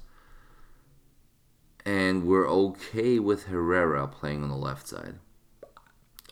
and 1.87 2.24
we're 2.26 2.46
okay 2.48 3.18
with 3.18 3.44
Herrera 3.46 4.06
playing 4.09 4.42
on 4.42 4.50
the 4.50 4.56
left 4.56 4.87
side. 4.88 5.14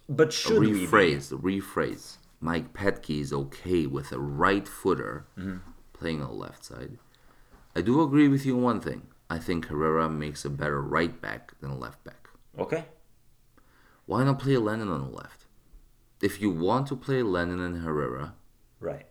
But 0.07 0.33
should 0.35 0.61
we 0.61 0.87
rephrase, 0.87 1.33
rephrase. 1.33 2.19
Mike 2.41 2.75
Petke 2.75 3.21
is 3.21 3.33
okay 3.33 3.87
with 3.87 4.13
a 4.13 4.19
right 4.19 4.69
footer 4.69 5.25
Mm-hmm. 5.39 5.59
Playing 6.05 6.21
on 6.21 6.29
the 6.29 6.35
left 6.47 6.63
side. 6.63 6.99
I 7.75 7.81
do 7.81 8.03
agree 8.03 8.29
with 8.29 8.45
you 8.45 8.57
on 8.59 8.63
one 8.63 8.81
thing. 8.81 9.01
I 9.31 9.39
think 9.39 9.67
Herrera 9.69 10.07
makes 10.11 10.45
a 10.45 10.51
better 10.51 10.83
right 10.83 11.19
back 11.27 11.59
than 11.61 11.71
a 11.71 11.79
left 11.79 12.05
back. 12.05 12.29
Okay. 12.59 12.85
Why 14.05 14.23
not 14.23 14.39
play 14.39 14.59
Lennon 14.59 14.91
on 14.91 15.01
the 15.07 15.17
left? 15.17 15.47
If 16.21 16.43
you 16.43 16.51
want 16.51 16.89
to 16.89 16.97
play 16.97 17.23
Lennon 17.23 17.59
and 17.61 17.83
Herrera, 17.83 18.35
Right. 18.81 19.07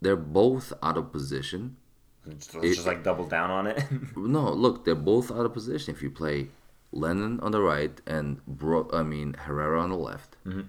they're 0.00 0.16
both 0.40 0.72
out 0.82 0.96
of 0.96 1.12
position. 1.12 1.76
Let's 2.24 2.46
just 2.46 2.86
like 2.86 3.04
double 3.04 3.26
down 3.26 3.50
on 3.50 3.66
it. 3.66 3.84
No, 4.16 4.50
look, 4.50 4.84
they're 4.86 4.94
both 5.12 5.30
out 5.30 5.44
of 5.44 5.52
position. 5.52 5.94
If 5.94 6.00
you 6.02 6.10
play 6.10 6.48
Lennon 6.90 7.38
on 7.40 7.52
the 7.52 7.60
right 7.60 8.00
and 8.06 8.40
Bro- 8.46 8.88
I 8.94 9.02
mean 9.02 9.34
Herrera 9.34 9.78
on 9.82 9.90
the 9.90 9.96
left. 10.10 10.36
Mm-hmm. 10.46 10.62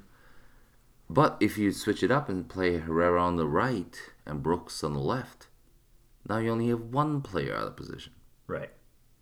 But 1.10 1.38
if 1.40 1.58
you 1.58 1.72
switch 1.72 2.04
it 2.04 2.12
up 2.12 2.28
and 2.30 2.50
play 2.50 2.78
Herrera 2.78 3.22
on 3.22 3.38
the 3.38 3.48
right 3.48 3.96
and 4.26 4.44
Brooks 4.44 4.84
on 4.84 4.94
the 4.94 5.00
left, 5.00 5.48
now 6.28 6.38
you 6.38 6.52
only 6.52 6.68
have 6.68 6.82
one 6.82 7.22
player 7.22 7.56
out 7.56 7.68
of 7.68 7.76
position. 7.76 8.14
right. 8.48 8.72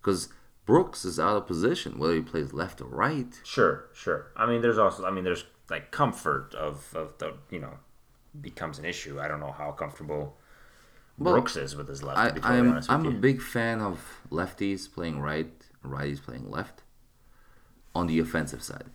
Because 0.02 0.30
Brooks 0.66 1.04
is 1.06 1.20
out 1.20 1.36
of 1.38 1.48
position 1.48 1.98
whether 1.98 2.14
he 2.16 2.22
plays 2.22 2.54
left 2.54 2.80
or 2.82 2.86
right. 2.86 3.40
Sure, 3.44 3.86
sure. 3.94 4.32
I 4.36 4.46
mean, 4.46 4.62
there's 4.62 4.78
also, 4.78 5.06
I 5.06 5.12
mean, 5.12 5.24
there's 5.24 5.46
like 5.70 5.92
comfort 5.92 6.54
of, 6.56 6.92
of 6.96 7.18
the, 7.18 7.34
you 7.50 7.60
know, 7.60 7.74
becomes 8.40 8.78
an 8.80 8.86
issue. 8.86 9.20
I 9.20 9.28
don't 9.28 9.40
know 9.40 9.52
how 9.58 9.72
comfortable 9.72 10.38
Well, 11.18 11.34
Brooks 11.34 11.56
is 11.56 11.76
with 11.76 11.88
his 11.88 12.04
left. 12.04 12.20
I, 12.20 12.28
to 12.30 12.34
be 12.36 12.42
totally 12.42 12.60
I'm 12.60 12.84
I'm 12.90 13.06
a 13.06 13.12
big 13.12 13.42
fan 13.42 13.80
of 13.82 14.22
lefties 14.32 14.92
playing 14.92 15.20
right 15.22 15.52
righties 15.84 16.22
playing 16.22 16.50
left 16.52 16.82
on 17.94 18.08
the 18.08 18.20
offensive 18.20 18.62
side. 18.64 18.90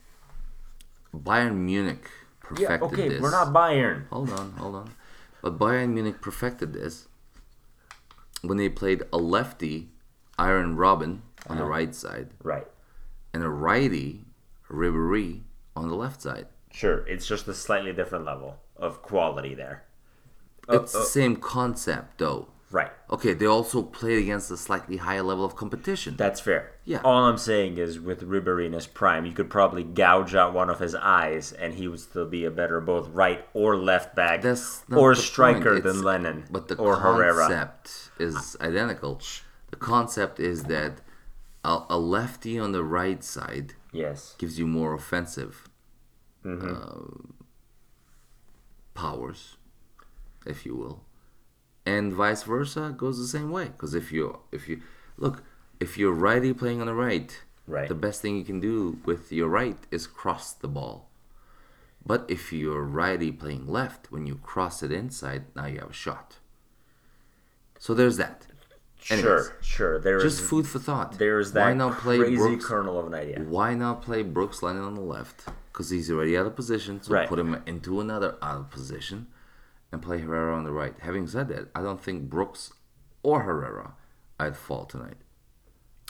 Bayern 1.14 1.56
Munich 1.56 2.08
yeah, 2.58 2.78
okay, 2.82 3.08
this. 3.08 3.20
we're 3.20 3.30
not 3.30 3.48
Bayern. 3.48 4.08
Hold 4.08 4.30
on, 4.30 4.52
hold 4.52 4.74
on. 4.74 4.90
But 5.42 5.58
Bayern 5.58 5.92
Munich 5.94 6.20
perfected 6.20 6.72
this 6.72 7.08
when 8.42 8.58
they 8.58 8.68
played 8.68 9.02
a 9.12 9.18
lefty, 9.18 9.88
Arjen 10.38 10.76
Robben, 10.76 11.20
on 11.48 11.56
the 11.56 11.62
uh-huh. 11.62 11.70
right 11.70 11.94
side, 11.94 12.30
Right. 12.42 12.66
and 13.32 13.42
a 13.42 13.48
righty, 13.48 14.24
Ribéry, 14.70 15.42
on 15.76 15.88
the 15.88 15.94
left 15.94 16.22
side. 16.22 16.46
Sure. 16.72 17.06
It's 17.06 17.26
just 17.26 17.48
a 17.48 17.54
slightly 17.54 17.92
different 17.92 18.24
level 18.24 18.58
of 18.76 19.02
quality 19.02 19.54
there. 19.54 19.84
Uh, 20.68 20.80
it's 20.80 20.92
the 20.92 21.00
uh, 21.00 21.04
same 21.04 21.36
concept, 21.36 22.18
though. 22.18 22.48
Right. 22.72 22.92
Okay, 23.10 23.34
they 23.34 23.46
also 23.46 23.82
played 23.82 24.18
against 24.22 24.48
a 24.52 24.56
slightly 24.56 24.98
higher 24.98 25.22
level 25.22 25.44
of 25.44 25.56
competition. 25.56 26.14
That's 26.16 26.40
fair. 26.40 26.70
Yeah. 26.84 27.00
All 27.02 27.24
I'm 27.24 27.36
saying 27.38 27.78
is 27.78 27.98
with 27.98 28.22
Ribery 28.22 28.66
in 28.66 28.74
his 28.74 28.86
prime, 28.86 29.26
you 29.26 29.32
could 29.32 29.50
probably 29.50 29.82
gouge 29.82 30.36
out 30.36 30.54
one 30.54 30.70
of 30.70 30.78
his 30.78 30.94
eyes 30.94 31.50
and 31.50 31.74
he 31.74 31.88
would 31.88 31.98
still 31.98 32.26
be 32.26 32.44
a 32.44 32.50
better 32.50 32.80
both 32.80 33.08
right 33.08 33.44
or 33.54 33.76
left 33.76 34.14
back 34.14 34.44
or 34.92 35.14
striker 35.16 35.80
than 35.80 36.02
Lennon 36.02 36.44
But 36.48 36.68
the 36.68 36.76
or 36.76 36.96
Herrera. 36.96 37.40
concept 37.48 38.10
is 38.20 38.56
identical. 38.60 39.20
The 39.72 39.76
concept 39.76 40.38
is 40.38 40.64
that 40.64 41.00
a, 41.64 41.82
a 41.90 41.98
lefty 41.98 42.56
on 42.56 42.70
the 42.70 42.84
right 42.84 43.24
side 43.24 43.74
Yes. 43.92 44.36
gives 44.38 44.58
you 44.60 44.66
more 44.68 44.94
offensive 44.94 45.68
Mm-hmm. 46.44 46.68
uh, 46.72 47.32
powers, 48.94 49.56
if 50.46 50.64
you 50.64 50.74
will, 50.76 51.02
and 51.86 52.12
vice 52.12 52.42
versa 52.42 52.94
goes 52.96 53.18
the 53.18 53.26
same 53.26 53.50
way. 53.50 53.66
Because 53.66 53.94
if 53.94 54.12
you 54.12 54.38
if 54.52 54.68
you 54.68 54.80
look, 55.16 55.42
if 55.80 55.96
you're 55.98 56.12
righty 56.12 56.52
playing 56.52 56.80
on 56.80 56.86
the 56.86 56.94
right, 56.94 57.42
Right. 57.66 57.88
the 57.88 57.94
best 57.94 58.20
thing 58.22 58.36
you 58.36 58.44
can 58.44 58.60
do 58.60 58.98
with 59.04 59.30
your 59.32 59.48
right 59.48 59.78
is 59.90 60.06
cross 60.06 60.52
the 60.52 60.68
ball. 60.68 61.08
But 62.04 62.24
if 62.28 62.52
you're 62.52 62.82
righty 62.82 63.30
playing 63.30 63.66
left, 63.66 64.10
when 64.10 64.26
you 64.26 64.36
cross 64.36 64.82
it 64.82 64.90
inside, 64.90 65.44
now 65.54 65.66
you 65.66 65.78
have 65.80 65.90
a 65.90 65.92
shot. 65.92 66.38
So 67.78 67.94
there's 67.94 68.16
that. 68.16 68.46
Anyways, 69.08 69.22
Sure, 69.24 69.56
sure. 69.62 69.98
There 70.00 70.18
Just 70.20 70.40
is 70.42 70.48
food 70.48 70.66
for 70.66 70.78
thought. 70.78 71.18
there's 71.18 71.54
Why 71.54 71.70
that 71.70 71.76
not 71.76 71.98
play 71.98 72.18
crazy 72.18 72.36
Brooks? 72.36 72.66
kernel 72.66 72.98
of 72.98 73.06
an 73.06 73.14
idea. 73.14 73.40
Why 73.40 73.74
not 73.74 74.02
play 74.02 74.22
Brooks 74.22 74.62
Lennon 74.62 74.82
on 74.84 74.94
the 74.94 75.00
left? 75.00 75.46
Because 75.72 75.88
he's 75.90 76.10
already 76.10 76.36
out 76.36 76.46
of 76.46 76.54
position, 76.54 77.00
so 77.02 77.14
Right. 77.14 77.28
put 77.28 77.38
him 77.38 77.62
into 77.66 78.00
another 78.00 78.36
out 78.42 78.58
of 78.58 78.70
position 78.70 79.28
and 79.92 80.02
play 80.02 80.18
Herrera 80.18 80.56
on 80.56 80.64
the 80.64 80.72
right. 80.72 80.94
Having 81.00 81.26
said 81.28 81.48
that, 81.48 81.68
I 81.74 81.82
don't 81.82 82.00
think 82.02 82.28
Brooks 82.30 82.72
or 83.22 83.42
Herrera 83.42 83.94
are 84.38 84.46
at 84.46 84.56
fault 84.56 84.90
tonight. 84.90 85.16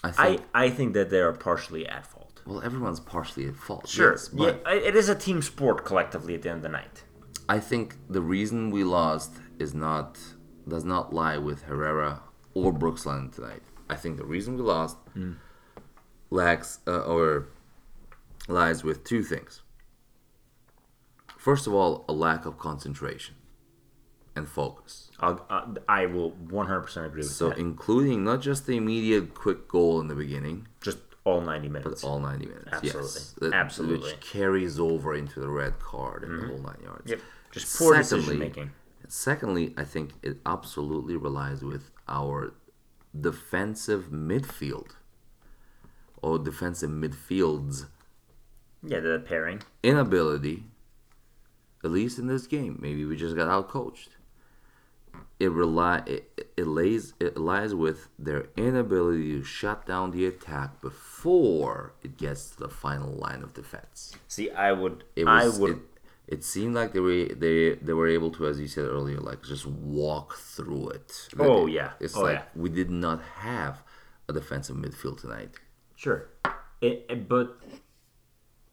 I 0.02 0.10
think, 0.10 0.42
I, 0.54 0.64
I 0.64 0.70
think 0.70 0.94
that 0.94 1.10
they 1.10 1.20
are 1.20 1.32
partially 1.32 1.86
at 1.86 2.06
fault. 2.06 2.40
well, 2.46 2.62
everyone's 2.62 3.00
partially 3.00 3.46
at 3.46 3.56
fault. 3.56 3.86
Sure. 3.88 4.12
yes, 4.12 4.28
but 4.28 4.62
yeah, 4.66 4.72
it 4.74 4.96
is 4.96 5.08
a 5.08 5.14
team 5.14 5.42
sport 5.42 5.84
collectively 5.84 6.34
at 6.34 6.42
the 6.42 6.48
end 6.50 6.58
of 6.58 6.62
the 6.62 6.68
night. 6.70 7.04
I 7.48 7.58
think 7.58 7.96
the 8.08 8.22
reason 8.22 8.70
we 8.70 8.84
lost 8.84 9.32
is 9.58 9.74
not 9.74 10.18
does 10.68 10.84
not 10.84 11.12
lie 11.12 11.36
with 11.36 11.62
Herrera 11.62 12.22
or 12.54 12.72
Brooks 12.72 13.04
Lennon 13.06 13.30
tonight. 13.30 13.62
I 13.90 13.96
think 13.96 14.16
the 14.18 14.24
reason 14.24 14.56
we 14.56 14.62
lost 14.62 14.96
lacks 16.30 16.78
uh, 16.86 17.00
or 17.00 17.48
lies 18.48 18.84
with 18.84 19.04
two 19.04 19.22
things. 19.22 19.62
First 21.36 21.66
of 21.66 21.74
all, 21.74 22.04
a 22.08 22.12
lack 22.12 22.46
of 22.46 22.56
concentration 22.58 23.34
and 24.36 24.48
focus. 24.48 25.10
I'll, 25.20 25.44
uh, 25.50 25.66
I 25.88 26.06
will 26.06 26.32
100% 26.32 27.04
agree 27.06 27.18
with 27.22 27.30
So, 27.30 27.48
that. 27.48 27.56
So, 27.56 27.60
including 27.60 28.24
not 28.24 28.40
just 28.40 28.66
the 28.66 28.76
immediate 28.76 29.34
quick 29.34 29.68
goal 29.68 30.00
in 30.00 30.08
the 30.08 30.14
beginning, 30.14 30.68
Just 30.80 30.98
all 31.24 31.40
90 31.40 31.68
minutes. 31.68 32.02
but 32.02 32.06
all 32.08 32.20
90 32.20 32.46
minutes. 32.46 32.68
Absolutely. 32.72 33.00
Yes. 33.02 33.34
That- 33.40 33.52
Absolutely. 33.52 34.10
Which 34.12 34.20
carries 34.20 34.78
over 34.80 35.14
into 35.14 35.40
the 35.40 35.48
red 35.50 35.78
card 35.78 36.24
and 36.24 36.42
the 36.42 36.46
whole 36.46 36.58
nine 36.58 36.78
yards. 36.82 37.10
Yep. 37.10 37.20
Just 37.50 37.76
poor 37.78 37.94
Secondly- 38.02 38.20
decision 38.24 38.38
making. 38.38 38.70
Secondly, 39.08 39.74
I 39.76 39.84
think 39.84 40.12
it 40.22 40.38
absolutely 40.46 41.16
relies 41.16 41.62
with 41.64 41.90
our 42.08 42.54
defensive 43.18 44.10
midfield 44.10 44.92
or 46.22 46.38
defensive 46.38 46.90
midfields 46.90 47.86
Yeah, 48.84 49.00
the 49.00 49.18
pairing. 49.26 49.62
inability, 49.82 50.64
at 51.82 51.90
least 51.90 52.18
in 52.20 52.28
this 52.28 52.46
game, 52.46 52.78
maybe 52.80 53.04
we 53.04 53.16
just 53.16 53.34
got 53.34 53.48
outcoached. 53.48 54.10
It 55.38 55.50
rely 55.52 56.02
it, 56.06 56.50
it 56.56 56.66
lays 56.66 57.14
it 57.18 57.36
lies 57.38 57.74
with 57.74 58.08
their 58.18 58.48
inability 58.56 59.32
to 59.38 59.42
shut 59.44 59.86
down 59.86 60.10
the 60.10 60.26
attack 60.26 60.80
before 60.82 61.94
it 62.02 62.16
gets 62.18 62.50
to 62.50 62.58
the 62.58 62.68
final 62.68 63.12
line 63.12 63.42
of 63.42 63.54
defense. 63.54 64.14
See, 64.28 64.50
I 64.50 64.72
would. 64.72 65.04
It 65.16 65.26
I 65.26 65.48
would. 65.48 65.70
it, 65.70 65.78
it 66.28 66.44
seemed 66.44 66.74
like 66.74 66.92
they 66.92 67.00
were 67.00 67.24
they 67.44 67.74
they 67.76 67.92
were 67.94 68.06
able 68.08 68.30
to, 68.32 68.46
as 68.46 68.60
you 68.60 68.68
said 68.68 68.84
earlier, 68.84 69.18
like 69.18 69.42
just 69.42 69.64
walk 69.66 70.36
through 70.36 70.90
it. 70.90 71.28
Oh, 71.38 71.66
It- 71.66 71.72
yeah. 71.72 71.92
it's 72.00 72.16
Oh, 72.16 72.22
like 72.22 72.38
yeah. 72.40 72.44
we 72.62 72.68
did 72.68 72.90
not 72.90 73.22
have 73.40 73.82
a 74.28 74.32
defensive 74.34 74.76
midfield 74.76 75.20
tonight. 75.22 75.50
Sure. 75.96 76.28
It, 76.82 77.28
but 77.28 77.58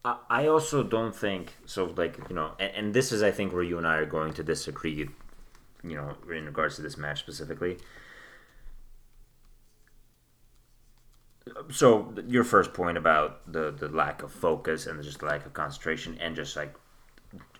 I, 0.04 0.16
I 0.30 0.46
also 0.46 0.82
don't 0.82 1.14
think 1.16 1.56
so. 1.66 1.86
Like 1.96 2.18
you 2.28 2.34
know, 2.34 2.52
and, 2.60 2.72
and 2.76 2.94
this 2.94 3.10
is 3.10 3.22
I 3.22 3.30
think 3.30 3.52
where 3.54 3.62
you 3.62 3.78
and 3.78 3.86
I 3.86 3.96
are 3.96 4.06
going 4.06 4.34
to 4.34 4.42
disagree. 4.42 5.08
You 5.82 5.96
know, 5.96 6.16
in 6.34 6.46
regards 6.46 6.76
to 6.76 6.82
this 6.82 6.96
match 6.96 7.20
specifically. 7.20 7.78
So 11.70 12.14
your 12.26 12.44
first 12.44 12.74
point 12.74 12.98
about 12.98 13.50
the 13.50 13.70
the 13.70 13.88
lack 13.88 14.22
of 14.22 14.32
focus 14.32 14.86
and 14.86 15.02
just 15.02 15.22
lack 15.22 15.46
of 15.46 15.54
concentration 15.54 16.18
and 16.20 16.36
just 16.36 16.56
like, 16.56 16.74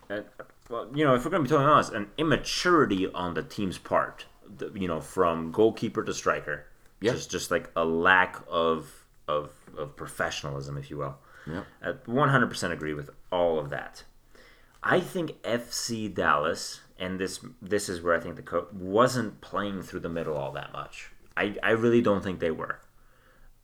uh, 0.09 0.21
well, 0.69 0.89
you 0.93 1.03
know, 1.05 1.15
if 1.15 1.25
we're 1.25 1.31
gonna 1.31 1.43
be 1.43 1.49
totally 1.49 1.69
honest, 1.69 1.93
an 1.93 2.09
immaturity 2.17 3.07
on 3.11 3.33
the 3.33 3.43
team's 3.43 3.77
part. 3.77 4.25
You 4.73 4.87
know, 4.87 4.99
from 4.99 5.51
goalkeeper 5.51 6.03
to 6.03 6.13
striker. 6.13 6.65
Yeah. 7.01 7.11
Just 7.11 7.29
just 7.29 7.51
like 7.51 7.69
a 7.75 7.85
lack 7.85 8.37
of 8.49 9.05
of 9.27 9.51
of 9.77 9.95
professionalism, 9.95 10.77
if 10.77 10.89
you 10.89 10.97
will. 10.97 11.17
Yep. 11.47 11.65
I 11.81 11.91
100% 11.91 12.71
agree 12.71 12.93
with 12.93 13.09
all 13.31 13.59
of 13.59 13.69
that. 13.69 14.03
I 14.83 14.99
think 14.99 15.41
FC 15.43 16.13
Dallas, 16.13 16.81
and 16.99 17.19
this 17.19 17.39
this 17.61 17.89
is 17.89 18.01
where 18.01 18.15
I 18.15 18.19
think 18.19 18.35
the 18.35 18.41
coach 18.41 18.67
wasn't 18.73 19.41
playing 19.41 19.81
through 19.81 20.01
the 20.01 20.09
middle 20.09 20.35
all 20.35 20.51
that 20.51 20.73
much. 20.73 21.09
I, 21.35 21.55
I 21.63 21.71
really 21.71 22.01
don't 22.01 22.23
think 22.23 22.39
they 22.39 22.51
were. 22.51 22.79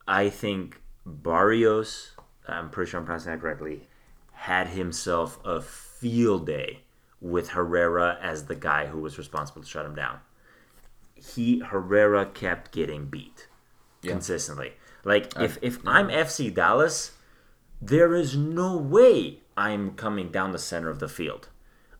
I 0.07 0.29
think 0.29 0.81
Barrios, 1.05 2.11
I'm 2.47 2.69
pretty 2.69 2.89
sure 2.89 2.99
I'm 2.99 3.05
pronouncing 3.05 3.33
that 3.33 3.41
correctly, 3.41 3.87
had 4.31 4.67
himself 4.67 5.39
a 5.43 5.61
field 5.61 6.45
day 6.45 6.81
with 7.19 7.49
Herrera 7.49 8.17
as 8.21 8.45
the 8.45 8.55
guy 8.55 8.85
who 8.85 8.99
was 8.99 9.17
responsible 9.17 9.61
to 9.61 9.67
shut 9.67 9.85
him 9.85 9.95
down. 9.95 10.19
He 11.15 11.59
Herrera 11.59 12.25
kept 12.27 12.71
getting 12.71 13.05
beat 13.05 13.47
consistently. 14.01 14.73
Like 15.03 15.33
if 15.39 15.57
if 15.61 15.79
I'm 15.85 16.07
FC 16.07 16.53
Dallas, 16.53 17.11
there 17.81 18.15
is 18.15 18.37
no 18.37 18.77
way 18.77 19.39
I'm 19.57 19.91
coming 19.91 20.31
down 20.31 20.51
the 20.51 20.59
center 20.59 20.89
of 20.89 20.99
the 20.99 21.09
field. 21.09 21.49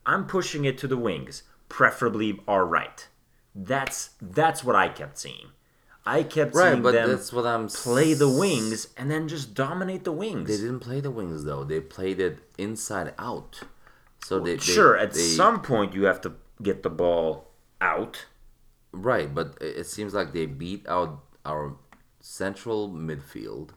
I'm 0.06 0.26
pushing 0.26 0.64
it 0.64 0.78
to 0.78 0.86
the 0.86 0.96
wings, 0.96 1.42
preferably 1.68 2.40
our 2.46 2.64
right. 2.64 3.08
That's 3.54 4.10
that's 4.20 4.62
what 4.64 4.76
I 4.76 4.88
kept 4.88 5.18
seeing. 5.18 5.48
I 6.08 6.22
kept 6.22 6.54
Right, 6.54 6.70
seeing 6.70 6.82
but 6.82 6.92
them 6.92 7.08
that's 7.10 7.32
what 7.32 7.46
I'm 7.46 7.66
play 7.68 8.14
the 8.14 8.28
wings 8.30 8.88
and 8.96 9.10
then 9.10 9.26
just 9.26 9.54
dominate 9.54 10.04
the 10.04 10.12
wings. 10.12 10.48
They 10.48 10.56
didn't 10.64 10.80
play 10.80 11.00
the 11.00 11.10
wings 11.10 11.44
though. 11.44 11.64
They 11.64 11.80
played 11.80 12.20
it 12.20 12.38
inside 12.56 13.12
out. 13.18 13.60
So 14.24 14.38
they, 14.38 14.52
they 14.56 14.62
sure, 14.62 14.96
at 14.96 15.12
they- 15.14 15.20
some 15.20 15.62
point 15.62 15.94
you 15.94 16.04
have 16.04 16.20
to 16.22 16.34
get 16.62 16.82
the 16.84 16.90
ball 16.90 17.50
out. 17.80 18.26
right, 18.92 19.34
but 19.34 19.58
it 19.60 19.78
it 19.78 19.86
seems 19.86 20.14
like 20.14 20.32
they 20.32 20.46
beat 20.46 20.86
out 20.88 21.24
our 21.44 21.76
central 22.20 22.88
midfield, 22.90 23.70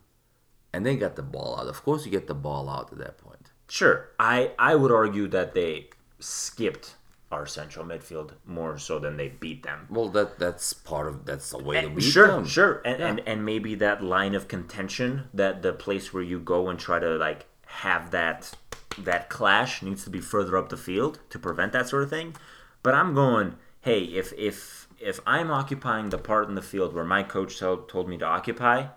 and 0.73 0.85
they 0.85 0.95
got 0.95 1.15
the 1.15 1.21
ball 1.23 1.57
out. 1.59 1.67
Of 1.67 1.83
course, 1.83 2.05
you 2.05 2.11
get 2.11 2.27
the 2.27 2.33
ball 2.35 2.69
out 2.69 2.91
at 2.91 2.97
that 2.99 3.17
point. 3.17 3.51
Sure, 3.67 4.09
I 4.19 4.51
I 4.59 4.75
would 4.75 4.91
argue 4.91 5.27
that 5.29 5.53
they 5.53 5.89
skipped 6.19 6.95
our 7.32 7.45
central 7.45 7.86
midfield 7.86 8.32
more 8.45 8.77
so 8.77 8.97
than 8.97 9.17
they 9.17 9.29
beat 9.29 9.63
them. 9.63 9.88
Well, 9.89 10.10
that 10.10 10.39
that's 10.39 10.73
part 10.73 11.08
of 11.08 11.25
that's 11.25 11.51
the 11.51 11.60
way 11.60 11.77
eh, 11.77 11.82
to 11.82 11.89
beat 11.89 12.01
sure, 12.01 12.27
them. 12.27 12.45
sure, 12.45 12.82
and, 12.84 13.01
and 13.01 13.21
and 13.27 13.45
maybe 13.45 13.75
that 13.75 14.03
line 14.03 14.36
of 14.36 14.47
contention, 14.47 15.25
that 15.34 15.62
the 15.62 15.73
place 15.73 16.13
where 16.13 16.23
you 16.23 16.39
go 16.39 16.69
and 16.69 16.79
try 16.79 16.99
to 16.99 17.17
like 17.17 17.45
have 17.65 18.12
that 18.12 18.53
that 18.97 19.29
clash 19.29 19.82
needs 19.82 20.03
to 20.03 20.10
be 20.10 20.19
further 20.19 20.58
up 20.58 20.69
the 20.69 20.77
field 20.77 21.19
to 21.29 21.39
prevent 21.39 21.71
that 21.73 21.88
sort 21.88 22.03
of 22.03 22.10
thing. 22.10 22.36
But 22.82 22.95
I'm 22.95 23.13
going, 23.13 23.55
hey, 23.82 24.03
if 24.03 24.34
if 24.34 24.88
if 24.99 25.19
I'm 25.25 25.51
occupying 25.51 26.10
the 26.10 26.17
part 26.17 26.49
in 26.49 26.55
the 26.55 26.62
field 26.62 26.93
where 26.93 27.05
my 27.05 27.23
coach 27.23 27.60
told, 27.60 27.89
told 27.89 28.10
me 28.10 28.17
to 28.17 28.25
occupy, 28.25 28.88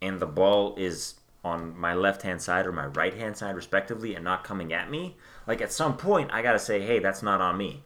and 0.00 0.20
the 0.20 0.26
ball 0.26 0.74
is 0.76 1.14
on 1.44 1.76
my 1.76 1.94
left 1.94 2.22
hand 2.22 2.42
side 2.42 2.66
or 2.66 2.72
my 2.72 2.86
right 2.86 3.14
hand 3.14 3.36
side 3.36 3.56
respectively, 3.56 4.14
and 4.14 4.24
not 4.24 4.44
coming 4.44 4.72
at 4.72 4.90
me, 4.90 5.16
like 5.48 5.60
at 5.60 5.72
some 5.72 5.96
point 5.96 6.30
I 6.32 6.42
gotta 6.42 6.60
say, 6.60 6.80
hey, 6.80 7.00
that's 7.00 7.22
not 7.22 7.40
on 7.40 7.56
me. 7.56 7.82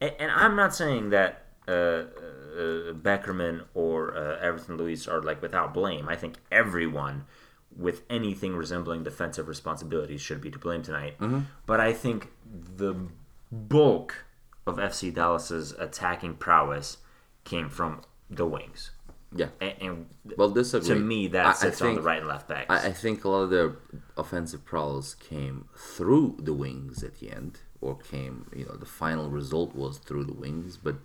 And, 0.00 0.12
and 0.18 0.30
I'm 0.32 0.56
not 0.56 0.74
saying 0.74 1.10
that 1.10 1.44
uh, 1.68 1.72
uh, 1.72 2.06
Beckerman 2.92 3.64
or 3.74 4.16
uh, 4.16 4.38
Everton 4.40 4.76
Luiz 4.76 5.06
are 5.06 5.22
like 5.22 5.40
without 5.42 5.72
blame. 5.74 6.08
I 6.08 6.16
think 6.16 6.36
everyone 6.50 7.24
with 7.76 8.02
anything 8.08 8.56
resembling 8.56 9.04
defensive 9.04 9.46
responsibilities 9.48 10.20
should 10.20 10.40
be 10.40 10.50
to 10.50 10.58
blame 10.58 10.82
tonight. 10.82 11.16
But 11.66 11.80
I 11.80 11.92
think 11.92 12.32
the 12.44 12.94
bulk 13.52 14.24
of 14.66 14.76
FC 14.78 15.12
Dallas's 15.12 15.72
attacking 15.72 16.34
prowess 16.36 16.98
came 17.44 17.68
from 17.68 18.00
the 18.30 18.46
wings. 18.46 18.90
Yeah. 19.36 19.48
And, 19.60 19.74
and 19.80 20.06
Well, 20.36 20.50
disagree. 20.50 20.88
to 20.88 20.94
me, 20.96 21.26
I- 21.26 21.28
that 21.30 21.46
I 21.46 21.52
sits 21.52 21.82
on 21.82 21.94
the 21.94 22.02
right 22.02 22.18
and 22.18 22.28
left 22.28 22.48
backs. 22.48 22.66
I, 22.68 22.88
I 22.88 22.92
think 22.92 23.24
a 23.24 23.28
lot 23.28 23.42
of 23.42 23.50
their 23.50 23.76
offensive 24.16 24.64
prowess 24.64 25.14
came 25.14 25.68
through 25.76 26.36
the 26.40 26.52
wings 26.54 27.02
at 27.02 27.18
the 27.20 27.30
end. 27.30 27.60
or 27.82 27.94
came, 27.98 28.46
you 28.56 28.64
know, 28.64 28.74
the 28.74 28.86
final 28.86 29.28
result 29.28 29.74
was 29.76 29.98
through 29.98 30.24
the 30.24 30.32
wings, 30.32 30.78
but 30.78 30.96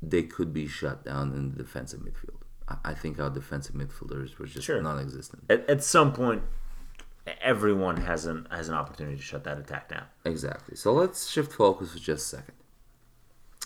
they 0.00 0.22
could 0.22 0.52
be 0.54 0.66
shut 0.66 1.04
down 1.04 1.32
in 1.32 1.50
the 1.50 1.56
defensive 1.56 2.00
midfield. 2.00 2.40
I- 2.68 2.90
I 2.90 2.94
think 2.94 3.18
our 3.18 3.28
defensive 3.30 3.74
midfielders 3.74 4.38
were 4.38 4.46
just 4.46 4.64
Sure. 4.66 4.80
non-existent. 4.80 5.44
At, 5.50 5.68
at 5.68 5.82
some 5.82 6.12
point, 6.12 6.42
everyone 7.40 7.96
has 7.98 8.26
an 8.26 8.46
has 8.50 8.68
an 8.68 8.74
opportunity 8.74 9.16
to 9.16 9.22
shut 9.22 9.42
that 9.44 9.58
attack 9.58 9.88
down. 9.88 10.04
Exactly. 10.24 10.76
So 10.76 10.92
let's 10.94 11.28
shift 11.28 11.52
focus 11.52 11.92
for 11.92 11.98
just 11.98 12.32
a 12.32 12.36
second. 12.36 12.54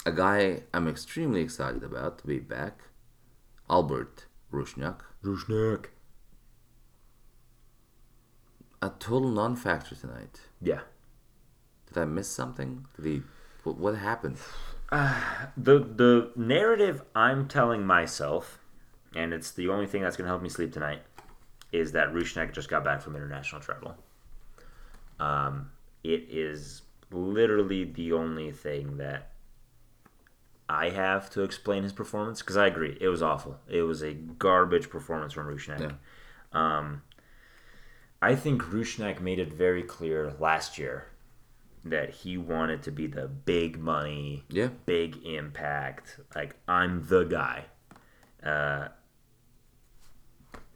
A 0.07 0.12
guy 0.12 0.62
I'm 0.72 0.88
extremely 0.88 1.42
excited 1.42 1.85
about 1.85 2.18
to 2.20 2.26
be 2.26 2.38
back, 2.38 2.80
Albert 3.68 4.27
Rusnak. 4.53 5.00
Rusnak. 5.22 5.87
A 8.83 8.90
total 8.98 9.31
non-factor 9.31 9.94
tonight. 9.94 10.40
Yeah. 10.61 10.81
Did 11.88 11.98
I 11.98 12.05
miss 12.05 12.29
something? 12.29 12.87
Did 12.96 13.05
he? 13.07 13.22
What, 13.62 13.79
what 13.79 13.96
happened? 13.96 14.37
The 14.90 15.79
the 15.79 16.31
narrative 16.37 17.03
I'm 17.14 17.48
telling 17.48 17.87
myself, 17.87 18.59
and 19.14 19.33
it's 19.33 19.50
the 19.50 19.68
only 19.68 19.87
thing 19.87 20.03
that's 20.03 20.16
gonna 20.16 20.29
help 20.29 20.42
me 20.42 20.48
sleep 20.48 20.72
tonight, 20.72 21.03
is 21.72 21.92
that 21.92 22.12
Rusnak 22.12 22.53
just 22.53 22.68
got 22.68 22.85
back 22.85 23.00
from 23.00 23.16
international 23.16 23.61
travel. 23.61 23.96
Um, 25.18 25.70
it 26.03 26.27
is 26.29 26.83
literally 27.11 27.85
the 27.85 28.12
only 28.12 28.53
thing 28.53 28.98
that 28.98 29.31
I 30.68 30.90
have 30.90 31.29
to 31.31 31.42
explain 31.42 31.83
his 31.83 31.92
performance 31.92 32.40
because 32.40 32.57
I 32.57 32.66
agree 32.66 32.96
it 33.00 33.09
was 33.09 33.22
awful. 33.22 33.59
It 33.68 33.83
was 33.83 34.03
a 34.03 34.14
garbage 34.14 34.88
performance 34.88 35.33
from 35.33 35.46
Rusnak. 35.46 35.81
Yeah. 35.81 35.92
Um, 36.53 37.03
I 38.22 38.35
think 38.35 38.62
Rusnak 38.62 39.20
made 39.20 39.38
it 39.38 39.53
very 39.53 39.83
clear 39.83 40.33
last 40.38 40.79
year 40.79 41.09
that 41.85 42.09
he 42.11 42.38
wanted 42.38 42.83
to 42.85 42.90
be 42.90 43.07
the 43.07 43.29
big 43.29 43.79
money, 43.79 44.44
Yeah. 44.48 44.68
big 44.87 45.18
impact. 45.27 46.18
Like 46.35 46.57
I'm 46.66 47.07
the 47.09 47.24
guy. 47.24 47.66
Uh, 48.42 48.88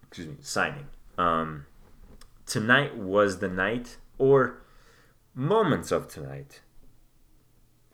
excuse 0.07 0.29
me, 0.29 0.37
signing. 0.40 0.87
Um, 1.16 1.64
tonight 2.46 2.96
was 2.96 3.38
the 3.38 3.48
night, 3.48 3.96
or 4.18 4.61
moments 5.35 5.90
of 5.92 6.09
tonight 6.09 6.61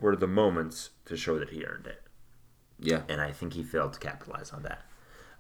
were 0.01 0.17
the 0.17 0.27
moments 0.27 0.91
to 1.07 1.17
show 1.17 1.39
that 1.39 1.51
he 1.51 1.65
earned 1.65 1.87
it, 1.87 2.03
Yeah. 2.79 3.03
and 3.09 3.21
I 3.21 3.33
think 3.33 3.53
he 3.55 3.63
failed 3.63 3.93
to 3.95 4.01
capitalize 4.01 4.51
on 4.53 4.63
that. 4.63 4.83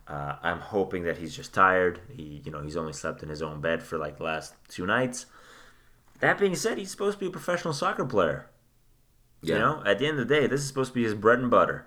Uh, 0.06 0.36
I'm 0.42 0.58
hoping 0.60 1.04
that 1.04 1.18
he's 1.18 1.34
just 1.34 1.54
tired. 1.54 2.00
He, 2.12 2.42
you 2.44 2.50
know, 2.50 2.60
he's 2.62 2.76
only 2.76 2.92
slept 2.92 3.22
in 3.22 3.28
his 3.30 3.40
own 3.42 3.60
bed 3.60 3.82
for 3.82 3.96
like 3.98 4.18
the 4.18 4.24
last 4.24 4.54
two 4.68 4.84
nights. 4.86 5.26
That 6.20 6.38
being 6.38 6.54
said, 6.54 6.76
he's 6.78 6.90
supposed 6.90 7.18
to 7.18 7.20
be 7.20 7.26
a 7.28 7.30
professional 7.30 7.72
soccer 7.74 8.04
player. 8.04 8.46
Yeah. 9.42 9.54
You 9.54 9.60
know, 9.60 9.82
at 9.86 9.98
the 9.98 10.06
end 10.06 10.18
of 10.18 10.28
the 10.28 10.34
day, 10.34 10.46
this 10.46 10.60
is 10.60 10.68
supposed 10.68 10.90
to 10.90 10.94
be 10.94 11.04
his 11.04 11.14
bread 11.14 11.38
and 11.38 11.50
butter. 11.50 11.86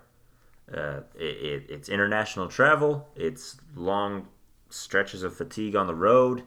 Uh, 0.72 1.00
it, 1.14 1.24
it, 1.24 1.66
it's 1.70 1.88
international 1.88 2.48
travel. 2.48 3.08
It's 3.16 3.56
long 3.74 4.28
stretches 4.68 5.22
of 5.22 5.34
fatigue 5.36 5.74
on 5.76 5.86
the 5.86 5.94
road. 5.94 6.42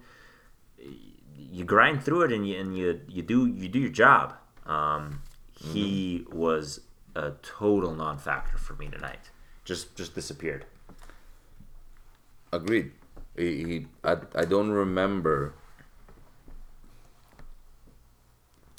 You 1.36 1.64
grind 1.66 2.04
through 2.04 2.24
it, 2.24 2.32
and 2.32 2.48
you 2.48 2.60
and 2.60 2.78
you 2.78 3.02
you 3.10 3.22
do 3.24 3.48
you 3.48 3.68
do 3.68 3.80
your 3.80 3.90
job. 3.90 4.36
Um, 4.66 5.22
he 5.62 6.26
was 6.32 6.82
a 7.16 7.32
total 7.42 7.94
non-factor 7.94 8.58
for 8.58 8.74
me 8.74 8.88
tonight. 8.90 9.30
Just 9.66 9.96
just 9.96 10.16
disappeared. 10.16 10.66
Agreed. 12.52 12.92
He, 13.38 13.64
he 13.64 13.88
I, 14.04 14.18
I 14.36 14.46
don't 14.46 14.72
remember. 14.72 15.54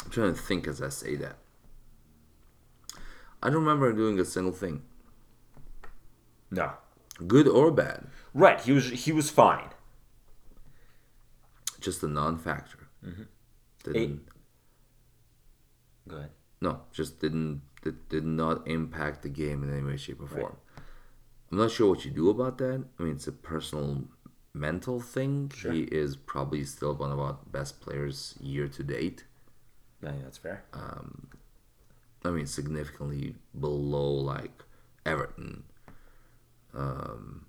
I'm 0.04 0.10
trying 0.10 0.34
to 0.34 0.40
think 0.40 0.66
as 0.66 0.82
I 0.82 0.88
say 0.88 1.14
that. 1.16 1.36
I 3.42 3.46
don't 3.48 3.64
remember 3.64 3.92
doing 3.92 4.20
a 4.20 4.24
single 4.24 4.52
thing, 4.52 4.82
No. 6.50 6.74
good 7.26 7.48
or 7.48 7.70
bad. 7.72 8.06
Right. 8.34 8.60
He 8.60 8.72
was 8.72 8.90
he 8.90 9.12
was 9.12 9.30
fine. 9.30 9.70
Just 11.80 12.02
a 12.04 12.08
non-factor. 12.08 12.78
Mm-hmm. 13.04 13.22
Didn't, 13.84 14.28
Go 16.06 16.16
ahead. 16.16 16.30
No, 16.62 16.80
just 16.92 17.20
didn't. 17.20 17.62
Did, 17.82 18.08
did 18.08 18.24
not 18.24 18.66
impact 18.68 19.22
the 19.22 19.28
game 19.28 19.64
in 19.64 19.72
any 19.72 19.82
way, 19.82 19.96
shape, 19.96 20.22
or 20.22 20.28
form. 20.28 20.56
I'm 21.50 21.58
not 21.58 21.72
sure 21.72 21.88
what 21.88 22.04
you 22.04 22.12
do 22.12 22.30
about 22.30 22.58
that. 22.58 22.84
I 22.98 23.02
mean, 23.02 23.14
it's 23.16 23.26
a 23.26 23.32
personal, 23.32 24.04
mental 24.54 25.00
thing. 25.00 25.50
He 25.60 25.82
is 25.82 26.14
probably 26.14 26.62
still 26.62 26.94
one 26.94 27.10
of 27.10 27.18
our 27.18 27.38
best 27.50 27.80
players 27.80 28.36
year 28.40 28.68
to 28.68 28.82
date. 28.84 29.24
I 30.02 30.10
think 30.10 30.22
that's 30.22 30.38
fair. 30.38 30.62
Um, 30.72 31.28
I 32.24 32.30
mean, 32.30 32.46
significantly 32.46 33.34
below 33.58 34.12
like 34.12 34.62
Everton, 35.04 35.64
um, 36.72 37.46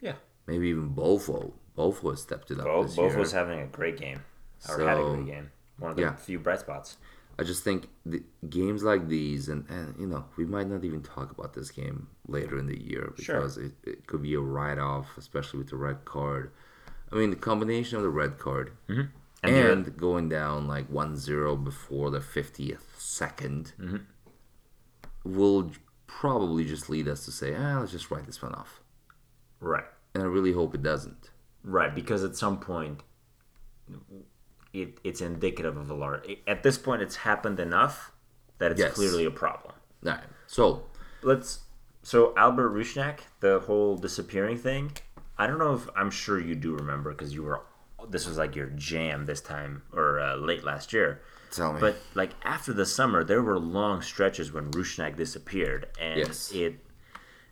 yeah. 0.00 0.14
maybe 0.46 0.68
even 0.68 0.94
Bofo. 0.94 1.52
Bofo 1.76 2.10
has 2.10 2.22
stepped 2.22 2.50
it 2.50 2.58
up 2.58 2.64
this 2.86 2.96
both 2.96 3.10
year. 3.10 3.18
was 3.18 3.32
having 3.32 3.60
a 3.60 3.66
great 3.66 3.98
game. 3.98 4.20
Or 4.68 4.78
had 4.80 4.96
a 4.96 5.00
So, 5.02 5.14
great 5.14 5.26
game. 5.26 5.50
One 5.78 5.90
of 5.90 5.96
the 5.96 6.02
yeah. 6.04 6.16
few 6.16 6.38
bright 6.38 6.60
spots. 6.60 6.96
I 7.38 7.44
just 7.44 7.62
think 7.62 7.88
the 8.04 8.22
games 8.50 8.82
like 8.82 9.06
these, 9.08 9.48
and, 9.48 9.64
and 9.70 9.94
you 9.98 10.06
know, 10.06 10.24
we 10.36 10.44
might 10.44 10.66
not 10.68 10.84
even 10.84 11.02
talk 11.02 11.30
about 11.30 11.54
this 11.54 11.70
game 11.70 12.08
later 12.26 12.58
in 12.58 12.66
the 12.66 12.76
year 12.82 13.12
Sure. 13.18 13.36
because 13.36 13.56
it, 13.58 13.72
it 13.84 14.06
could 14.08 14.22
be 14.22 14.34
a 14.34 14.40
write 14.40 14.78
off, 14.78 15.06
especially 15.16 15.58
with 15.58 15.68
the 15.70 15.76
red 15.76 16.04
card. 16.04 16.50
I 17.12 17.16
mean, 17.16 17.30
the 17.30 17.36
combination 17.36 17.96
of 17.96 18.02
the 18.02 18.08
red 18.10 18.38
card 18.38 18.72
And 18.88 19.08
and, 19.44 19.84
the- 19.84 19.90
going 19.92 20.28
down 20.28 20.66
like 20.66 20.88
1 20.90 21.16
0 21.16 21.56
before 21.56 22.10
the 22.10 22.18
50th 22.20 22.82
2nd 22.98 23.72
Mm-hmm. 23.78 23.96
will 25.24 25.70
probably 26.08 26.64
just 26.64 26.90
lead 26.90 27.06
us 27.06 27.24
to 27.26 27.30
say, 27.30 27.54
ah, 27.54 27.78
let's 27.78 27.92
just 27.92 28.10
write 28.10 28.26
this 28.26 28.42
one 28.42 28.54
off. 28.54 28.80
Right. 29.60 29.84
And 30.14 30.22
I 30.24 30.26
really 30.26 30.52
hope 30.52 30.74
it 30.74 30.82
doesn't. 30.82 31.30
Right, 31.62 31.94
because 31.94 32.24
at 32.24 32.34
some 32.36 32.58
point, 32.58 33.02
it 34.72 34.98
it's 35.04 35.20
indicative 35.20 35.76
of 35.76 35.90
a 35.90 35.94
large. 35.94 36.22
At 36.46 36.62
this 36.62 36.78
point, 36.78 37.02
it's 37.02 37.16
happened 37.16 37.60
enough 37.60 38.12
that 38.58 38.70
it's 38.72 38.80
Yes. 38.80 38.94
clearly 38.94 39.24
a 39.24 39.30
problem. 39.30 39.74
All 40.04 40.12
right. 40.12 40.24
So, 40.46 40.84
Let's. 41.22 41.60
So 42.02 42.32
Albert 42.36 42.70
Rusnak, 42.70 43.20
the 43.40 43.58
whole 43.60 43.96
disappearing 43.96 44.56
thing. 44.56 44.92
I 45.36 45.46
don't 45.46 45.58
know 45.58 45.74
if 45.74 45.88
I'm 45.96 46.10
sure 46.10 46.40
you 46.40 46.54
do 46.54 46.74
remember 46.74 47.10
because 47.12 47.34
you 47.34 47.42
were. 47.42 47.60
This 48.08 48.26
was 48.26 48.38
like 48.38 48.54
your 48.56 48.68
jam 48.68 49.26
this 49.26 49.40
time 49.40 49.82
or 49.92 50.20
uh, 50.20 50.36
late 50.36 50.64
last 50.64 50.92
year. 50.92 51.20
tell 51.50 51.72
me. 51.72 51.80
But 51.80 51.96
like 52.14 52.30
after 52.44 52.72
the 52.72 52.86
summer, 52.86 53.24
there 53.24 53.42
were 53.42 53.58
long 53.58 54.00
stretches 54.02 54.52
when 54.52 54.70
Rusnak 54.70 55.16
disappeared, 55.16 55.88
and 56.00 56.18
Yes. 56.18 56.52
it. 56.54 56.76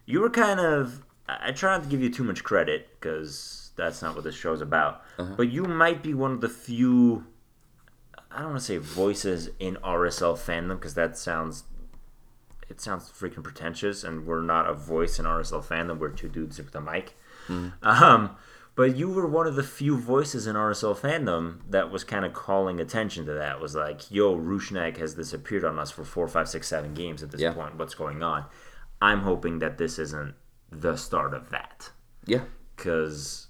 You 0.07 0.20
were 0.20 0.31
kind 0.31 0.61
of. 0.61 1.05
I 1.29 1.48
I 1.48 1.52
try 1.52 1.74
not 1.76 1.83
to 1.85 1.88
give 1.90 2.00
you 2.00 2.11
too 2.11 2.22
much 2.24 2.44
credit 2.44 2.88
because 3.00 3.65
that's 3.76 4.02
not 4.02 4.14
what 4.14 4.24
this 4.24 4.34
show's 4.34 4.60
about. 4.60 5.02
Uh-huh. 5.18 5.34
But 5.36 5.50
you 5.50 5.64
might 5.64 6.02
be 6.02 6.14
one 6.14 6.32
of 6.32 6.40
the 6.40 6.48
few. 6.48 7.26
I 8.30 8.38
don't 8.40 8.48
want 8.50 8.58
to 8.60 8.64
say 8.66 8.76
voices 8.78 9.50
in 9.58 9.76
RSL 9.76 10.34
fandom 10.36 10.76
because 10.76 10.94
that 10.94 11.16
sounds. 11.16 11.64
It 12.68 12.80
sounds 12.80 13.08
freaking 13.10 13.44
pretentious, 13.44 14.02
and 14.02 14.26
we're 14.26 14.42
not 14.42 14.68
a 14.68 14.74
voice 14.74 15.18
in 15.20 15.24
RSL 15.24 15.64
fandom. 15.64 15.98
We're 15.98 16.08
two 16.10 16.28
dudes 16.28 16.58
with 16.58 16.74
a 16.74 16.80
mic. 16.80 17.16
Um, 17.82 18.36
but 18.74 18.96
you 18.96 19.08
were 19.08 19.26
one 19.26 19.46
of 19.46 19.54
the 19.54 19.62
few 19.62 19.96
voices 19.96 20.46
in 20.48 20.56
RSL 20.56 20.98
fandom 20.98 21.60
that 21.70 21.90
was 21.92 22.02
kind 22.02 22.24
of 22.24 22.32
calling 22.32 22.80
attention 22.80 23.24
to 23.26 23.32
that. 23.34 23.60
Was 23.60 23.74
like, 23.76 24.10
"Yo, 24.10 24.36
Rusnak 24.36 24.96
has 24.96 25.14
disappeared 25.14 25.64
on 25.64 25.78
us 25.78 25.90
for 25.92 26.04
four, 26.04 26.26
five, 26.26 26.48
six, 26.48 26.66
seven 26.66 26.92
games 26.92 27.22
at 27.22 27.30
this 27.30 27.40
Yeah. 27.40 27.52
point. 27.52 27.76
What's 27.76 27.94
going 27.94 28.22
on?" 28.22 28.46
I'm 29.00 29.20
hoping 29.20 29.60
that 29.60 29.78
this 29.78 29.98
isn't 29.98 30.34
the 30.72 30.96
start 30.96 31.32
of 31.34 31.50
that, 31.50 31.90
yeah. 32.26 32.40
because 32.76 33.45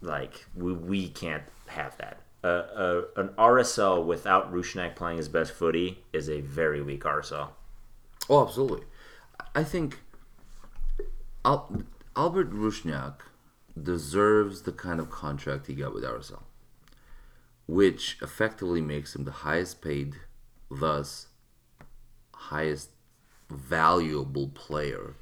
like 0.00 0.46
we 0.54 0.72
we 0.72 1.08
can't 1.08 1.44
have 1.66 1.96
that. 1.98 2.20
Uh, 2.42 2.46
uh, 2.46 3.02
an 3.16 3.28
RSL 3.30 4.04
without 4.04 4.52
Rusnak 4.52 4.94
playing 4.94 5.16
his 5.16 5.28
best 5.28 5.52
footy 5.52 6.04
is 6.12 6.28
a 6.28 6.40
very 6.40 6.80
weak 6.80 7.02
RSL. 7.02 7.48
Oh, 8.30 8.46
absolutely. 8.46 8.86
I 9.54 9.64
think 9.64 9.98
Al- 11.44 11.82
Albert 12.14 12.52
Rusnak 12.52 13.14
deserves 13.80 14.62
the 14.62 14.72
kind 14.72 15.00
of 15.00 15.10
contract 15.10 15.66
he 15.66 15.74
got 15.74 15.94
with 15.94 16.04
RSL, 16.04 16.42
which 17.66 18.18
effectively 18.22 18.80
makes 18.80 19.16
him 19.16 19.24
the 19.24 19.30
highest 19.30 19.80
paid, 19.80 20.14
thus 20.70 21.28
highest 22.34 22.90
valuable 23.50 24.48
player 24.48 25.14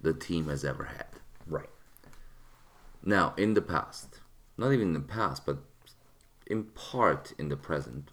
the 0.00 0.12
team 0.12 0.48
has 0.48 0.64
ever 0.64 0.84
had. 0.84 1.06
Right. 1.46 1.70
Now, 3.02 3.34
in 3.36 3.54
the 3.54 3.62
past, 3.62 4.09
not 4.60 4.72
even 4.72 4.88
in 4.88 4.92
the 4.92 5.00
past, 5.00 5.46
but 5.46 5.56
in 6.46 6.64
part 6.64 7.32
in 7.38 7.48
the 7.48 7.56
present, 7.56 8.10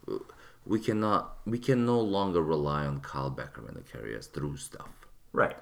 we 0.66 0.80
cannot, 0.80 1.40
we 1.46 1.60
can 1.60 1.86
no 1.86 2.00
longer 2.00 2.42
rely 2.42 2.86
on 2.86 3.02
Kyle 3.02 3.30
Beckerman 3.30 3.76
to 3.76 3.92
carry 3.92 4.16
us 4.16 4.28
through 4.28 4.56
stuff. 4.56 5.08
Right. 5.34 5.58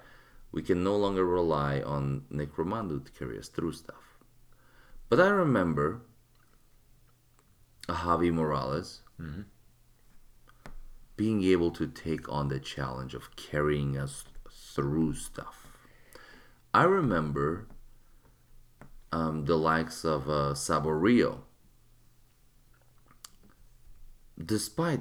We 0.52 0.62
can 0.62 0.84
no 0.84 0.96
longer 0.96 1.24
rely 1.24 1.80
on 1.80 2.24
Nick 2.30 2.54
Rimando 2.54 3.04
to 3.04 3.12
carry 3.12 3.36
us 3.36 3.48
through 3.48 3.72
stuff. 3.72 4.16
But 5.08 5.18
I 5.18 5.28
remember 5.28 6.02
a 7.88 7.94
Javi 7.94 8.32
Morales 8.32 9.02
mm-hmm. 9.20 9.42
being 11.16 11.42
able 11.42 11.72
to 11.72 11.88
take 11.88 12.28
on 12.28 12.46
the 12.46 12.60
challenge 12.60 13.14
of 13.14 13.34
carrying 13.34 13.98
us 13.98 14.24
through 14.50 15.14
stuff. 15.14 15.66
I 16.72 16.84
remember 16.84 17.66
um, 19.12 19.44
the 19.44 19.56
likes 19.56 20.04
of 20.04 20.28
uh, 20.28 20.52
Saborio. 20.54 21.38
Despite 24.42 25.00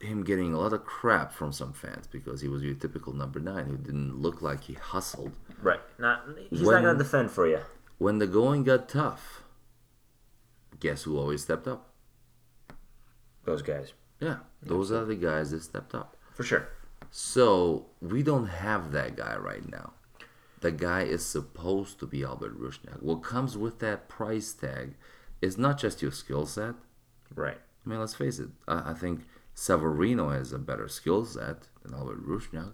him 0.00 0.22
getting 0.22 0.52
a 0.54 0.58
lot 0.58 0.72
of 0.72 0.84
crap 0.84 1.32
from 1.32 1.52
some 1.52 1.72
fans 1.72 2.06
because 2.06 2.40
he 2.40 2.46
was 2.48 2.62
your 2.62 2.74
typical 2.74 3.12
number 3.12 3.40
nine 3.40 3.66
who 3.66 3.76
didn't 3.76 4.16
look 4.16 4.40
like 4.40 4.62
he 4.64 4.74
hustled. 4.74 5.32
Right. 5.60 5.80
Not 5.98 6.22
he's 6.50 6.62
When- 6.62 6.76
not 6.76 6.88
gonna 6.88 6.98
defend 6.98 7.30
for 7.32 7.46
you. 7.48 7.60
When 7.98 8.18
the 8.20 8.28
going 8.28 8.62
got 8.62 8.88
tough, 8.88 9.42
guess 10.78 11.02
who 11.02 11.18
always 11.18 11.42
stepped 11.42 11.66
up? 11.66 11.92
Those 13.44 13.62
guys. 13.62 13.92
Yeah, 14.20 14.38
those 14.62 14.92
are 14.92 15.04
the 15.04 15.16
guys 15.16 15.50
that 15.50 15.62
stepped 15.64 15.96
up. 15.96 16.16
For 16.32 16.44
sure. 16.44 16.68
So 17.10 17.86
we 18.00 18.22
don't 18.22 18.46
have 18.46 18.92
that 18.92 19.16
guy 19.16 19.36
right 19.36 19.68
now. 19.68 19.94
The 20.60 20.72
guy 20.72 21.02
is 21.02 21.24
supposed 21.24 21.98
to 22.00 22.06
be 22.06 22.24
Albert 22.24 22.60
Rusnak. 22.60 23.02
What 23.02 23.22
comes 23.22 23.56
with 23.56 23.78
that 23.80 24.08
price 24.08 24.52
tag 24.52 24.94
is 25.40 25.56
not 25.56 25.78
just 25.78 26.02
your 26.02 26.10
skill 26.10 26.46
set. 26.46 26.74
Right. 27.34 27.58
I 27.84 27.88
mean, 27.88 28.00
let's 28.00 28.14
face 28.14 28.38
it. 28.38 28.48
I, 28.66 28.90
I 28.90 28.94
think 28.94 29.26
Savarino 29.54 30.32
has 30.36 30.52
a 30.52 30.58
better 30.58 30.88
skill 30.88 31.24
set 31.24 31.68
than 31.82 31.94
Albert 31.94 32.26
Rusnak. 32.26 32.72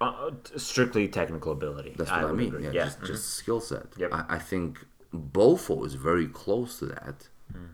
Uh, 0.00 0.30
strictly 0.56 1.06
technical 1.08 1.52
ability. 1.52 1.94
That's 1.96 2.10
what 2.10 2.20
I, 2.20 2.24
would 2.24 2.36
mean. 2.36 2.56
Yeah, 2.62 2.70
Yeah. 2.72 2.84
just, 2.86 3.02
just 3.04 3.28
skill 3.34 3.60
set. 3.60 3.86
Yep. 3.98 4.10
I, 4.12 4.24
I 4.30 4.38
think 4.38 4.84
Bofo 5.14 5.84
is 5.84 5.94
very 5.94 6.26
close 6.26 6.78
to 6.78 6.86
that, 6.86 7.28
Hmm. 7.52 7.66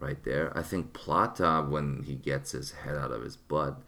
right 0.00 0.22
there. 0.24 0.56
I 0.56 0.62
think 0.62 0.92
Plata, 0.92 1.64
when 1.68 2.02
he 2.04 2.14
gets 2.14 2.52
his 2.52 2.70
head 2.72 2.96
out 2.96 3.10
of 3.12 3.22
his 3.22 3.36
butt, 3.36 3.80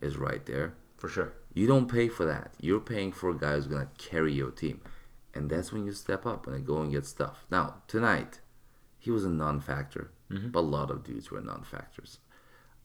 is 0.00 0.16
right 0.18 0.44
there. 0.46 0.74
for 0.98 1.08
sure. 1.08 1.32
You 1.54 1.66
don't 1.66 1.90
pay 1.90 2.08
for 2.08 2.24
that. 2.24 2.52
You're 2.60 2.80
paying 2.80 3.12
for 3.12 3.30
a 3.30 3.36
guy 3.36 3.54
who's 3.54 3.66
gonna 3.66 3.90
carry 3.98 4.32
your 4.32 4.50
team, 4.50 4.80
and 5.34 5.50
that's 5.50 5.72
when 5.72 5.84
you 5.86 5.92
step 5.92 6.24
up 6.26 6.46
and 6.46 6.66
go 6.66 6.80
and 6.80 6.90
get 6.90 7.04
stuff. 7.06 7.44
Now 7.50 7.82
tonight, 7.88 8.40
he 8.98 9.10
was 9.10 9.24
a 9.24 9.30
non-factor, 9.30 10.10
Mm-hmm. 10.30 10.48
but 10.48 10.60
a 10.60 10.62
lot 10.62 10.90
of 10.90 11.04
dudes 11.04 11.30
were 11.30 11.42
non-factors. 11.42 12.18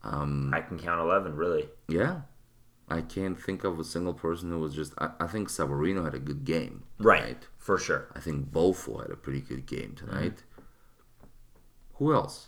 I 0.04 0.62
can 0.68 0.78
count 0.78 1.00
eleven. 1.02 1.36
Really. 1.36 1.70
Yeah, 1.88 2.22
I 2.90 3.02
can't 3.02 3.40
think 3.42 3.64
of 3.64 3.80
a 3.80 3.84
single 3.84 4.14
person 4.14 4.52
who 4.52 4.60
was 4.60 4.74
just. 4.76 4.94
I, 4.98 5.12
I 5.20 5.28
think 5.28 5.50
Savarino 5.50 6.04
had 6.04 6.14
a 6.14 6.20
good 6.20 6.44
game. 6.46 6.84
Right. 7.00 7.46
For 7.58 7.78
sure. 7.78 8.08
I 8.16 8.20
think 8.20 8.52
Bofo 8.52 9.02
had 9.02 9.12
a 9.12 9.16
pretty 9.18 9.42
good 9.42 9.66
game 9.66 9.96
tonight. 9.96 10.36
Mm-hmm. 10.44 11.26
Who 11.96 12.14
else? 12.14 12.48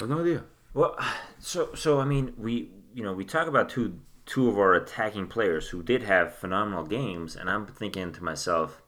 I 0.00 0.04
have 0.04 0.10
no 0.10 0.20
idea. 0.20 0.44
Well, 0.74 0.96
so 1.38 1.74
so 1.74 1.98
I 2.00 2.04
mean, 2.04 2.32
we 2.36 2.70
you 2.94 3.02
know 3.02 3.12
we 3.12 3.24
talk 3.24 3.46
about 3.48 3.68
two 3.68 3.98
two 4.26 4.48
of 4.48 4.58
our 4.58 4.74
attacking 4.74 5.26
players 5.26 5.68
who 5.68 5.82
did 5.82 6.02
have 6.04 6.34
phenomenal 6.34 6.84
games, 6.84 7.34
and 7.36 7.50
I'm 7.50 7.66
thinking 7.66 8.12
to 8.12 8.24
myself, 8.24 8.82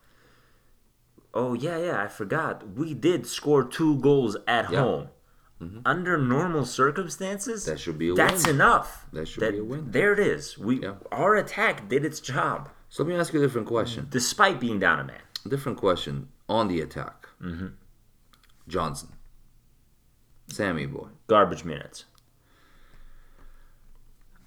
oh 1.34 1.54
yeah 1.54 1.78
yeah 1.78 2.02
I 2.02 2.08
forgot 2.08 2.74
we 2.76 2.94
did 2.94 3.26
score 3.26 3.64
two 3.64 3.98
goals 4.00 4.36
at 4.46 4.70
Yeah. 4.70 4.80
home. 4.80 5.08
Under 5.86 6.18
normal 6.18 6.64
circumstances, 6.64 7.66
That 7.66 7.78
should 7.78 7.96
be 7.96 8.08
a 8.10 8.14
that's 8.14 8.46
win. 8.46 8.56
enough. 8.56 9.06
That 9.12 9.28
should 9.28 9.52
be 9.52 9.58
a 9.60 9.64
win. 9.64 9.92
There 9.92 10.12
it 10.12 10.18
is. 10.18 10.58
We 10.58 10.80
Yeah. 10.82 10.94
our 11.12 11.36
attack 11.36 11.88
did 11.88 12.04
its 12.04 12.18
job 12.18 12.68
So 12.88 13.04
let 13.04 13.10
me 13.10 13.14
ask 13.16 13.32
you 13.32 13.38
a 13.38 13.42
different 13.42 13.68
question. 13.68 14.08
despite 14.10 14.58
being 14.58 14.80
down 14.80 14.98
a 14.98 15.04
man. 15.04 15.22
different 15.48 15.78
question 15.78 16.28
on 16.48 16.66
the 16.68 16.80
attack. 16.80 17.28
Mm-hmm. 17.40 17.68
Johnson, 18.68 19.10
Sammy 20.48 20.86
boy. 20.86 21.08
Garbage 21.28 21.64
minutes. 21.64 22.04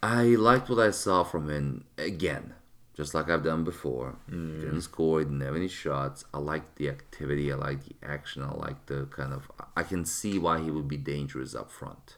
I 0.06 0.36
liked 0.36 0.70
what 0.70 0.78
I 0.78 0.92
saw 0.92 1.24
from 1.24 1.50
him 1.50 1.86
again, 1.98 2.54
just 2.94 3.16
like 3.16 3.28
I've 3.28 3.44
done 3.44 3.64
before. 3.64 4.18
Mm. 4.30 4.62
Didn't 4.62 4.82
score, 4.82 5.24
didn't 5.24 5.42
have 5.42 5.56
any 5.56 5.68
shots. 5.68 6.26
I 6.32 6.38
like 6.38 6.76
the 6.76 6.90
activity, 6.90 7.52
I 7.52 7.56
like 7.56 7.84
the 7.86 7.96
action, 8.04 8.44
I 8.44 8.54
like 8.54 8.86
the 8.86 9.08
kind 9.08 9.34
of. 9.34 9.52
I 9.76 9.82
can 9.82 10.06
see 10.06 10.38
why 10.38 10.62
he 10.62 10.70
would 10.70 10.88
be 10.88 10.98
dangerous 10.98 11.56
up 11.56 11.72
front. 11.72 12.18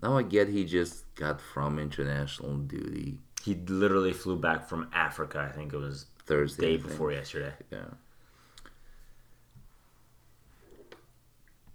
Now 0.00 0.16
I 0.16 0.22
get 0.22 0.48
he 0.48 0.64
just 0.64 1.12
got 1.16 1.40
from 1.40 1.78
international 1.78 2.56
duty 2.58 3.18
He 3.42 3.54
literally 3.54 4.12
flew 4.12 4.36
back 4.36 4.68
from 4.68 4.88
Africa. 4.92 5.38
I 5.40 5.52
think 5.56 5.72
it 5.72 5.78
was 5.78 6.06
Thursday. 6.26 6.76
day 6.76 6.82
before 6.82 7.10
yesterday. 7.10 7.54
Yeah. 7.72 7.94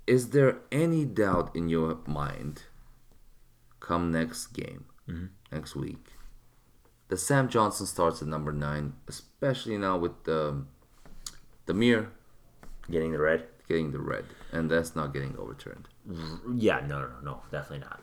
Is 0.08 0.30
there 0.30 0.60
any 0.72 1.04
doubt 1.06 1.54
in 1.54 1.68
your 1.68 2.00
mind 2.08 2.64
come 3.82 4.12
next 4.12 4.48
game, 4.48 4.86
mm-hmm. 5.08 5.28
Next 5.52 5.76
week, 5.76 6.06
The 7.08 7.18
Sam 7.18 7.50
Johnson 7.50 7.86
starts 7.88 8.22
at 8.22 8.28
number 8.28 8.52
nine, 8.52 8.94
especially 9.08 9.78
now 9.78 9.98
with 9.98 10.24
the 10.26 10.64
Damir 11.66 12.08
Getting 12.90 13.12
the 13.12 13.20
red. 13.20 13.48
getting 13.68 13.92
the 13.92 14.00
red, 14.00 14.26
and 14.52 14.70
that's 14.70 14.96
not 14.96 15.14
getting 15.14 15.36
overturned. 15.38 15.88
Yeah, 16.56 16.80
no, 16.88 17.02
no, 17.02 17.10
no, 17.24 17.42
definitely 17.52 17.86
not. 17.86 18.02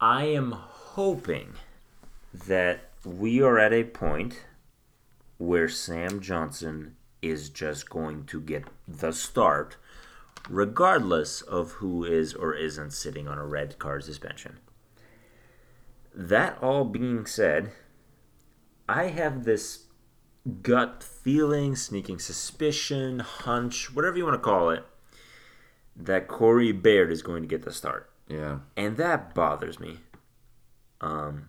I 0.00 0.24
am 0.24 0.52
hoping 0.52 1.52
that 2.46 2.88
we 3.04 3.42
are 3.42 3.58
at 3.58 3.72
a 3.74 3.84
point 3.84 4.44
where 5.36 5.68
Sam 5.68 6.20
Johnson 6.20 6.96
is 7.20 7.50
just 7.50 7.90
going 7.90 8.24
to 8.26 8.40
get 8.40 8.64
the 8.88 9.12
start, 9.12 9.76
regardless 10.48 11.42
of 11.42 11.72
who 11.72 12.04
is 12.04 12.32
or 12.32 12.54
isn't 12.54 12.92
sitting 12.92 13.28
on 13.28 13.36
a 13.36 13.44
red 13.44 13.78
card 13.78 14.04
suspension. 14.04 14.58
That 16.14 16.58
all 16.62 16.84
being 16.84 17.26
said, 17.26 17.72
I 18.88 19.04
have 19.04 19.44
this 19.44 19.86
gut 20.62 21.02
feeling, 21.02 21.76
sneaking 21.76 22.18
suspicion, 22.18 23.20
hunch, 23.20 23.94
whatever 23.94 24.16
you 24.16 24.24
want 24.24 24.34
to 24.34 24.38
call 24.38 24.70
it, 24.70 24.84
that 25.94 26.28
Corey 26.28 26.72
Baird 26.72 27.12
is 27.12 27.22
going 27.22 27.42
to 27.42 27.48
get 27.48 27.62
the 27.62 27.72
start. 27.72 28.10
Yeah, 28.28 28.60
And 28.76 28.96
that 28.96 29.34
bothers 29.34 29.80
me. 29.80 29.98
Um, 31.00 31.48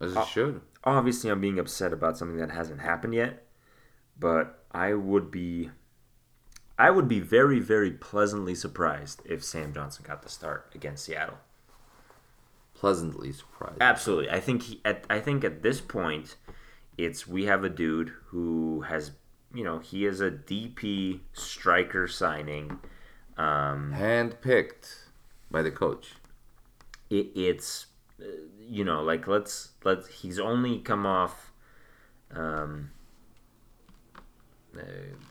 As 0.00 0.14
it 0.14 0.26
should. 0.26 0.60
Obviously, 0.84 1.30
I'm 1.30 1.40
being 1.40 1.58
upset 1.58 1.92
about 1.92 2.18
something 2.18 2.36
that 2.38 2.50
hasn't 2.50 2.80
happened 2.80 3.14
yet, 3.14 3.46
but 4.18 4.64
I 4.72 4.94
would 4.94 5.30
be. 5.30 5.70
I 6.78 6.90
would 6.90 7.06
be 7.06 7.20
very, 7.20 7.60
very 7.60 7.92
pleasantly 7.92 8.54
surprised 8.54 9.22
if 9.24 9.44
Sam 9.44 9.72
Johnson 9.72 10.04
got 10.06 10.22
the 10.22 10.28
start 10.28 10.70
against 10.74 11.04
Seattle. 11.04 11.38
Pleasantly 12.82 13.30
surprised. 13.30 13.80
Absolutely, 13.80 14.28
I 14.28 14.40
think 14.40 14.62
he. 14.64 14.80
At, 14.84 15.04
I 15.08 15.20
think 15.20 15.44
at 15.44 15.62
this 15.62 15.80
point, 15.80 16.34
it's 16.98 17.28
we 17.28 17.44
have 17.44 17.62
a 17.62 17.68
dude 17.68 18.12
who 18.26 18.80
has, 18.80 19.12
you 19.54 19.62
know, 19.62 19.78
he 19.78 20.04
is 20.04 20.20
a 20.20 20.32
DP 20.32 21.20
striker 21.32 22.08
signing. 22.08 22.80
Um, 23.38 23.94
Handpicked 23.96 25.04
by 25.48 25.62
the 25.62 25.70
coach. 25.70 26.14
it, 27.08 27.28
it's 27.36 27.86
uh, 28.20 28.24
you 28.68 28.82
know 28.84 29.00
like 29.02 29.28
let's 29.28 29.70
let's 29.84 30.08
he's 30.08 30.40
only 30.40 30.80
come 30.80 31.06
off 31.06 31.52
um 32.32 32.90
uh, 34.76 34.82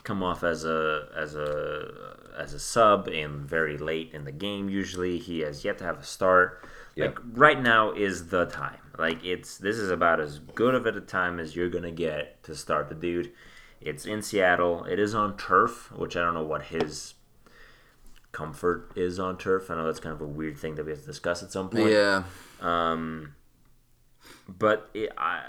come 0.04 0.24
off 0.24 0.44
as 0.44 0.64
a 0.64 1.10
as 1.18 1.36
a 1.36 2.16
as 2.38 2.54
a 2.54 2.60
sub 2.60 3.08
and 3.10 3.42
very 3.42 3.78
late 3.78 4.14
in 4.14 4.24
the 4.24 4.32
game 4.32 4.70
usually 4.70 5.18
he 5.18 5.40
has 5.40 5.66
yet 5.66 5.78
to 5.80 5.84
have 5.84 6.00
a 6.00 6.04
start 6.04 6.64
like 6.98 7.18
right 7.34 7.62
now 7.62 7.92
is 7.92 8.30
the 8.30 8.46
time. 8.46 8.78
Like 8.98 9.24
it's 9.24 9.58
this 9.58 9.78
is 9.78 9.90
about 9.90 10.20
as 10.20 10.40
good 10.40 10.76
of 10.76 10.86
a 10.86 11.00
time 11.02 11.40
as 11.40 11.56
you're 11.56 11.70
gonna 11.70 11.92
get 11.92 12.44
to 12.44 12.56
start 12.56 12.90
the 12.90 12.96
dude. 12.96 13.32
It's 13.80 14.06
in 14.06 14.22
seattle. 14.22 14.84
It 14.86 15.00
is 15.00 15.16
on 15.16 15.38
turf 15.38 15.92
which 15.92 16.16
i 16.16 16.22
don't 16.22 16.36
know 16.36 16.44
what 16.44 16.66
his 16.66 17.16
comfort 18.32 18.92
is 18.96 19.20
on 19.20 19.38
turf. 19.38 19.70
I 19.70 19.76
know 19.76 19.86
that's 19.86 20.00
kind 20.00 20.14
of 20.14 20.22
a 20.22 20.28
weird 20.28 20.58
thing 20.58 20.76
that 20.76 20.86
we 20.86 20.92
have 20.92 21.02
to 21.02 21.06
discuss 21.06 21.44
at 21.44 21.52
some 21.52 21.70
point. 21.70 21.92
Yeah, 21.92 22.24
um, 22.62 23.36
but 24.48 24.90
it, 24.94 25.12
I, 25.18 25.44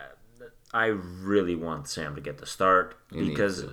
I 0.72 0.86
really 0.86 1.55
want 1.55 1.88
Sam 1.88 2.14
to 2.14 2.20
get 2.20 2.38
the 2.38 2.47
start 2.47 2.97
need 3.11 3.28
because. 3.28 3.64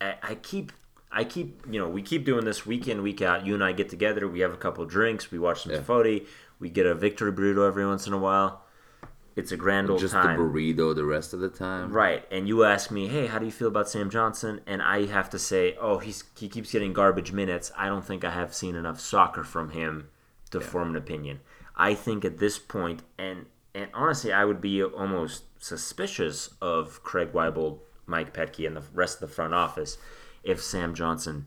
I, 0.00 0.14
I 0.22 0.34
keep, 0.36 0.70
I 1.10 1.24
keep, 1.24 1.62
you 1.68 1.80
know, 1.80 1.88
we 1.88 2.02
keep 2.02 2.24
doing 2.24 2.44
this 2.44 2.64
week 2.64 2.86
in, 2.86 3.02
week 3.02 3.20
out. 3.20 3.44
You 3.44 3.54
and 3.54 3.64
I 3.64 3.72
get 3.72 3.88
together, 3.88 4.28
we 4.28 4.40
have 4.40 4.52
a 4.52 4.56
couple 4.56 4.84
drinks, 4.84 5.32
we 5.32 5.40
watch 5.40 5.62
some 5.62 5.72
Yeah. 5.72 5.80
We 6.58 6.70
get 6.70 6.86
a 6.86 6.94
victory 6.94 7.32
burrito 7.32 7.66
every 7.66 7.86
once 7.86 8.06
in 8.06 8.12
a 8.12 8.18
while. 8.18 8.64
It's 9.36 9.52
a 9.52 9.56
grand 9.56 9.88
old 9.88 10.00
just 10.00 10.14
time. 10.14 10.36
the 10.36 10.42
burrito 10.42 10.94
the 10.94 11.04
rest 11.04 11.32
of 11.32 11.38
the 11.38 11.48
time. 11.48 11.92
Right, 11.92 12.26
and 12.30 12.48
you 12.48 12.64
ask 12.64 12.90
me, 12.90 13.06
"Hey, 13.06 13.26
how 13.26 13.38
do 13.38 13.46
you 13.46 13.52
feel 13.52 13.68
about 13.68 13.88
Sam 13.88 14.10
Johnson?" 14.10 14.60
And 14.66 14.82
I 14.82 15.06
have 15.06 15.30
to 15.30 15.38
say, 15.38 15.76
"Oh, 15.80 15.98
he's 15.98 16.24
he 16.36 16.48
keeps 16.48 16.72
getting 16.72 16.92
garbage 16.92 17.30
minutes. 17.30 17.70
I 17.76 17.86
don't 17.86 18.04
think 18.04 18.24
I 18.24 18.30
have 18.30 18.52
seen 18.52 18.74
enough 18.74 18.98
soccer 18.98 19.44
from 19.44 19.70
him 19.70 20.08
to 20.50 20.60
form 20.60 20.90
an 20.90 20.96
opinion. 20.96 21.40
I 21.76 21.94
think 21.94 22.24
at 22.24 22.38
this 22.38 22.58
point, 22.58 23.02
and 23.16 23.46
and 23.74 23.90
honestly, 23.94 24.32
I 24.32 24.44
would 24.44 24.60
be 24.60 24.82
almost 24.82 25.44
suspicious 25.62 26.54
of 26.60 27.04
Craig 27.04 27.32
Waibel, 27.32 27.78
Mike 28.06 28.34
Petke, 28.34 28.66
and 28.66 28.76
the 28.76 28.82
rest 28.92 29.22
of 29.22 29.28
the 29.28 29.34
front 29.34 29.54
office 29.54 29.98
if 30.48 30.62
Sam 30.62 30.94
Johnson 30.94 31.46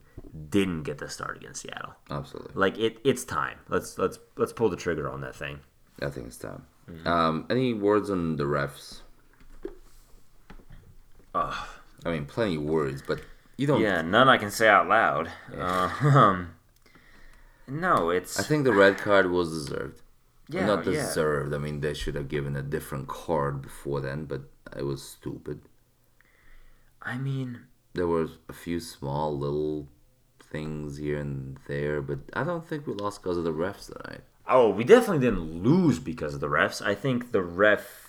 didn't 0.49 0.83
get 0.83 0.99
the 0.99 1.09
start 1.09 1.37
against 1.37 1.63
Seattle. 1.63 1.95
Absolutely. 2.09 2.51
Like 2.53 2.77
it, 2.77 2.99
it's 3.03 3.23
time. 3.23 3.57
Let's 3.67 3.97
let's 3.97 4.19
let's 4.37 4.53
pull 4.53 4.69
the 4.69 4.77
trigger 4.77 5.09
on 5.09 5.21
that 5.21 5.35
thing. 5.35 5.59
I 6.01 6.09
think 6.09 6.27
it's 6.27 6.37
time. 6.37 6.65
Um, 7.05 7.45
any 7.49 7.73
words 7.73 8.09
on 8.09 8.35
the 8.37 8.43
refs? 8.43 8.99
Ugh. 11.33 11.67
I 12.05 12.11
mean, 12.11 12.25
plenty 12.25 12.55
of 12.55 12.63
words, 12.63 13.01
but 13.05 13.21
you 13.57 13.67
don't. 13.67 13.81
Yeah, 13.81 14.01
none 14.01 14.27
I 14.27 14.37
can 14.37 14.51
say 14.51 14.67
out 14.67 14.87
loud. 14.87 15.29
Uh, 15.55 15.89
um, 16.01 16.53
no, 17.67 18.09
it's 18.09 18.39
I 18.39 18.43
think 18.43 18.63
the 18.63 18.73
red 18.73 18.97
card 18.97 19.29
was 19.29 19.49
deserved. 19.49 20.01
yeah, 20.49 20.65
Not 20.65 20.85
yeah. 20.85 20.93
deserved. 20.93 21.53
I 21.53 21.57
mean, 21.57 21.81
they 21.81 21.93
should 21.93 22.15
have 22.15 22.27
given 22.27 22.55
a 22.55 22.61
different 22.61 23.07
card 23.07 23.61
before 23.61 24.01
then, 24.01 24.25
but 24.25 24.41
it 24.75 24.83
was 24.83 25.01
stupid. 25.03 25.61
I 27.01 27.17
mean, 27.17 27.61
There 27.93 28.07
were 28.07 28.27
a 28.49 28.53
few 28.53 28.79
small 28.79 29.37
little 29.37 29.87
things 30.41 30.97
here 30.97 31.17
and 31.19 31.57
there, 31.67 32.01
but 32.01 32.19
I 32.33 32.43
don't 32.43 32.65
think 32.65 32.87
we 32.87 32.93
lost 32.93 33.21
because 33.21 33.37
of 33.37 33.43
the 33.43 33.53
refs 33.53 33.87
tonight. 33.91 34.21
oh, 34.47 34.69
we 34.69 34.83
definitely 34.83 35.19
didn't 35.19 35.63
lose 35.63 35.99
because 35.99 36.33
of 36.33 36.39
the 36.41 36.49
refs. 36.49 36.81
I 36.85 36.93
think 36.95 37.31
the 37.31 37.41
ref 37.41 38.07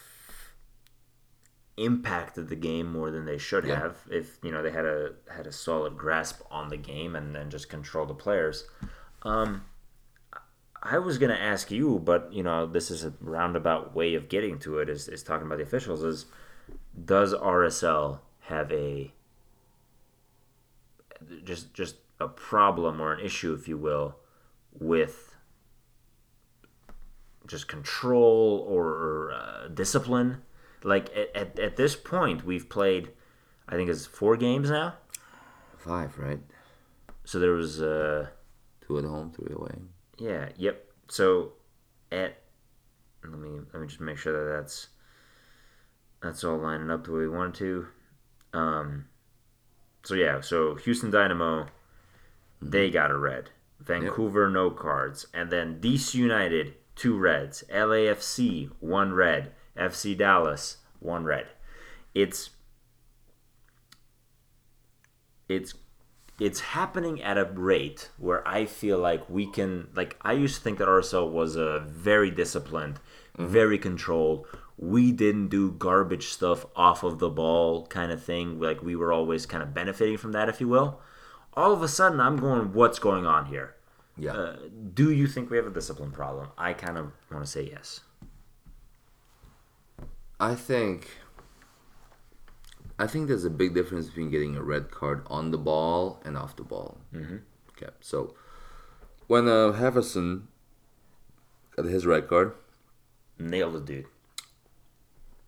impacted 1.76 2.48
the 2.48 2.56
game 2.56 2.90
more 2.92 3.10
than 3.10 3.24
they 3.24 3.38
should 3.38 3.64
Yeah. 3.64 3.78
have. 3.80 3.96
If 4.10 4.38
you 4.42 4.50
know 4.50 4.62
they 4.62 4.70
had 4.70 4.84
a 4.84 5.14
had 5.30 5.46
a 5.46 5.52
solid 5.52 5.96
grasp 5.96 6.40
on 6.50 6.68
the 6.68 6.76
game 6.76 7.16
and 7.16 7.34
then 7.34 7.50
just 7.50 7.68
control 7.68 8.06
the 8.06 8.14
players. 8.14 8.68
Um, 9.22 9.64
I 10.82 10.98
was 10.98 11.16
gonna 11.18 11.34
ask 11.34 11.70
you, 11.70 11.98
but 12.00 12.32
you 12.32 12.42
know 12.42 12.66
this 12.66 12.90
is 12.90 13.04
a 13.04 13.12
roundabout 13.20 13.94
way 13.94 14.14
of 14.14 14.28
getting 14.28 14.58
to 14.60 14.78
it. 14.78 14.88
Is 14.88 15.08
is 15.08 15.22
talking 15.22 15.46
about 15.46 15.58
the 15.58 15.64
officials? 15.64 16.02
Is 16.02 16.26
does 17.04 17.32
RSL 17.32 18.20
have 18.40 18.70
a 18.72 19.12
just 21.44 21.74
just 21.74 21.96
a 22.20 22.28
problem 22.28 23.00
or 23.00 23.12
an 23.12 23.20
issue, 23.24 23.52
if 23.54 23.66
you 23.68 23.76
will, 23.76 24.16
with 24.78 25.34
just 27.46 27.68
control 27.68 28.64
or 28.68 29.32
uh, 29.32 29.68
discipline? 29.68 30.42
Like 30.84 31.14
at, 31.16 31.34
at, 31.36 31.58
at 31.58 31.76
this 31.76 31.94
point, 31.96 32.44
we've 32.44 32.68
played, 32.68 33.10
I 33.68 33.76
think 33.76 33.88
it's 33.88 34.06
four 34.06 34.36
games 34.36 34.70
now. 34.70 34.94
Five, 35.78 36.18
right? 36.18 36.40
So 37.24 37.38
there 37.38 37.52
was, 37.52 37.80
uh, 37.80 38.26
Two 38.86 38.98
at 38.98 39.04
home, 39.04 39.30
three 39.30 39.54
away. 39.54 39.74
yeah, 40.18 40.48
yep. 40.56 40.84
So 41.08 41.52
at 42.10 42.38
let 43.24 43.38
me 43.38 43.60
let 43.72 43.80
me 43.80 43.86
just 43.86 44.00
make 44.00 44.18
sure 44.18 44.32
that 44.32 44.56
that's 44.60 44.88
that's 46.20 46.42
all 46.42 46.58
lining 46.58 46.90
up 46.90 47.04
the 47.04 47.12
way 47.12 47.20
we 47.20 47.28
wanted 47.28 47.54
to. 47.54 47.86
Um, 48.52 49.06
so 50.02 50.14
yeah, 50.14 50.40
so 50.40 50.74
Houston 50.76 51.10
Dynamo, 51.10 51.66
they 52.60 52.86
mm-hmm. 52.86 52.94
got 52.94 53.10
a 53.10 53.16
red. 53.16 53.50
Vancouver 53.80 54.48
no 54.48 54.70
cards, 54.70 55.26
and 55.34 55.50
then 55.50 55.80
DC 55.80 56.14
United 56.14 56.74
two 56.94 57.18
reds. 57.18 57.64
LAFC 57.72 58.70
one 58.80 59.12
red. 59.12 59.52
FC 59.76 60.16
Dallas 60.16 60.78
one 61.00 61.24
red. 61.24 61.46
It's 62.14 62.50
it's 65.48 65.74
it's 66.38 66.60
happening 66.60 67.22
at 67.22 67.38
a 67.38 67.44
rate 67.44 68.10
where 68.18 68.46
I 68.46 68.66
feel 68.66 68.98
like 68.98 69.28
we 69.28 69.46
can 69.46 69.88
like 69.94 70.16
I 70.22 70.32
used 70.32 70.56
to 70.56 70.62
think 70.62 70.78
that 70.78 70.88
RSL 70.88 71.30
was 71.30 71.56
a 71.56 71.80
very 71.80 72.30
disciplined, 72.30 73.00
mm-hmm. 73.36 73.46
very 73.46 73.78
controlled. 73.78 74.46
We 74.82 75.12
didn't 75.12 75.48
do 75.48 75.70
garbage 75.70 76.28
stuff 76.28 76.66
off 76.74 77.04
of 77.04 77.20
the 77.20 77.30
ball 77.30 77.86
kind 77.86 78.10
of 78.10 78.22
thing. 78.22 78.58
Like 78.58 78.82
we 78.82 78.96
were 78.96 79.12
always 79.12 79.46
kind 79.46 79.62
of 79.62 79.72
benefiting 79.72 80.16
from 80.16 80.32
that, 80.32 80.48
if 80.48 80.60
you 80.60 80.66
will. 80.66 81.00
All 81.54 81.72
of 81.72 81.82
a 81.82 81.88
sudden, 81.88 82.18
I'm 82.18 82.36
going, 82.36 82.72
what's 82.72 82.98
going 82.98 83.24
on 83.24 83.46
here? 83.46 83.76
Yeah. 84.16 84.32
Uh, 84.32 84.56
do 84.92 85.12
you 85.12 85.28
think 85.28 85.50
we 85.50 85.56
have 85.56 85.66
a 85.66 85.70
discipline 85.70 86.10
problem? 86.10 86.48
I 86.58 86.72
kind 86.72 86.98
of 86.98 87.12
want 87.30 87.44
to 87.44 87.50
say 87.50 87.70
yes. 87.70 88.00
I 90.40 90.56
think 90.56 91.08
I 92.98 93.06
think 93.06 93.28
there's 93.28 93.44
a 93.44 93.50
big 93.50 93.74
difference 93.74 94.08
between 94.08 94.30
getting 94.30 94.56
a 94.56 94.62
red 94.62 94.90
card 94.90 95.24
on 95.28 95.52
the 95.52 95.58
ball 95.58 96.20
and 96.24 96.36
off 96.36 96.56
the 96.56 96.64
ball. 96.64 96.98
Mm-hmm. 97.14 97.36
Okay, 97.70 97.92
so 98.00 98.34
when 99.28 99.46
uh, 99.46 99.72
Hefferson 99.72 100.42
got 101.76 101.86
his 101.86 102.04
red 102.04 102.28
card, 102.28 102.54
Nailed 103.38 103.76
it, 103.76 103.84
dude. 103.86 104.06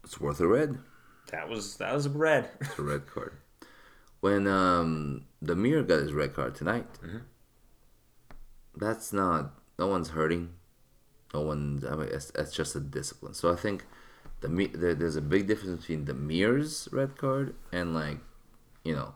It's 0.04 0.20
worth 0.20 0.40
a 0.40 0.46
red. 0.46 0.78
That 1.32 1.48
was 1.48 1.76
that 1.78 1.92
was 1.94 2.06
a 2.06 2.10
red. 2.10 2.50
It's 2.60 2.78
a 2.78 2.82
red 2.82 3.06
card. 3.06 3.32
When 4.20 4.46
um, 4.46 5.24
Damir 5.44 5.86
got 5.86 6.00
his 6.00 6.12
red 6.12 6.34
card 6.34 6.54
tonight, 6.54 6.86
that's 8.76 9.12
not. 9.12 9.52
No 9.78 9.86
one's 9.88 10.10
hurting. 10.10 10.50
No 11.32 11.40
one's. 11.42 11.84
I 11.84 11.96
mean, 11.96 12.08
it's, 12.10 12.30
it's 12.34 12.52
just 12.54 12.76
a 12.76 12.80
discipline. 12.80 13.34
So 13.34 13.52
I 13.52 13.56
think 13.56 13.84
the 14.40 14.48
there, 14.74 14.94
there's 14.94 15.16
a 15.16 15.20
big 15.22 15.46
difference 15.46 15.80
between 15.80 16.06
Damir's 16.06 16.88
red 16.92 17.16
card 17.16 17.54
and 17.72 17.94
like, 17.94 18.18
you 18.84 18.94
know, 18.94 19.14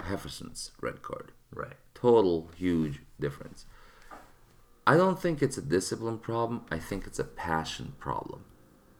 Hefferson's 0.00 0.72
red 0.80 1.02
card. 1.02 1.32
right. 1.52 1.76
Total 1.94 2.50
huge 2.56 3.00
difference. 3.18 3.64
I 4.86 4.96
don't 4.96 5.18
think 5.18 5.40
it's 5.40 5.56
a 5.56 5.62
discipline 5.62 6.18
problem. 6.18 6.66
I 6.70 6.78
think 6.78 7.06
it's 7.06 7.18
a 7.18 7.24
passion 7.24 7.94
problem. 7.98 8.44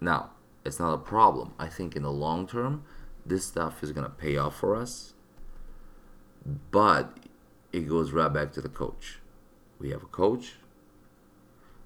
Now, 0.01 0.31
it's 0.65 0.79
not 0.79 0.95
a 0.95 0.99
problem. 0.99 1.53
I 1.59 1.69
think 1.69 1.95
in 1.95 2.03
the 2.03 2.13
long 2.13 2.47
term, 2.47 2.85
this 3.25 3.47
stuff 3.47 3.83
is 3.83 3.93
going 3.93 4.05
to 4.05 4.13
pay 4.13 4.37
off 4.37 4.57
for 4.57 4.75
us. 4.75 5.15
But 6.71 7.19
it 7.73 7.89
goes 7.89 8.13
right 8.13 8.33
back 8.33 8.53
to 8.53 8.61
the 8.61 8.69
coach. 8.69 9.19
We 9.79 9.91
have 9.91 10.03
a 10.03 10.07
coach. 10.07 10.55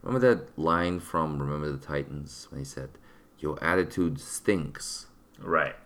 Remember 0.03 0.35
that 0.35 0.59
line 0.59 1.01
from 1.01 1.41
Remember 1.41 1.71
the 1.71 1.85
Titans 1.85 2.47
when 2.51 2.61
he 2.61 2.65
said, 2.65 2.91
Your 3.39 3.63
attitude 3.63 4.21
stinks. 4.21 5.07
Right. 5.39 5.77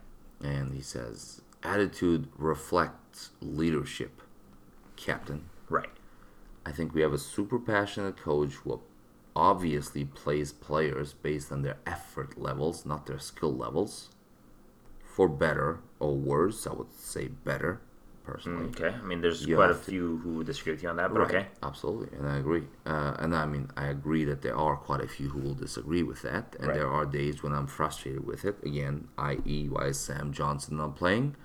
And 0.43 0.75
he 0.75 0.83
says, 0.83 1.43
Attitude 1.63 2.29
reflects 2.37 3.31
leadership, 3.41 4.23
Captain. 4.97 5.45
Right. 5.69 5.91
I 6.67 6.73
think 6.73 6.95
we 6.95 7.01
have 7.03 7.13
a 7.13 7.19
super 7.19 7.59
passionate 7.59 8.17
coach 8.17 8.55
who 8.55 8.73
obviously 9.35 10.05
plays 10.05 10.53
players 10.53 11.13
based 11.15 11.51
on 11.53 11.63
their 11.63 11.79
effort 11.87 12.39
levels, 12.39 12.85
not 12.85 13.07
their 13.07 13.19
skill 13.19 13.55
levels. 13.55 14.11
For 15.05 15.29
better 15.29 15.81
or 16.01 16.15
worse, 16.17 16.67
I 16.67 16.73
would 16.73 16.93
say 16.93 17.29
better, 17.29 17.81
personally. 18.25 18.67
Okay. 18.69 18.95
I 18.99 19.03
mean, 19.03 19.21
there's 19.21 19.47
You 19.47 19.57
quite 19.57 19.71
a 19.71 19.75
have 19.75 19.85
to- 19.85 19.91
few 19.91 20.17
who 20.19 20.35
would 20.39 20.47
disagree 20.47 20.73
with 20.73 20.83
you 20.83 20.89
on 20.89 20.97
that, 20.97 21.13
but 21.13 21.21
Right, 21.21 21.29
okay. 21.29 21.47
Absolutely, 21.63 22.17
and 22.17 22.27
I 22.27 22.37
agree. 22.39 22.65
Uh, 22.87 23.15
and 23.19 23.35
I 23.35 23.45
mean, 23.47 23.71
I 23.77 23.87
agree 23.87 24.25
that 24.25 24.41
there 24.43 24.57
are 24.57 24.77
quite 24.77 25.03
a 25.03 25.09
few 25.09 25.29
who 25.31 25.41
will 25.41 25.55
disagree 25.55 26.03
with 26.03 26.23
that, 26.23 26.57
and 26.59 26.69
Right. 26.69 26.77
there 26.79 26.89
are 26.91 27.05
days 27.05 27.43
when 27.43 27.53
I'm 27.53 27.67
frustrated 27.67 28.25
with 28.27 28.45
it. 28.47 28.57
Again, 28.65 29.09
i.e., 29.19 29.69
why 29.69 29.87
is 29.89 29.99
Sam 29.99 30.33
Johnson 30.33 30.79
not 30.79 30.97
playing? 30.97 31.37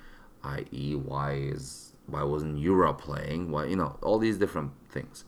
I.e., 0.43 0.95
why 0.95 1.33
is 1.33 1.93
why 2.05 2.23
wasn't 2.23 2.57
Yura 2.57 2.93
playing? 2.93 3.51
Why 3.51 3.65
you 3.65 3.75
know 3.75 3.97
all 4.01 4.17
these 4.17 4.37
different 4.37 4.71
things. 4.89 5.25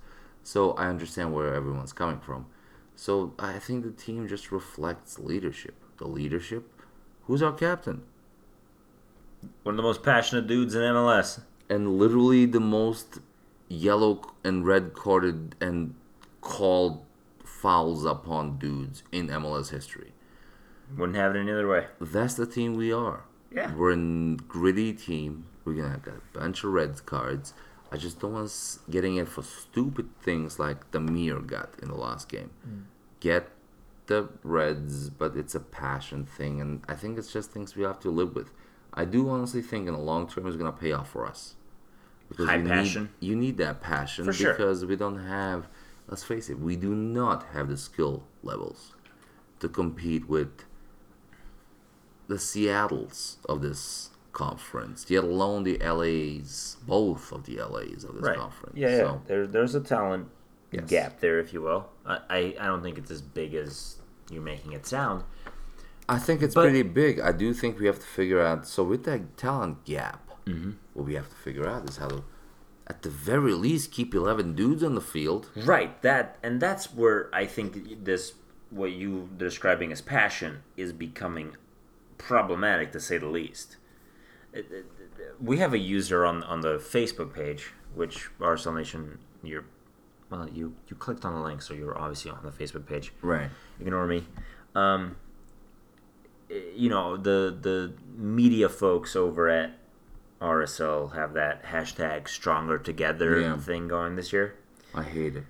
So 0.49 0.71
I 0.71 0.87
understand 0.87 1.31
where 1.31 1.53
everyone's 1.53 1.93
coming 1.93 2.19
from. 2.19 2.47
So 2.95 3.35
I 3.37 3.59
think 3.59 3.83
the 3.83 3.91
team 3.91 4.27
just 4.27 4.51
reflects 4.51 5.19
leadership. 5.19 5.75
The 5.97 6.07
leadership. 6.07 6.63
Who's 7.25 7.43
our 7.43 7.53
captain? 7.53 8.01
One 9.61 9.73
of 9.73 9.77
the 9.77 9.83
most 9.83 10.01
passionate 10.01 10.47
dudes 10.47 10.73
in 10.73 10.81
MLS. 10.81 11.41
and 11.69 11.99
literally 11.99 12.47
the 12.47 12.59
most 12.59 13.19
yellow 13.67 14.21
and 14.43 14.65
red 14.65 14.95
carded 14.95 15.53
and 15.61 15.93
called 16.41 17.05
fouls 17.45 18.03
upon 18.03 18.57
dudes 18.57 19.03
in 19.11 19.27
MLS 19.27 19.69
history. 19.69 20.13
Wouldn't 20.97 21.15
have 21.15 21.35
it 21.35 21.39
any 21.41 21.51
other 21.51 21.67
way. 21.67 21.85
That's 22.01 22.33
the 22.33 22.47
team 22.47 22.73
we 22.73 22.91
are. 22.91 23.23
Yeah. 23.53 23.75
We're 23.75 23.91
a 23.91 24.35
gritty 24.47 24.93
team. 24.93 25.45
We're 25.63 25.75
gonna 25.75 25.89
have 25.89 26.07
a 26.07 26.39
bunch 26.39 26.63
of 26.63 26.71
red 26.73 27.05
cards. 27.05 27.53
I 27.91 27.97
just 27.97 28.19
don't 28.19 28.33
want 28.33 28.77
getting 28.89 29.15
it 29.15 29.27
for 29.27 29.41
stupid 29.41 30.09
things 30.21 30.59
like 30.59 30.91
Damir 30.91 31.45
got 31.45 31.73
in 31.81 31.87
the 31.89 31.95
last 31.95 32.29
game. 32.29 32.51
Hmm. 32.63 32.81
Get 33.19 33.49
the 34.05 34.29
reds, 34.43 35.09
but 35.09 35.35
it's 35.35 35.55
a 35.55 35.59
passion 35.59 36.25
thing, 36.25 36.61
and 36.61 36.83
I 36.87 36.95
think 36.95 37.17
it's 37.17 37.31
just 37.31 37.51
things 37.51 37.75
we 37.75 37.83
have 37.83 37.99
to 38.01 38.09
live 38.09 38.35
with. 38.35 38.51
I 38.93 39.05
do 39.05 39.29
honestly 39.29 39.61
think 39.61 39.87
in 39.87 39.93
the 39.93 39.99
long 39.99 40.27
term 40.27 40.47
it's 40.47 40.57
gonna 40.57 40.71
pay 40.71 40.91
off 40.91 41.09
for 41.09 41.25
us. 41.25 41.55
Because 42.27 42.47
High 42.47 42.57
you 42.57 42.67
passion. 42.67 43.09
Need, 43.19 43.27
you 43.27 43.35
need 43.35 43.57
that 43.57 43.81
passion 43.81 44.25
For 44.25 44.33
sure. 44.33 44.53
because 44.53 44.85
we 44.85 44.95
don't 44.95 45.25
have. 45.25 45.67
Let's 46.07 46.23
face 46.23 46.49
it, 46.49 46.59
we 46.59 46.75
do 46.75 46.95
not 46.95 47.45
have 47.53 47.69
the 47.69 47.77
skill 47.77 48.23
levels 48.41 48.93
to 49.59 49.69
compete 49.69 50.27
with 50.27 50.65
the 52.27 52.39
Seattles 52.39 53.37
of 53.47 53.61
this 53.61 54.09
conference, 54.33 55.05
yet 55.09 55.23
alone 55.23 55.63
the 55.63 55.77
LAs, 55.79 56.77
both 56.87 57.31
of 57.31 57.45
the 57.45 57.57
LAs 57.61 58.03
of 58.03 58.13
this 58.15 58.23
Right. 58.23 58.37
conference. 58.37 58.75
Yeah, 58.77 58.89
yeah. 58.89 58.97
So, 58.97 59.21
There, 59.27 59.47
there's 59.47 59.75
a 59.75 59.81
talent 59.81 60.27
Yes. 60.71 60.89
gap 60.89 61.19
there, 61.19 61.39
if 61.39 61.51
you 61.53 61.61
will. 61.61 61.89
I, 62.05 62.19
I, 62.29 62.37
I 62.59 62.65
don't 62.67 62.83
think 62.83 62.97
it's 62.97 63.09
as 63.11 63.21
big 63.21 63.55
as 63.55 63.97
you're 64.29 64.41
making 64.43 64.73
it 64.73 64.85
sound. 64.85 65.23
I 66.07 66.17
think 66.19 66.41
it's 66.41 66.53
But- 66.55 66.63
pretty 66.63 66.83
big. 66.83 67.19
I 67.19 67.31
do 67.31 67.53
think 67.53 67.79
we 67.79 67.85
have 67.87 67.99
to 67.99 68.05
figure 68.05 68.39
out. 68.41 68.67
So 68.67 68.83
with 68.83 69.03
that 69.05 69.37
talent 69.37 69.85
gap, 69.85 70.25
Mm-hmm. 70.45 70.71
what 70.93 71.05
we 71.05 71.13
have 71.13 71.29
to 71.29 71.35
figure 71.35 71.67
out 71.67 71.87
is 71.87 71.97
how 71.97 72.07
to, 72.07 72.23
at 72.87 73.03
the 73.03 73.09
very 73.09 73.53
least, 73.53 73.91
keep 73.91 74.15
eleven 74.15 74.55
dudes 74.55 74.83
on 74.83 74.95
the 74.95 75.01
field. 75.01 75.47
Right. 75.55 76.01
That 76.01 76.37
and 76.41 76.59
that's 76.59 76.91
where 76.91 77.29
I 77.31 77.45
think 77.45 78.03
this 78.03 78.33
what 78.71 78.91
you 78.91 79.29
describing 79.37 79.91
as 79.91 80.01
passion 80.01 80.63
is 80.75 80.91
becoming 80.91 81.55
problematic 82.17 82.91
to 82.93 82.99
say 82.99 83.17
the 83.19 83.27
least. 83.27 83.77
We 85.39 85.57
have 85.57 85.73
a 85.73 85.77
user 85.77 86.25
on 86.25 86.43
on 86.43 86.61
the 86.61 86.77
Facebook 86.77 87.33
page, 87.33 87.71
which 87.95 88.29
RSL 88.39 88.75
Nation, 88.75 89.19
you're 89.43 89.65
well, 90.29 90.47
you 90.49 90.75
you 90.87 90.95
clicked 90.95 91.25
on 91.25 91.33
the 91.33 91.41
link, 91.41 91.61
so 91.61 91.73
you're 91.73 91.97
obviously 91.97 92.31
on 92.31 92.39
the 92.43 92.51
Facebook 92.51 92.85
page. 92.85 93.11
Right. 93.21 93.49
Ignore 93.79 94.05
me. 94.07 94.25
Um, 94.75 95.15
you 96.75 96.89
know 96.89 97.17
the 97.17 97.55
the 97.61 97.93
media 98.15 98.69
folks 98.69 99.15
over 99.15 99.49
at 99.49 99.71
RSL 100.41 101.13
have 101.15 101.33
that 101.33 101.63
hashtag 101.65 102.27
Stronger 102.27 102.77
Together 102.77 103.39
Yeah. 103.39 103.57
thing 103.57 103.87
going 103.87 104.15
this 104.15 104.31
year. 104.33 104.55
I 104.93 105.03
hate 105.03 105.35
it. 105.35 105.43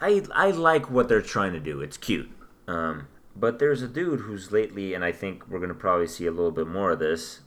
I 0.00 0.22
I 0.34 0.50
like 0.50 0.90
what 0.90 1.08
they're 1.08 1.22
trying 1.22 1.52
to 1.54 1.60
do. 1.60 1.80
It's 1.80 1.96
cute. 1.96 2.30
Um, 2.68 3.08
but 3.34 3.58
there's 3.58 3.82
a 3.82 3.88
dude 3.88 4.20
who's 4.20 4.52
lately, 4.52 4.92
and 4.94 5.04
I 5.04 5.12
think 5.12 5.48
we're 5.48 5.60
gonna 5.60 5.74
probably 5.74 6.06
see 6.06 6.26
a 6.26 6.30
little 6.30 6.50
bit 6.50 6.66
more 6.66 6.90
of 6.92 6.98
this 6.98 7.40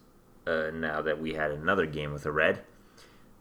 uh, 0.46 0.72
now 0.74 1.02
that 1.02 1.22
we 1.22 1.34
had 1.34 1.52
another 1.52 1.86
game 1.86 2.14
with 2.14 2.26
a 2.26 2.32
red, 2.32 2.62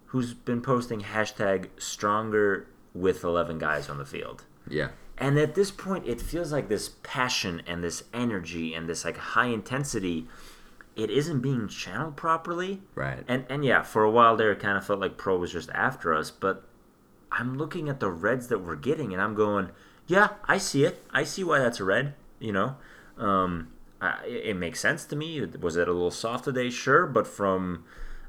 who's 0.07 0.35
been 0.35 0.61
posting 0.61 1.01
hashtag 1.01 1.69
Stronger 1.79 2.67
with 2.95 3.25
eleven 3.25 3.59
guys 3.59 3.89
on 3.89 3.99
the 3.99 4.05
field. 4.05 4.45
Yeah. 4.69 4.91
And 5.19 5.39
at 5.39 5.55
this 5.55 5.71
point, 5.71 6.07
it 6.07 6.21
feels 6.21 6.53
like 6.53 6.69
this 6.69 6.91
passion 7.03 7.63
and 7.67 7.85
this 7.85 8.05
energy 8.13 8.75
and 8.75 8.89
this 8.89 9.05
like 9.05 9.17
high 9.17 9.47
intensity, 9.47 10.27
it 10.97 11.11
isn't 11.11 11.41
being 11.41 11.69
channeled 11.69 12.17
properly. 12.17 12.83
Right. 12.95 13.25
And 13.29 13.45
and 13.49 13.65
yeah, 13.65 13.83
for 13.83 14.03
a 14.03 14.11
while 14.11 14.37
there, 14.37 14.53
it 14.53 14.61
kind 14.61 14.77
of 14.77 14.85
felt 14.85 15.01
like 15.01 15.17
Pro 15.17 15.37
was 15.39 15.53
just 15.53 15.71
after 15.71 16.15
us. 16.15 16.31
But 16.31 16.65
I'm 17.31 17.57
looking 17.57 17.89
at 17.89 18.01
the 18.01 18.11
reds 18.11 18.49
that 18.49 18.59
we're 18.59 18.77
getting, 18.77 19.13
and 19.13 19.23
I'm 19.23 19.35
going, 19.35 19.71
yeah, 20.07 20.31
I 20.45 20.59
see 20.59 20.85
it. 20.85 21.05
I 21.11 21.25
see 21.25 21.45
why 21.45 21.59
that's 21.59 21.81
a 21.81 21.85
red. 21.85 22.15
You 22.41 22.53
know, 22.53 22.77
um, 23.17 23.69
It 24.27 24.57
makes 24.57 24.81
sense 24.81 25.05
to 25.07 25.17
me. 25.17 25.45
Was 25.61 25.77
it 25.77 25.89
a 25.89 25.93
little 25.93 26.11
soft 26.11 26.45
today? 26.45 26.71
Sure, 26.71 27.07
but 27.07 27.27
from 27.27 27.85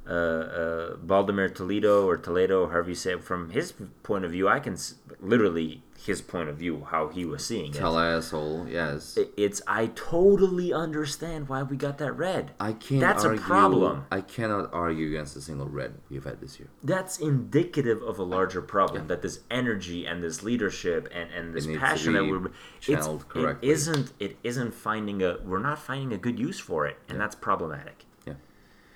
uh, 0.07 0.09
uh, 0.11 0.95
Baldomero 0.97 1.53
Toledo 1.53 2.05
or 2.07 2.17
Toledo, 2.17 2.67
however 2.67 2.89
you 2.89 2.95
say 2.95 3.13
it, 3.13 3.23
from 3.23 3.49
his 3.51 3.73
point 4.03 4.25
of 4.25 4.31
view, 4.31 4.47
I 4.47 4.59
can 4.59 4.73
s- 4.73 4.95
literally 5.21 5.83
his 6.05 6.21
point 6.21 6.49
of 6.49 6.57
view 6.57 6.85
how 6.91 7.07
he 7.07 7.23
was 7.23 7.45
seeing 7.45 7.71
it. 7.73 7.77
Tell 7.77 7.97
asshole. 7.97 8.67
Yes. 8.67 9.15
It- 9.15 9.33
It's 9.37 9.61
I 9.65 9.87
totally 9.95 10.73
understand 10.73 11.47
why 11.47 11.63
we 11.63 11.77
got 11.77 11.97
that 11.99 12.11
red. 12.13 12.51
I 12.59 12.73
can't. 12.73 12.99
That's 12.99 13.23
a 13.23 13.35
problem. 13.35 14.05
I 14.11 14.19
cannot 14.19 14.73
argue 14.73 15.07
against 15.07 15.37
a 15.37 15.41
single 15.41 15.67
red 15.69 15.93
we've 16.09 16.25
had 16.25 16.41
this 16.41 16.59
year. 16.59 16.67
That's 16.83 17.17
indicative 17.19 18.01
of 18.03 18.19
a 18.19 18.23
larger 18.23 18.61
problem. 18.61 19.07
That 19.07 19.21
this 19.21 19.39
energy 19.49 20.05
and 20.05 20.21
this 20.21 20.43
leadership 20.43 21.07
and, 21.13 21.31
and 21.31 21.53
this 21.53 21.65
passion 21.77 22.13
that 22.13 22.25
we're 22.25 22.51
channeled 22.81 23.21
it's, 23.21 23.31
correctly. 23.31 23.69
It 23.69 23.71
isn't. 23.71 24.13
It 24.19 24.37
isn't 24.43 24.73
finding 24.73 25.23
a. 25.23 25.37
We're 25.45 25.59
not 25.59 25.79
finding 25.79 26.11
a 26.11 26.17
good 26.17 26.37
use 26.37 26.59
for 26.59 26.85
it, 26.85 26.97
and 27.07 27.17
that's 27.21 27.35
problematic. 27.35 28.05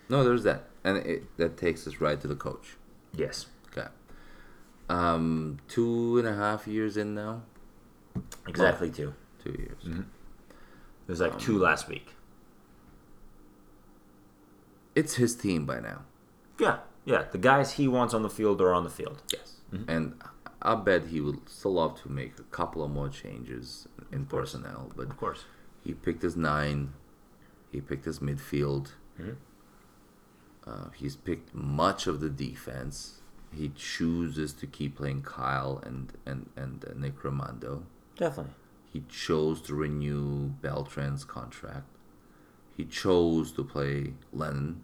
No, 0.10 0.24
there's 0.24 0.44
that, 0.44 0.68
and 0.84 0.98
it, 0.98 1.38
that 1.38 1.58
takes 1.58 1.86
us 1.88 2.00
right 2.00 2.20
to 2.22 2.28
the 2.28 2.36
coach. 2.36 2.78
Yes. 3.14 3.48
Okay. 3.72 3.88
Um, 4.90 5.58
two 5.68 6.18
and 6.18 6.28
a 6.28 6.34
half 6.36 6.66
years 6.68 6.96
in 6.98 7.14
now. 7.14 7.42
Exactly. 8.48 8.90
Two. 8.90 9.14
Two 9.44 9.52
years. 9.52 9.84
It 9.86 10.06
was 11.08 11.20
like 11.20 11.34
Um, 11.34 11.40
two 11.40 11.58
last 11.60 11.88
week. 11.90 12.14
It's 14.96 15.16
his 15.16 15.36
team 15.36 15.66
by 15.66 15.80
now. 15.80 16.02
Yeah. 16.60 16.80
Yeah. 17.06 17.24
The 17.32 17.38
guys 17.38 17.74
he 17.74 17.88
wants 17.88 18.14
on 18.14 18.24
the 18.24 18.30
field 18.30 18.62
are 18.62 18.74
on 18.74 18.84
the 18.84 18.90
field. 18.90 19.22
Yes. 19.32 19.56
And 19.88 20.20
I 20.62 20.76
bet 20.76 21.08
he 21.08 21.22
would 21.22 21.48
still 21.50 21.74
love 21.74 22.02
to 22.02 22.10
make 22.10 22.40
a 22.40 22.44
couple 22.44 22.84
of 22.84 22.90
more 22.90 23.10
changes 23.10 23.88
in 24.12 24.26
personnel, 24.26 24.92
but 24.96 25.08
Of 25.10 25.18
course. 25.18 25.44
he 25.84 25.94
picked 25.94 26.24
his 26.24 26.36
nine. 26.36 26.94
He 27.72 27.82
picked 27.82 28.06
his 28.06 28.20
midfield. 28.20 28.92
Mhm. 29.20 29.36
Uh, 30.68 30.90
he's 30.96 31.16
picked 31.16 31.54
much 31.56 32.08
of 32.08 32.20
the 32.20 32.30
defense. 32.30 33.22
He 33.54 33.70
chooses 33.70 34.52
to 34.54 34.68
keep 34.68 34.98
playing 34.98 35.22
Kyle 35.22 35.82
and 35.86 36.12
and 36.26 36.50
and 36.56 36.84
uh, 36.86 36.94
Nick 36.96 37.18
Rimando. 37.24 37.84
Definitely. 38.18 38.54
He 38.92 39.04
chose 39.10 39.62
to 39.62 39.76
renew 39.76 40.50
Beltran's 40.62 41.24
contract. 41.24 41.88
He 42.76 42.84
chose 42.86 43.52
to 43.54 43.64
play 43.64 44.14
Lennon. 44.34 44.82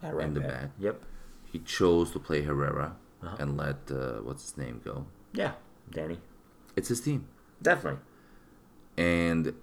That 0.00 0.14
In 0.18 0.34
the 0.34 0.40
back. 0.40 0.50
back. 0.50 0.70
Yep. 0.78 1.02
He 1.52 1.58
chose 1.60 2.10
to 2.12 2.18
play 2.18 2.42
Herrera 2.42 2.96
Uh-huh. 3.22 3.36
and 3.38 3.56
let 3.56 3.90
uh, 3.90 4.20
what's 4.26 4.42
his 4.42 4.56
name 4.56 4.80
go. 4.84 5.06
Yeah. 5.32 5.52
Danny. 5.90 6.18
It's 6.76 6.88
his 6.88 7.00
team, 7.00 7.28
Definitely. 7.60 8.00
and 8.96 9.54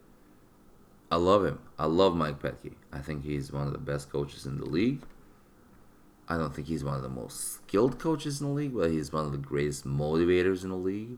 I 1.12 1.16
love 1.16 1.44
him. 1.46 1.60
I 1.78 1.86
love 1.88 2.16
Mike 2.16 2.40
Petke. 2.40 2.74
I 2.94 3.00
think 3.00 3.24
he's 3.24 3.52
one 3.52 3.66
of 3.68 3.74
the 3.74 3.80
best 3.80 4.10
coaches 4.12 4.46
in 4.46 4.58
the 4.60 4.66
league. 4.66 5.02
I 6.32 6.38
don't 6.38 6.54
think 6.56 6.68
he's 6.68 6.84
one 6.84 6.94
of 6.96 7.02
the 7.02 7.10
most 7.10 7.56
skilled 7.56 7.98
coaches 7.98 8.40
in 8.40 8.48
the 8.48 8.54
league, 8.54 8.76
but 8.76 8.92
he's 8.92 9.12
one 9.12 9.26
of 9.26 9.32
the 9.32 9.38
greatest 9.40 9.86
motivators 9.86 10.64
in 10.64 10.70
the 10.70 10.76
league. 10.76 11.18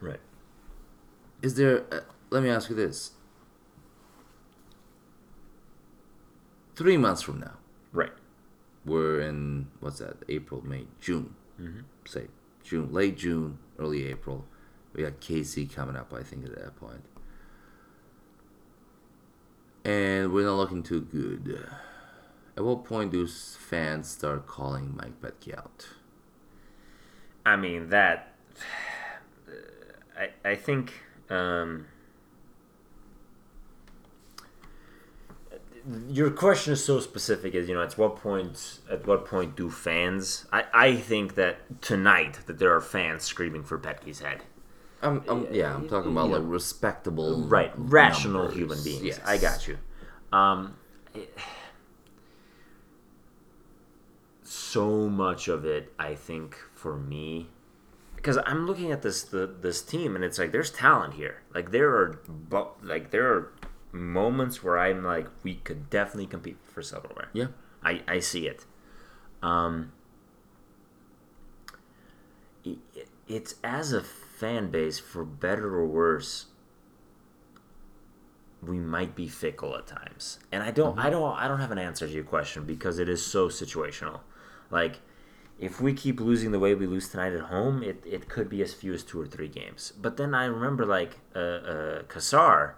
Right. 0.00 0.20
Is 1.42 1.56
there? 1.56 1.84
Uh, 1.92 2.00
let 2.30 2.42
me 2.44 2.48
ask 2.48 2.70
you 2.70 2.76
this: 2.76 3.12
Three 6.76 6.96
months 6.96 7.22
from 7.22 7.40
now, 7.40 7.54
Right. 7.92 8.12
we're 8.84 9.20
in 9.20 9.68
what's 9.80 9.98
that? 9.98 10.16
April, 10.28 10.64
May, 10.64 10.86
June. 11.00 11.34
Mhm. 11.60 11.84
Say 12.06 12.28
June, 12.62 12.92
late 12.92 13.16
June, 13.16 13.58
early 13.78 14.04
April. 14.06 14.46
We 14.92 15.02
got 15.02 15.20
KC 15.20 15.66
coming 15.66 15.96
up, 15.96 16.12
I 16.12 16.22
think, 16.22 16.44
at 16.46 16.54
that 16.54 16.76
point. 16.76 17.02
And 19.84 20.32
we're 20.32 20.44
not 20.44 20.56
looking 20.56 20.82
too 20.82 21.00
good. 21.00 21.66
At 22.58 22.64
what 22.64 22.84
point 22.84 23.12
do 23.12 23.24
fans 23.24 24.08
start 24.08 24.48
calling 24.48 24.96
Mike 24.96 25.20
Petke 25.22 25.56
out? 25.56 25.86
I 27.46 27.54
mean 27.54 27.90
that. 27.90 28.34
I 30.18 30.30
I 30.44 30.56
think 30.56 30.92
um, 31.30 31.86
your 36.10 36.30
question 36.32 36.72
is 36.72 36.84
so 36.84 36.98
specific. 36.98 37.54
As 37.54 37.68
you 37.68 37.74
know, 37.76 37.82
at 37.82 37.96
what 37.96 38.16
point? 38.16 38.80
At 38.90 39.06
what 39.06 39.24
point 39.24 39.54
do 39.54 39.70
fans? 39.70 40.46
I 40.52 40.64
I 40.74 40.96
think 40.96 41.36
that 41.36 41.80
tonight 41.80 42.40
that 42.46 42.58
there 42.58 42.74
are 42.74 42.80
fans 42.80 43.22
screaming 43.22 43.62
for 43.62 43.78
Petke's 43.78 44.18
head. 44.18 44.42
I'm, 45.00 45.22
I'm 45.28 45.46
yeah, 45.54 45.72
I'm 45.72 45.88
talking 45.88 46.10
about 46.10 46.30
like 46.30 46.42
respectable, 46.44 47.42
Right, 47.42 47.70
rational 47.76 48.42
numbers. 48.50 48.56
human 48.58 48.82
beings. 48.82 49.04
Yes. 49.04 49.20
I 49.24 49.38
got 49.38 49.68
you. 49.68 49.78
Um, 50.32 50.74
it- 51.14 51.32
so 54.48 55.08
much 55.08 55.48
of 55.48 55.64
it, 55.64 55.92
I 55.98 56.14
think, 56.14 56.56
for 56.74 56.96
me, 56.96 57.48
because 58.16 58.38
I'm 58.46 58.66
looking 58.66 58.90
at 58.92 59.02
this 59.02 59.22
the, 59.22 59.46
this 59.46 59.82
team, 59.82 60.14
and 60.14 60.24
it's 60.24 60.38
like 60.38 60.52
there's 60.52 60.70
talent 60.70 61.14
here. 61.14 61.42
Like 61.54 61.70
there 61.70 61.90
are, 61.90 62.20
like 62.82 63.10
there 63.10 63.26
are 63.32 63.52
moments 63.92 64.62
where 64.62 64.78
I'm 64.78 65.04
like, 65.04 65.26
we 65.42 65.56
could 65.56 65.90
definitely 65.90 66.26
compete 66.26 66.56
for 66.62 66.82
silverware. 66.82 67.28
Yeah, 67.32 67.48
I, 67.82 68.02
I 68.08 68.18
see 68.20 68.46
it. 68.46 68.64
Um, 69.42 69.92
i- 72.66 72.76
it's 73.26 73.54
as 73.62 73.92
a 73.92 74.02
fan 74.02 74.70
base, 74.70 74.98
for 74.98 75.24
better 75.24 75.74
or 75.74 75.86
worse, 75.86 76.46
we 78.62 78.78
might 78.78 79.14
be 79.14 79.28
fickle 79.28 79.76
at 79.76 79.86
times, 79.86 80.38
and 80.50 80.62
I 80.62 80.70
don't, 80.70 80.98
I 80.98 81.10
don't, 81.10 81.36
I 81.36 81.46
don't 81.46 81.60
have 81.60 81.70
an 81.70 81.78
answer 81.78 82.06
to 82.06 82.12
your 82.12 82.24
question 82.24 82.64
because 82.64 82.98
it 82.98 83.08
is 83.08 83.24
so 83.24 83.48
situational. 83.48 84.20
Like, 84.70 85.00
if 85.58 85.80
we 85.80 85.92
keep 85.92 86.20
losing 86.20 86.52
the 86.52 86.58
way 86.58 86.74
we 86.74 86.86
lose 86.86 87.08
tonight 87.08 87.32
at 87.32 87.42
home, 87.42 87.82
it, 87.82 88.02
it 88.06 88.28
could 88.28 88.48
be 88.48 88.62
as 88.62 88.72
few 88.72 88.92
as 88.92 89.02
two 89.02 89.20
or 89.20 89.26
three 89.26 89.48
games. 89.48 89.92
But 90.00 90.16
then 90.16 90.34
I 90.34 90.44
remember 90.44 90.86
like 90.86 91.18
uh, 91.34 91.38
uh, 91.38 92.02
Cassar, 92.04 92.76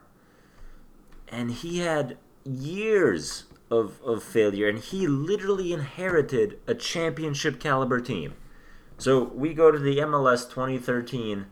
and 1.28 1.50
he 1.50 1.80
had 1.80 2.16
years 2.44 3.44
of, 3.70 4.00
of 4.02 4.22
failure, 4.22 4.68
and 4.68 4.78
he 4.78 5.06
literally 5.06 5.72
inherited 5.72 6.58
a 6.66 6.74
championship 6.74 7.60
caliber 7.60 8.00
team. 8.00 8.34
So 8.96 9.24
we 9.24 9.54
go 9.54 9.70
to 9.70 9.78
the 9.78 9.98
MLS 9.98 10.48
2013 10.48 11.46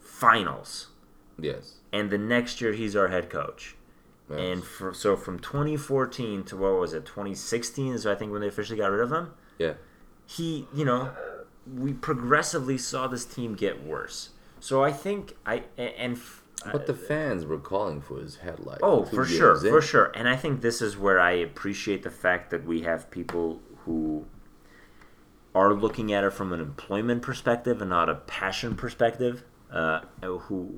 finals, 0.00 0.88
yes. 1.38 1.74
and 1.92 2.10
the 2.10 2.18
next 2.18 2.60
year 2.60 2.72
he's 2.72 2.96
our 2.96 3.08
head 3.08 3.30
coach. 3.30 3.76
yes. 4.30 4.38
And 4.40 4.64
for, 4.64 4.94
so 4.94 5.16
from 5.16 5.38
2014 5.38 6.44
to 6.44 6.56
what 6.56 6.80
was 6.80 6.92
it, 6.94 7.04
2016 7.04 7.92
is 7.92 8.06
I 8.06 8.14
think 8.14 8.32
when 8.32 8.40
they 8.40 8.48
officially 8.48 8.78
got 8.78 8.90
rid 8.90 9.00
of 9.02 9.12
him. 9.12 9.32
Yeah, 9.58 9.74
He, 10.26 10.66
you 10.74 10.84
know, 10.84 11.10
we 11.72 11.92
progressively 11.92 12.78
saw 12.78 13.06
this 13.06 13.24
team 13.24 13.54
get 13.54 13.84
worse. 13.84 14.30
So 14.60 14.82
I 14.82 14.92
think 14.92 15.36
I 15.44 15.64
and. 15.76 16.16
f- 16.16 16.42
but 16.72 16.86
the 16.86 16.94
fans 16.94 17.44
were 17.44 17.58
calling 17.58 18.00
for 18.00 18.18
his 18.18 18.36
headlight. 18.36 18.80
oh, 18.82 19.04
for 19.04 19.24
sure, 19.24 19.54
in. 19.54 19.70
for 19.70 19.80
sure. 19.80 20.10
And 20.14 20.28
I 20.28 20.36
think 20.36 20.62
this 20.62 20.82
is 20.82 20.96
where 20.96 21.20
I 21.20 21.32
appreciate 21.32 22.02
the 22.02 22.10
fact 22.10 22.50
that 22.50 22.64
we 22.64 22.82
have 22.82 23.10
people 23.10 23.60
who 23.84 24.26
are 25.54 25.72
looking 25.74 26.12
at 26.12 26.24
it 26.24 26.32
from 26.32 26.52
an 26.52 26.60
employment 26.60 27.22
perspective 27.22 27.80
and 27.80 27.90
not 27.90 28.08
a 28.08 28.14
passion 28.14 28.74
perspective. 28.74 29.44
Uh, 29.70 30.00
who 30.22 30.74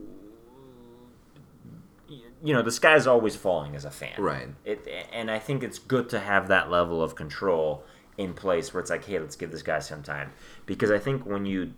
you 2.42 2.54
know 2.54 2.62
the 2.62 2.72
sky's 2.72 3.06
always 3.06 3.36
falling 3.36 3.74
as 3.74 3.84
a 3.84 3.90
fan. 3.90 4.14
Right. 4.18 4.48
It, 4.64 4.86
and 5.12 5.30
I 5.30 5.38
think 5.38 5.62
it's 5.62 5.78
good 5.78 6.08
to 6.10 6.20
have 6.20 6.48
that 6.48 6.70
level 6.70 7.02
of 7.02 7.14
control 7.14 7.84
in 8.18 8.34
place 8.34 8.74
where 8.74 8.80
it's 8.82 8.90
like, 8.90 9.06
hey, 9.06 9.18
let's 9.18 9.36
give 9.36 9.50
this 9.50 9.62
guy 9.62 9.78
some 9.78 10.02
time. 10.02 10.32
Because 10.66 10.90
I 10.90 10.98
think 10.98 11.24
when 11.24 11.46
you. 11.46 11.72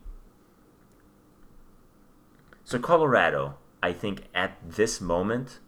So, 2.65 2.79
Colorado, 2.79 3.55
I 3.83 3.93
think 3.93 4.23
at 4.35 4.57
this 4.69 5.01
moment, 5.01 5.59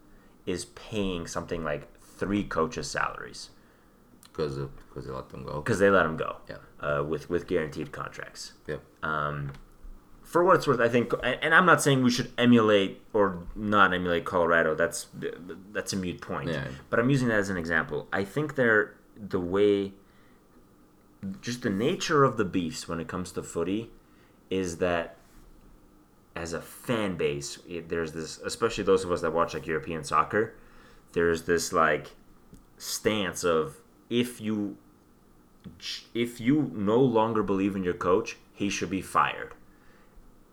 is 0.46 0.64
paying 0.66 1.26
something 1.26 1.62
like 1.62 1.88
three 2.00 2.42
coaches' 2.44 2.90
salaries 2.90 3.50
because 4.24 4.56
because 4.88 5.06
they 5.06 5.12
let 5.12 5.28
them 5.30 5.44
go. 5.44 5.60
because 5.60 5.78
they 5.78 5.90
let 5.90 6.02
them 6.04 6.16
go 6.16 6.36
Yeah. 6.48 6.56
uh, 6.80 7.02
with, 7.02 7.28
with 7.30 7.46
guaranteed 7.46 7.92
contracts. 7.92 8.52
Yep. 8.66 8.80
Um, 9.02 9.52
for 10.22 10.42
what 10.42 10.56
it's 10.56 10.66
worth, 10.66 10.80
I 10.80 10.88
think, 10.88 11.12
and 11.22 11.54
I'm 11.54 11.66
not 11.66 11.82
saying 11.82 12.02
we 12.02 12.10
should 12.10 12.32
emulate 12.38 13.02
or 13.12 13.42
not 13.54 13.92
emulate 13.92 14.24
Colorado. 14.24 14.74
That's 14.74 15.06
that's 15.72 15.92
a 15.92 15.96
mute 15.96 16.20
point. 16.22 16.48
Yeah. 16.50 16.68
But 16.90 16.98
I'm 17.00 17.10
using 17.10 17.28
that 17.28 17.38
as 17.38 17.50
an 17.50 17.56
example. 17.56 18.08
I 18.12 18.24
think 18.24 18.54
they're 18.54 18.94
the 19.16 19.40
way, 19.40 19.92
just 21.40 21.62
the 21.62 21.70
nature 21.70 22.24
of 22.24 22.36
the 22.36 22.44
beast 22.44 22.88
when 22.88 23.00
it 23.00 23.08
comes 23.08 23.32
to 23.32 23.42
footy, 23.42 23.90
is 24.50 24.78
that 24.78 25.16
as 26.34 26.52
a 26.52 26.60
fan 26.60 27.16
base, 27.16 27.58
it, 27.68 27.88
there's 27.88 28.12
this, 28.12 28.38
especially 28.38 28.84
those 28.84 29.04
of 29.04 29.12
us 29.12 29.20
that 29.20 29.32
watch 29.32 29.54
like 29.54 29.66
European 29.66 30.04
soccer, 30.04 30.54
there's 31.12 31.42
this 31.42 31.72
like 31.72 32.12
stance 32.78 33.44
of 33.44 33.76
if 34.10 34.40
you 34.40 34.76
if 36.12 36.40
you 36.40 36.72
no 36.74 36.98
longer 36.98 37.42
believe 37.42 37.76
in 37.76 37.84
your 37.84 37.94
coach, 37.94 38.36
he 38.52 38.68
should 38.68 38.90
be 38.90 39.00
fired. 39.00 39.54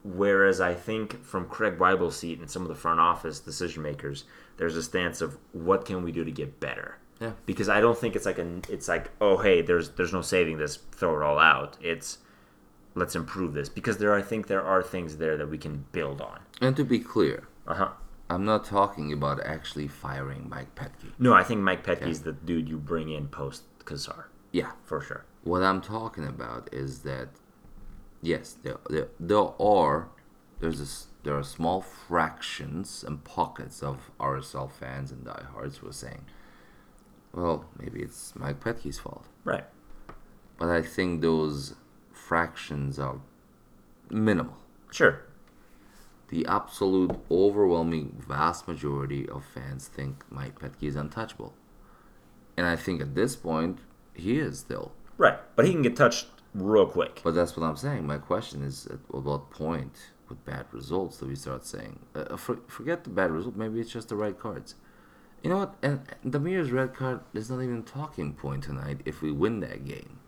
Whereas 0.03 0.61
I 0.61 0.75
think 0.75 1.23
from 1.23 1.47
Craig 1.47 1.79
Waibel's 1.79 2.17
seat 2.17 2.39
and 2.39 2.49
some 2.49 2.61
of 2.61 2.67
the 2.67 2.75
front 2.75 2.99
office 2.99 3.39
decision 3.39 3.81
makers, 3.81 4.25
there's 4.57 4.75
a 4.75 4.83
stance 4.83 5.19
of 5.19 5.37
what 5.51 5.85
can 5.85 6.03
we 6.03 6.11
do 6.11 6.23
to 6.23 6.31
get 6.31 6.59
better. 6.59 6.97
Yeah. 7.19 7.31
Because 7.45 7.67
I 7.69 7.81
don't 7.81 7.97
think 7.97 8.15
it's 8.15 8.25
like 8.25 8.37
a 8.39 8.61
it's 8.69 8.87
like 8.87 9.11
oh 9.19 9.37
hey 9.37 9.61
there's 9.61 9.89
there's 9.91 10.13
no 10.13 10.21
saving 10.21 10.57
this 10.57 10.77
throw 10.91 11.19
it 11.19 11.23
all 11.23 11.39
out. 11.39 11.77
It's 11.81 12.19
let's 12.95 13.15
improve 13.15 13.53
this 13.53 13.69
because 13.69 13.97
there 13.97 14.13
I 14.15 14.21
think 14.21 14.47
there 14.47 14.63
are 14.63 14.81
things 14.81 15.17
there 15.17 15.37
that 15.37 15.49
we 15.49 15.57
can 15.57 15.85
build 15.91 16.21
on. 16.21 16.39
And 16.61 16.75
to 16.77 16.83
be 16.83 16.99
clear, 16.99 17.47
Uh 17.67 17.73
huh. 17.75 17.89
I'm 18.31 18.45
not 18.45 18.63
talking 18.63 19.11
about 19.11 19.43
actually 19.43 19.87
firing 19.87 20.47
Mike 20.49 20.75
Petke. 20.75 21.11
No, 21.17 21.33
I 21.33 21.43
think 21.43 21.61
Mike 21.61 21.83
Petke's 21.83 22.19
the 22.21 22.31
dude 22.33 22.69
you 22.69 22.77
bring 22.77 23.09
in 23.09 23.27
post 23.27 23.63
Cassar 23.85 24.29
Yeah. 24.51 24.71
for 24.85 25.01
sure. 25.01 25.25
What 25.43 25.63
I'm 25.63 25.81
talking 25.81 26.25
about 26.25 26.69
is 26.71 26.99
that 26.99 27.29
yes, 28.21 28.55
there 28.63 28.77
there, 28.89 29.07
there 29.19 29.49
are 29.59 30.09
there's 30.59 30.81
a, 30.81 31.23
there 31.23 31.37
are 31.37 31.43
small 31.43 31.81
fractions 31.81 33.03
and 33.07 33.23
pockets 33.23 33.81
of 33.81 34.11
RSL 34.19 34.69
fans 34.71 35.11
and 35.11 35.23
diehards 35.25 35.77
who 35.77 35.87
are 35.87 35.93
saying, 35.93 36.25
well, 37.33 37.65
maybe 37.77 38.01
it's 38.01 38.35
Mike 38.35 38.59
Petke's 38.59 38.99
fault. 38.99 39.25
Right. 39.43 39.65
But 40.57 40.69
I 40.69 40.81
think 40.81 41.21
those 41.21 41.75
fractions 42.11 42.99
are 42.99 43.21
minimal. 44.09 44.57
Sure. 44.91 45.21
The 46.29 46.45
absolute 46.45 47.11
overwhelming 47.31 48.21
vast 48.27 48.67
majority 48.67 49.27
of 49.29 49.43
fans 49.45 49.87
think 49.87 50.23
Mike 50.29 50.59
Petke 50.59 50.83
is 50.83 50.95
untouchable. 50.95 51.53
And 52.57 52.67
I 52.67 52.75
think 52.75 53.01
at 53.01 53.15
this 53.15 53.35
point, 53.35 53.79
he 54.13 54.37
is 54.37 54.59
still. 54.59 54.91
Right. 55.17 55.39
But 55.55 55.65
he 55.65 55.71
can 55.71 55.81
get 55.81 55.95
touched 55.95 56.27
real 56.53 56.85
quick. 56.85 57.21
But 57.23 57.35
that's 57.35 57.55
what 57.55 57.65
I'm 57.65 57.77
saying. 57.77 58.05
My 58.05 58.17
question 58.17 58.63
is 58.63 58.85
at 58.87 58.99
what 59.09 59.49
point, 59.49 60.11
with 60.27 60.43
bad 60.45 60.65
results, 60.71 61.17
do 61.17 61.25
we 61.25 61.35
start 61.35 61.65
saying, 61.65 61.99
uh, 62.13 62.35
for, 62.37 62.59
forget 62.67 63.03
the 63.03 63.09
bad 63.09 63.31
result, 63.31 63.55
maybe 63.55 63.79
it's 63.79 63.91
just 63.91 64.09
the 64.09 64.15
right 64.15 64.37
cards? 64.37 64.75
You 65.43 65.49
know 65.49 65.57
what? 65.57 65.75
And, 65.81 66.01
Damir's 66.25 66.71
red 66.71 66.93
card 66.93 67.21
is 67.33 67.49
not 67.49 67.61
even 67.61 67.79
a 67.79 67.81
talking 67.81 68.33
point 68.33 68.63
tonight 68.63 69.01
if 69.05 69.21
we 69.21 69.31
win 69.31 69.59
that 69.61 69.85
game. 69.85 70.19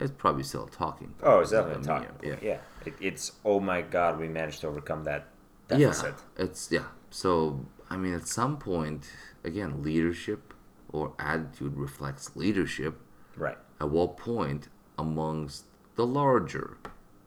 It's 0.00 0.12
probably 0.16 0.44
still 0.44 0.64
a 0.64 0.70
talking 0.70 1.08
point. 1.08 1.22
Oh, 1.22 1.40
it's 1.40 1.50
definitely 1.50 1.84
Damir, 1.84 1.86
talking. 1.86 2.10
Yeah. 2.22 2.36
Yeah. 2.40 2.58
It, 2.86 2.94
it's 3.00 3.32
oh 3.44 3.60
my 3.60 3.82
god, 3.82 4.18
we 4.18 4.28
managed 4.28 4.60
to 4.60 4.68
overcome 4.68 5.04
that 5.04 5.28
deficit. 5.68 6.14
Yeah, 6.36 6.44
it's 6.44 6.68
yeah. 6.70 6.84
So 7.10 7.66
I 7.90 7.96
mean, 7.96 8.14
at 8.14 8.26
some 8.26 8.58
point, 8.58 9.10
again, 9.44 9.82
leadership 9.82 10.54
or 10.90 11.14
attitude 11.18 11.76
reflects 11.76 12.36
leadership. 12.36 13.00
Right. 13.36 13.58
At 13.80 13.90
what 13.90 14.16
point 14.16 14.68
amongst 14.98 15.64
the 15.96 16.06
larger? 16.06 16.78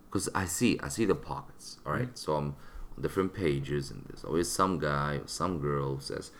Because 0.05 0.29
I 0.35 0.45
see, 0.45 0.79
I 0.81 0.89
see 0.89 1.05
the 1.05 1.15
pockets. 1.15 1.79
All 1.85 1.93
right? 1.93 2.03
Mm-hmm. 2.03 2.15
so 2.15 2.35
I'm 2.35 2.55
on 2.95 3.01
different 3.01 3.33
pages, 3.33 3.89
and 3.91 4.05
there's 4.07 4.23
always 4.23 4.49
some 4.49 4.79
guy 4.79 5.15
or 5.15 5.27
some 5.27 5.59
girl 5.59 5.95
who 5.95 6.01
says, 6.01 6.31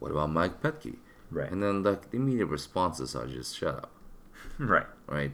"What 0.00 0.10
about 0.10 0.30
Mike 0.30 0.60
Petke?" 0.60 0.96
Right. 1.30 1.50
And 1.50 1.62
then 1.62 1.84
like 1.84 2.10
the 2.10 2.16
immediate 2.16 2.46
responses 2.46 3.14
are 3.14 3.26
just 3.28 3.56
shut 3.56 3.76
up. 3.76 3.92
Right. 4.58 4.86
right? 5.06 5.32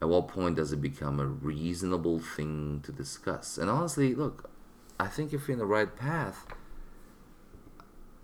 At 0.00 0.08
what 0.08 0.26
point 0.28 0.56
does 0.56 0.72
it 0.72 0.80
become 0.80 1.20
a 1.20 1.26
reasonable 1.26 2.18
thing 2.20 2.80
to 2.84 2.90
discuss? 2.92 3.58
And 3.58 3.68
honestly, 3.70 4.14
look, 4.14 4.50
I 4.98 5.06
think 5.08 5.32
if 5.32 5.46
you're 5.46 5.52
in 5.52 5.58
the 5.58 5.66
right 5.66 5.94
path, 5.94 6.46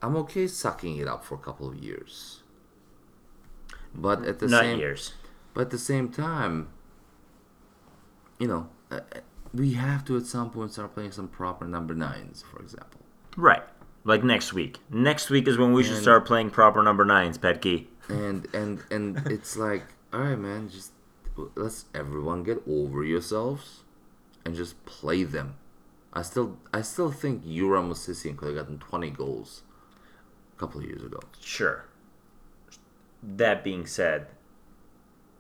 I'm 0.03 0.17
okay 0.17 0.47
sucking 0.47 0.97
it 0.97 1.07
up 1.07 1.25
for 1.25 1.35
a 1.35 1.39
couple 1.39 1.69
of 1.69 1.77
years. 1.77 2.43
But 3.95 4.25
at 4.25 4.39
the 4.39 4.49
Not 4.49 4.63
same 4.63 4.79
years. 4.79 5.13
but 5.55 5.63
at 5.63 5.71
the 5.71 5.79
same 5.79 6.09
time, 6.11 6.69
you 8.39 8.49
know, 8.49 8.69
uh, 8.91 9.01
uh, 9.15 9.21
we 9.53 9.73
have 9.75 10.05
to 10.07 10.17
at 10.17 10.27
some 10.27 10.51
point 10.51 10.73
start 10.73 10.95
playing 10.95 11.13
some 11.13 11.29
proper 11.29 11.67
number 11.67 11.95
nines, 11.95 12.43
for 12.43 12.61
example. 12.61 13.01
Right. 13.37 13.63
Like 14.05 14.25
next 14.25 14.53
week. 14.53 14.79
Next 14.89 15.29
week 15.31 15.47
is 15.47 15.59
when 15.59 15.73
we 15.73 15.83
should 15.85 16.01
start 16.01 16.27
playing 16.27 16.51
proper 16.51 16.83
number 16.83 17.05
nines, 17.05 17.37
Petke. 17.39 17.87
and 18.09 18.47
and 18.55 18.83
and 18.91 19.19
it's 19.27 19.57
like 19.57 19.85
all 20.13 20.21
right 20.21 20.39
man 20.39 20.69
just 20.69 20.93
let's 21.55 21.85
everyone 21.95 22.43
get 22.43 22.61
over 22.67 23.05
yourselves 23.05 23.85
and 24.45 24.57
just 24.57 24.85
play 24.85 25.23
them 25.23 25.55
i 26.13 26.21
still 26.23 26.59
i 26.75 26.83
still 26.83 27.13
think 27.13 27.43
Yura 27.45 27.81
Movsisyan 27.81 28.37
could 28.37 28.49
have 28.49 28.57
gotten 28.67 28.79
20 28.81 29.11
goals 29.11 29.63
a 30.57 30.59
couple 30.59 30.81
of 30.81 30.87
years 30.87 31.05
ago 31.05 31.21
Sure. 31.41 31.85
That 33.23 33.63
being 33.63 33.87
said, 33.87 34.29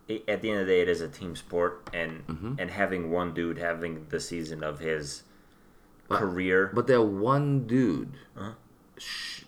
at 0.08 0.42
the 0.42 0.50
end 0.50 0.60
of 0.60 0.66
the 0.66 0.72
day, 0.72 0.80
it 0.82 0.88
is 0.88 1.00
a 1.00 1.08
team 1.08 1.34
sport, 1.34 1.88
and 1.94 2.26
Mm-hmm. 2.26 2.54
and 2.58 2.70
having 2.70 3.10
one 3.10 3.32
dude 3.34 3.58
having 3.58 4.06
the 4.10 4.20
season 4.20 4.62
of 4.62 4.78
his 4.80 5.22
career, 6.18 6.70
but 6.74 6.86
that 6.88 7.02
one 7.02 7.66
dude 7.66 8.12
Uh-huh. 8.36 8.52
sh- 8.98 9.44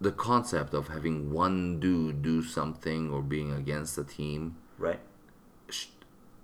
the 0.00 0.12
concept 0.12 0.74
of 0.74 0.88
having 0.88 1.30
one 1.32 1.78
dude 1.80 2.22
do 2.22 2.42
something 2.42 3.10
or 3.10 3.22
being 3.22 3.52
against 3.52 3.96
the 3.96 4.04
team 4.04 4.56
right? 4.78 5.00
sh- 5.68 5.86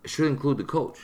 should 0.04 0.26
include 0.26 0.56
the 0.58 0.64
coach 0.64 0.98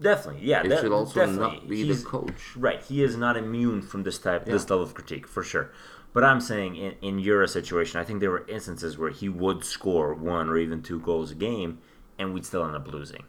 Definitely, 0.00 0.46
yeah. 0.46 0.62
it 0.62 0.68
that- 0.68 0.80
should 0.80 0.92
also 0.92 1.20
definitely. 1.20 1.56
not 1.60 1.68
be 1.68 1.82
He's- 1.84 2.00
the 2.02 2.04
coach 2.06 2.54
Right, 2.56 2.82
he 2.82 3.02
is 3.02 3.16
not 3.16 3.36
immune 3.36 3.80
from 3.82 4.02
this 4.02 4.18
type, 4.18 4.44
this 4.44 4.68
level 4.68 4.84
of 4.84 4.92
critique 4.94 5.26
for 5.26 5.42
sure. 5.42 5.70
But 6.12 6.22
I'm 6.24 6.40
saying 6.40 6.76
in, 6.76 6.94
in 7.02 7.18
your 7.18 7.46
situation, 7.46 8.00
I 8.00 8.04
think 8.04 8.20
there 8.20 8.30
were 8.30 8.46
instances 8.48 8.96
where 8.96 9.10
he 9.10 9.28
would 9.28 9.64
score 9.64 10.14
one 10.14 10.48
or 10.48 10.56
even 10.56 10.82
two 10.82 10.98
goals 11.00 11.30
a 11.30 11.34
game, 11.34 11.78
and 12.18 12.32
we'd 12.32 12.44
still 12.46 12.64
end 12.64 12.74
up 12.76 12.90
losing. 12.92 13.24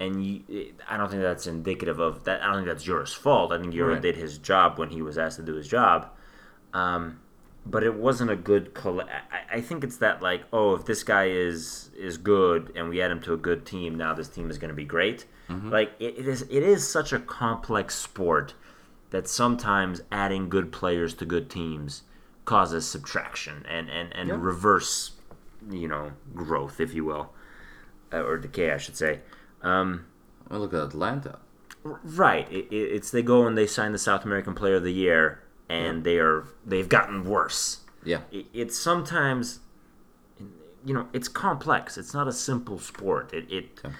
And 0.00 0.24
you, 0.24 0.72
I 0.88 0.96
don't 0.96 1.10
think 1.10 1.22
that's 1.22 1.46
indicative 1.48 1.98
of 1.98 2.24
that. 2.24 2.40
I 2.42 2.46
don't 2.46 2.56
think 2.56 2.68
that's 2.68 2.86
Yura's 2.86 3.12
fault. 3.12 3.52
I 3.52 3.58
think 3.60 3.74
Yura 3.74 3.94
Right. 3.94 4.02
did 4.02 4.16
his 4.16 4.38
job 4.38 4.78
when 4.78 4.90
he 4.90 5.02
was 5.02 5.18
asked 5.18 5.36
to 5.38 5.42
do 5.42 5.54
his 5.54 5.66
job. 5.66 6.08
Um, 6.72 7.18
but 7.66 7.82
it 7.82 7.94
wasn't 7.94 8.30
a 8.30 8.36
good. 8.36 8.74
Coll- 8.74 9.00
I, 9.02 9.56
I 9.56 9.60
think 9.60 9.82
it's 9.84 9.96
that 9.98 10.22
like, 10.22 10.44
oh, 10.52 10.74
if 10.74 10.84
this 10.86 11.02
guy 11.02 11.26
is 11.28 11.90
is 11.98 12.16
good 12.16 12.72
and 12.76 12.88
we 12.88 13.02
add 13.02 13.10
him 13.10 13.20
to 13.22 13.34
a 13.34 13.36
good 13.36 13.66
team, 13.66 13.96
now 13.96 14.14
this 14.14 14.28
team 14.28 14.50
is 14.50 14.56
going 14.58 14.68
to 14.70 14.74
be 14.76 14.84
great. 14.84 15.26
Like 15.50 15.92
it, 15.98 16.18
it 16.18 16.28
is. 16.28 16.42
It 16.42 16.62
is 16.62 16.86
such 16.86 17.12
a 17.12 17.18
complex 17.18 17.94
sport 17.94 18.52
that 19.10 19.26
sometimes 19.26 20.02
adding 20.12 20.50
good 20.50 20.70
players 20.70 21.14
to 21.14 21.24
good 21.24 21.48
teams 21.50 22.02
causes 22.44 22.86
subtraction 22.86 23.64
and 23.68 23.88
and 23.90 24.14
and 24.14 24.28
Yeah. 24.28 24.36
reverse, 24.38 25.12
you 25.70 25.88
know, 25.88 26.12
growth, 26.34 26.80
if 26.80 26.92
you 26.94 27.04
will, 27.06 27.32
uh, 28.12 28.22
or 28.22 28.36
decay, 28.36 28.70
I 28.72 28.76
should 28.76 28.96
say. 28.96 29.20
Um, 29.62 30.06
I 30.50 30.56
look 30.56 30.72
at 30.72 30.80
atlanta 30.80 31.38
Right. 31.84 32.50
It, 32.52 32.66
it, 32.70 32.76
it's 32.76 33.10
they 33.10 33.22
go 33.22 33.46
and 33.46 33.56
they 33.56 33.66
sign 33.66 33.92
the 33.92 33.98
South 33.98 34.24
American 34.24 34.54
Player 34.54 34.74
of 34.76 34.82
the 34.82 34.92
Year, 34.92 35.42
and 35.68 36.04
they 36.04 36.18
are 36.18 36.44
they've 36.66 36.88
gotten 36.88 37.24
worse. 37.24 37.80
yeah 38.04 38.22
It, 38.30 38.46
it's 38.52 38.76
sometimes, 38.76 39.60
you 40.84 40.92
know, 40.92 41.08
it's 41.12 41.28
complex. 41.28 41.96
It's 41.96 42.12
not 42.12 42.26
a 42.28 42.32
simple 42.32 42.78
sport. 42.78 43.32
It 43.32 43.50
it, 43.50 43.64
Okay. 43.78 43.94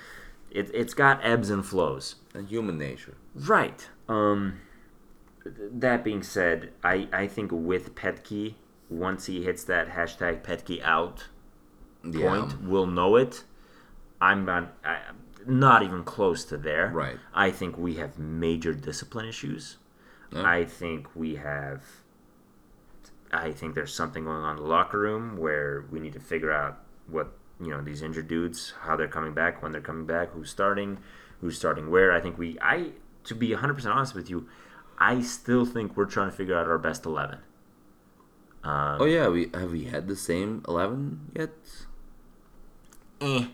it 0.50 0.70
it's 0.74 0.92
got 0.92 1.24
ebbs 1.24 1.50
and 1.50 1.64
flows. 1.64 2.16
and 2.34 2.48
human 2.48 2.78
nature 2.78 3.14
Right. 3.34 3.88
Um. 4.08 4.60
That 5.44 6.04
being 6.04 6.22
said, 6.22 6.72
I 6.84 7.08
I 7.12 7.26
think 7.26 7.50
with 7.52 7.94
Petke, 7.94 8.54
once 8.90 9.26
he 9.26 9.44
hits 9.44 9.64
that 9.64 9.90
hashtag 9.90 10.42
Petke 10.42 10.82
out 10.82 11.28
yeah 12.04 12.28
point, 12.28 12.62
we'll 12.62 12.86
know 12.86 13.16
it. 13.16 13.44
I'm 14.20 14.44
not. 14.44 14.74
I, 14.84 14.98
not 15.48 15.82
even 15.82 16.04
close 16.04 16.44
to 16.44 16.56
there. 16.56 16.90
Right. 16.94 17.18
I 17.34 17.50
think 17.50 17.76
we 17.76 17.94
have 17.94 18.18
major 18.18 18.72
discipline 18.74 19.26
issues. 19.26 19.78
Yeah. 20.30 20.42
I 20.44 20.64
think 20.64 21.08
we 21.16 21.36
have 21.36 21.82
I 23.32 23.52
think 23.52 23.74
there's 23.74 23.94
something 23.94 24.24
going 24.24 24.42
on 24.42 24.56
in 24.56 24.62
the 24.62 24.68
locker 24.68 24.98
room 24.98 25.36
where 25.36 25.84
we 25.90 26.00
need 26.00 26.12
to 26.14 26.20
figure 26.20 26.52
out 26.52 26.78
what 27.06 27.32
you 27.60 27.68
know 27.68 27.80
these 27.82 28.02
injured 28.02 28.28
dudes, 28.28 28.74
how 28.82 28.96
they're 28.96 29.08
coming 29.08 29.34
back, 29.34 29.62
when 29.62 29.72
they're 29.72 29.80
coming 29.80 30.06
back, 30.06 30.30
who's 30.32 30.50
starting, 30.50 30.98
who's 31.40 31.56
starting 31.56 31.90
where. 31.90 32.12
I 32.12 32.20
think 32.20 32.38
we, 32.38 32.58
I 32.62 32.92
to 33.24 33.34
be 33.34 33.52
100 33.52 33.74
percent 33.74 33.94
honest 33.94 34.14
with 34.14 34.30
you, 34.30 34.48
I 34.98 35.20
still 35.22 35.64
think 35.66 35.96
we're 35.96 36.06
trying 36.06 36.30
to 36.30 36.36
figure 36.36 36.56
out 36.58 36.66
our 36.66 36.78
best 36.78 37.04
11. 37.04 37.38
Um, 38.64 38.98
Oh 39.00 39.04
yeah, 39.04 39.28
we 39.28 39.50
have 39.54 39.72
we 39.72 39.84
had 39.84 40.08
the 40.08 40.16
same 40.16 40.62
eleven 40.68 41.30
yet? 41.34 41.50
eh. 43.20 43.46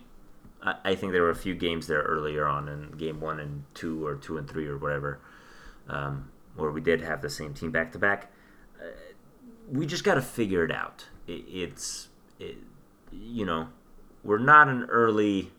I, 0.64 0.74
I 0.84 0.94
think 0.94 1.12
there 1.12 1.22
were 1.22 1.30
a 1.30 1.34
few 1.36 1.54
games 1.54 1.86
there 1.86 2.02
earlier 2.02 2.46
on 2.46 2.68
in 2.68 2.92
game 2.92 3.20
one 3.20 3.38
and 3.40 3.64
two 3.74 4.04
or 4.06 4.16
two 4.16 4.38
and 4.38 4.48
three 4.48 4.66
or 4.66 4.78
whatever, 4.78 5.20
um, 5.88 6.30
where 6.56 6.70
we 6.70 6.80
did 6.80 7.00
have 7.02 7.20
the 7.22 7.30
same 7.30 7.54
team 7.54 7.70
back 7.70 7.92
to 7.92 7.98
back. 7.98 8.32
Uh, 8.80 8.86
We 9.70 9.86
just 9.86 10.04
got 10.04 10.14
to 10.14 10.22
figure 10.22 10.64
it 10.64 10.70
out. 10.70 11.06
It, 11.26 11.44
it's, 11.48 12.08
it, 12.38 12.56
you 13.12 13.44
know, 13.46 13.68
we're 14.22 14.38
not 14.38 14.68
an 14.68 14.84
early, 14.84 15.52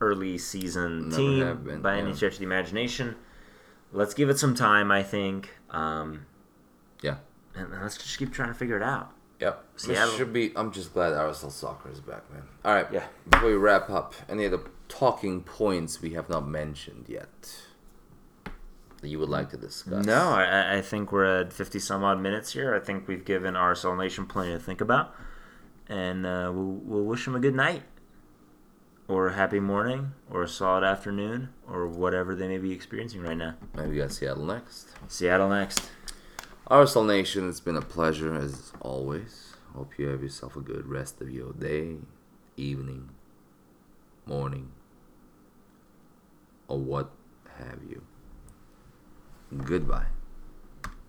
early 0.00 0.38
season 0.38 1.08
Never 1.08 1.16
team 1.22 1.64
been, 1.64 1.82
by 1.82 1.96
any 1.96 2.14
stretch 2.14 2.34
of 2.34 2.38
the 2.40 2.44
imagination. 2.44 3.16
Let's 3.92 4.14
give 4.14 4.28
it 4.28 4.38
some 4.38 4.54
time. 4.54 4.90
I 4.90 5.02
think, 5.02 5.50
um, 5.70 6.26
Yeah. 7.02 7.16
and 7.54 7.70
let's 7.82 7.96
just 7.96 8.18
keep 8.18 8.32
trying 8.32 8.48
to 8.48 8.54
figure 8.54 8.76
it 8.76 8.82
out. 8.82 9.12
Yep. 9.40 9.64
Seattle- 9.76 10.06
This 10.08 10.16
should 10.16 10.32
be. 10.32 10.52
I'm 10.56 10.70
just 10.72 10.92
glad 10.94 11.12
RSL 11.12 11.50
soccer 11.50 11.90
is 11.90 12.00
back, 12.00 12.30
man. 12.32 12.42
All 12.64 12.74
right. 12.74 12.86
Yeah. 12.92 13.04
Before 13.28 13.48
we 13.48 13.54
wrap 13.56 13.90
up, 13.90 14.14
any 14.28 14.46
other 14.46 14.60
talking 14.88 15.42
points 15.42 16.00
we 16.00 16.10
have 16.14 16.28
not 16.28 16.46
mentioned 16.46 17.06
yet 17.08 17.56
that 19.00 19.08
you 19.08 19.18
would 19.18 19.28
like 19.28 19.50
to 19.50 19.56
discuss? 19.56 20.06
No, 20.06 20.30
I, 20.30 20.76
I 20.76 20.80
think 20.80 21.12
we're 21.12 21.40
at 21.42 21.52
50 21.52 21.78
some 21.78 22.02
odd 22.04 22.20
minutes 22.20 22.52
here. 22.52 22.74
I 22.74 22.80
think 22.80 23.06
we've 23.08 23.24
given 23.24 23.54
RSL 23.54 23.98
Nation 23.98 24.24
plenty 24.26 24.52
to 24.52 24.58
think 24.58 24.80
about. 24.80 25.14
And 25.88 26.24
uh, 26.24 26.50
we'll, 26.54 26.64
we'll 26.82 27.04
wish 27.04 27.26
them 27.26 27.34
a 27.34 27.40
good 27.40 27.54
night, 27.54 27.82
or 29.08 29.26
a 29.28 29.34
happy 29.34 29.60
morning, 29.60 30.12
or 30.30 30.42
a 30.42 30.48
solid 30.48 30.82
afternoon, 30.84 31.50
or 31.68 31.86
whatever 31.86 32.34
they 32.34 32.48
may 32.48 32.56
be 32.56 32.72
experiencing 32.72 33.20
right 33.20 33.36
now. 33.36 33.54
Maybe 33.76 33.90
we 33.90 33.96
got 33.98 34.10
Seattle 34.12 34.46
next. 34.46 34.88
Seattle 35.08 35.50
next. 35.50 35.90
RSL 36.70 37.06
Nation, 37.06 37.46
it's 37.46 37.60
been 37.60 37.76
a 37.76 37.82
pleasure 37.82 38.34
as 38.34 38.72
always. 38.80 39.52
Hope 39.74 39.98
you 39.98 40.06
have 40.06 40.22
yourself 40.22 40.56
a 40.56 40.60
good 40.60 40.86
rest 40.86 41.20
of 41.20 41.30
your 41.30 41.52
day, 41.52 41.96
evening, 42.56 43.10
morning, 44.24 44.72
or 46.66 46.78
what 46.78 47.10
have 47.58 47.80
you. 47.86 48.02
Goodbye. 49.54 50.13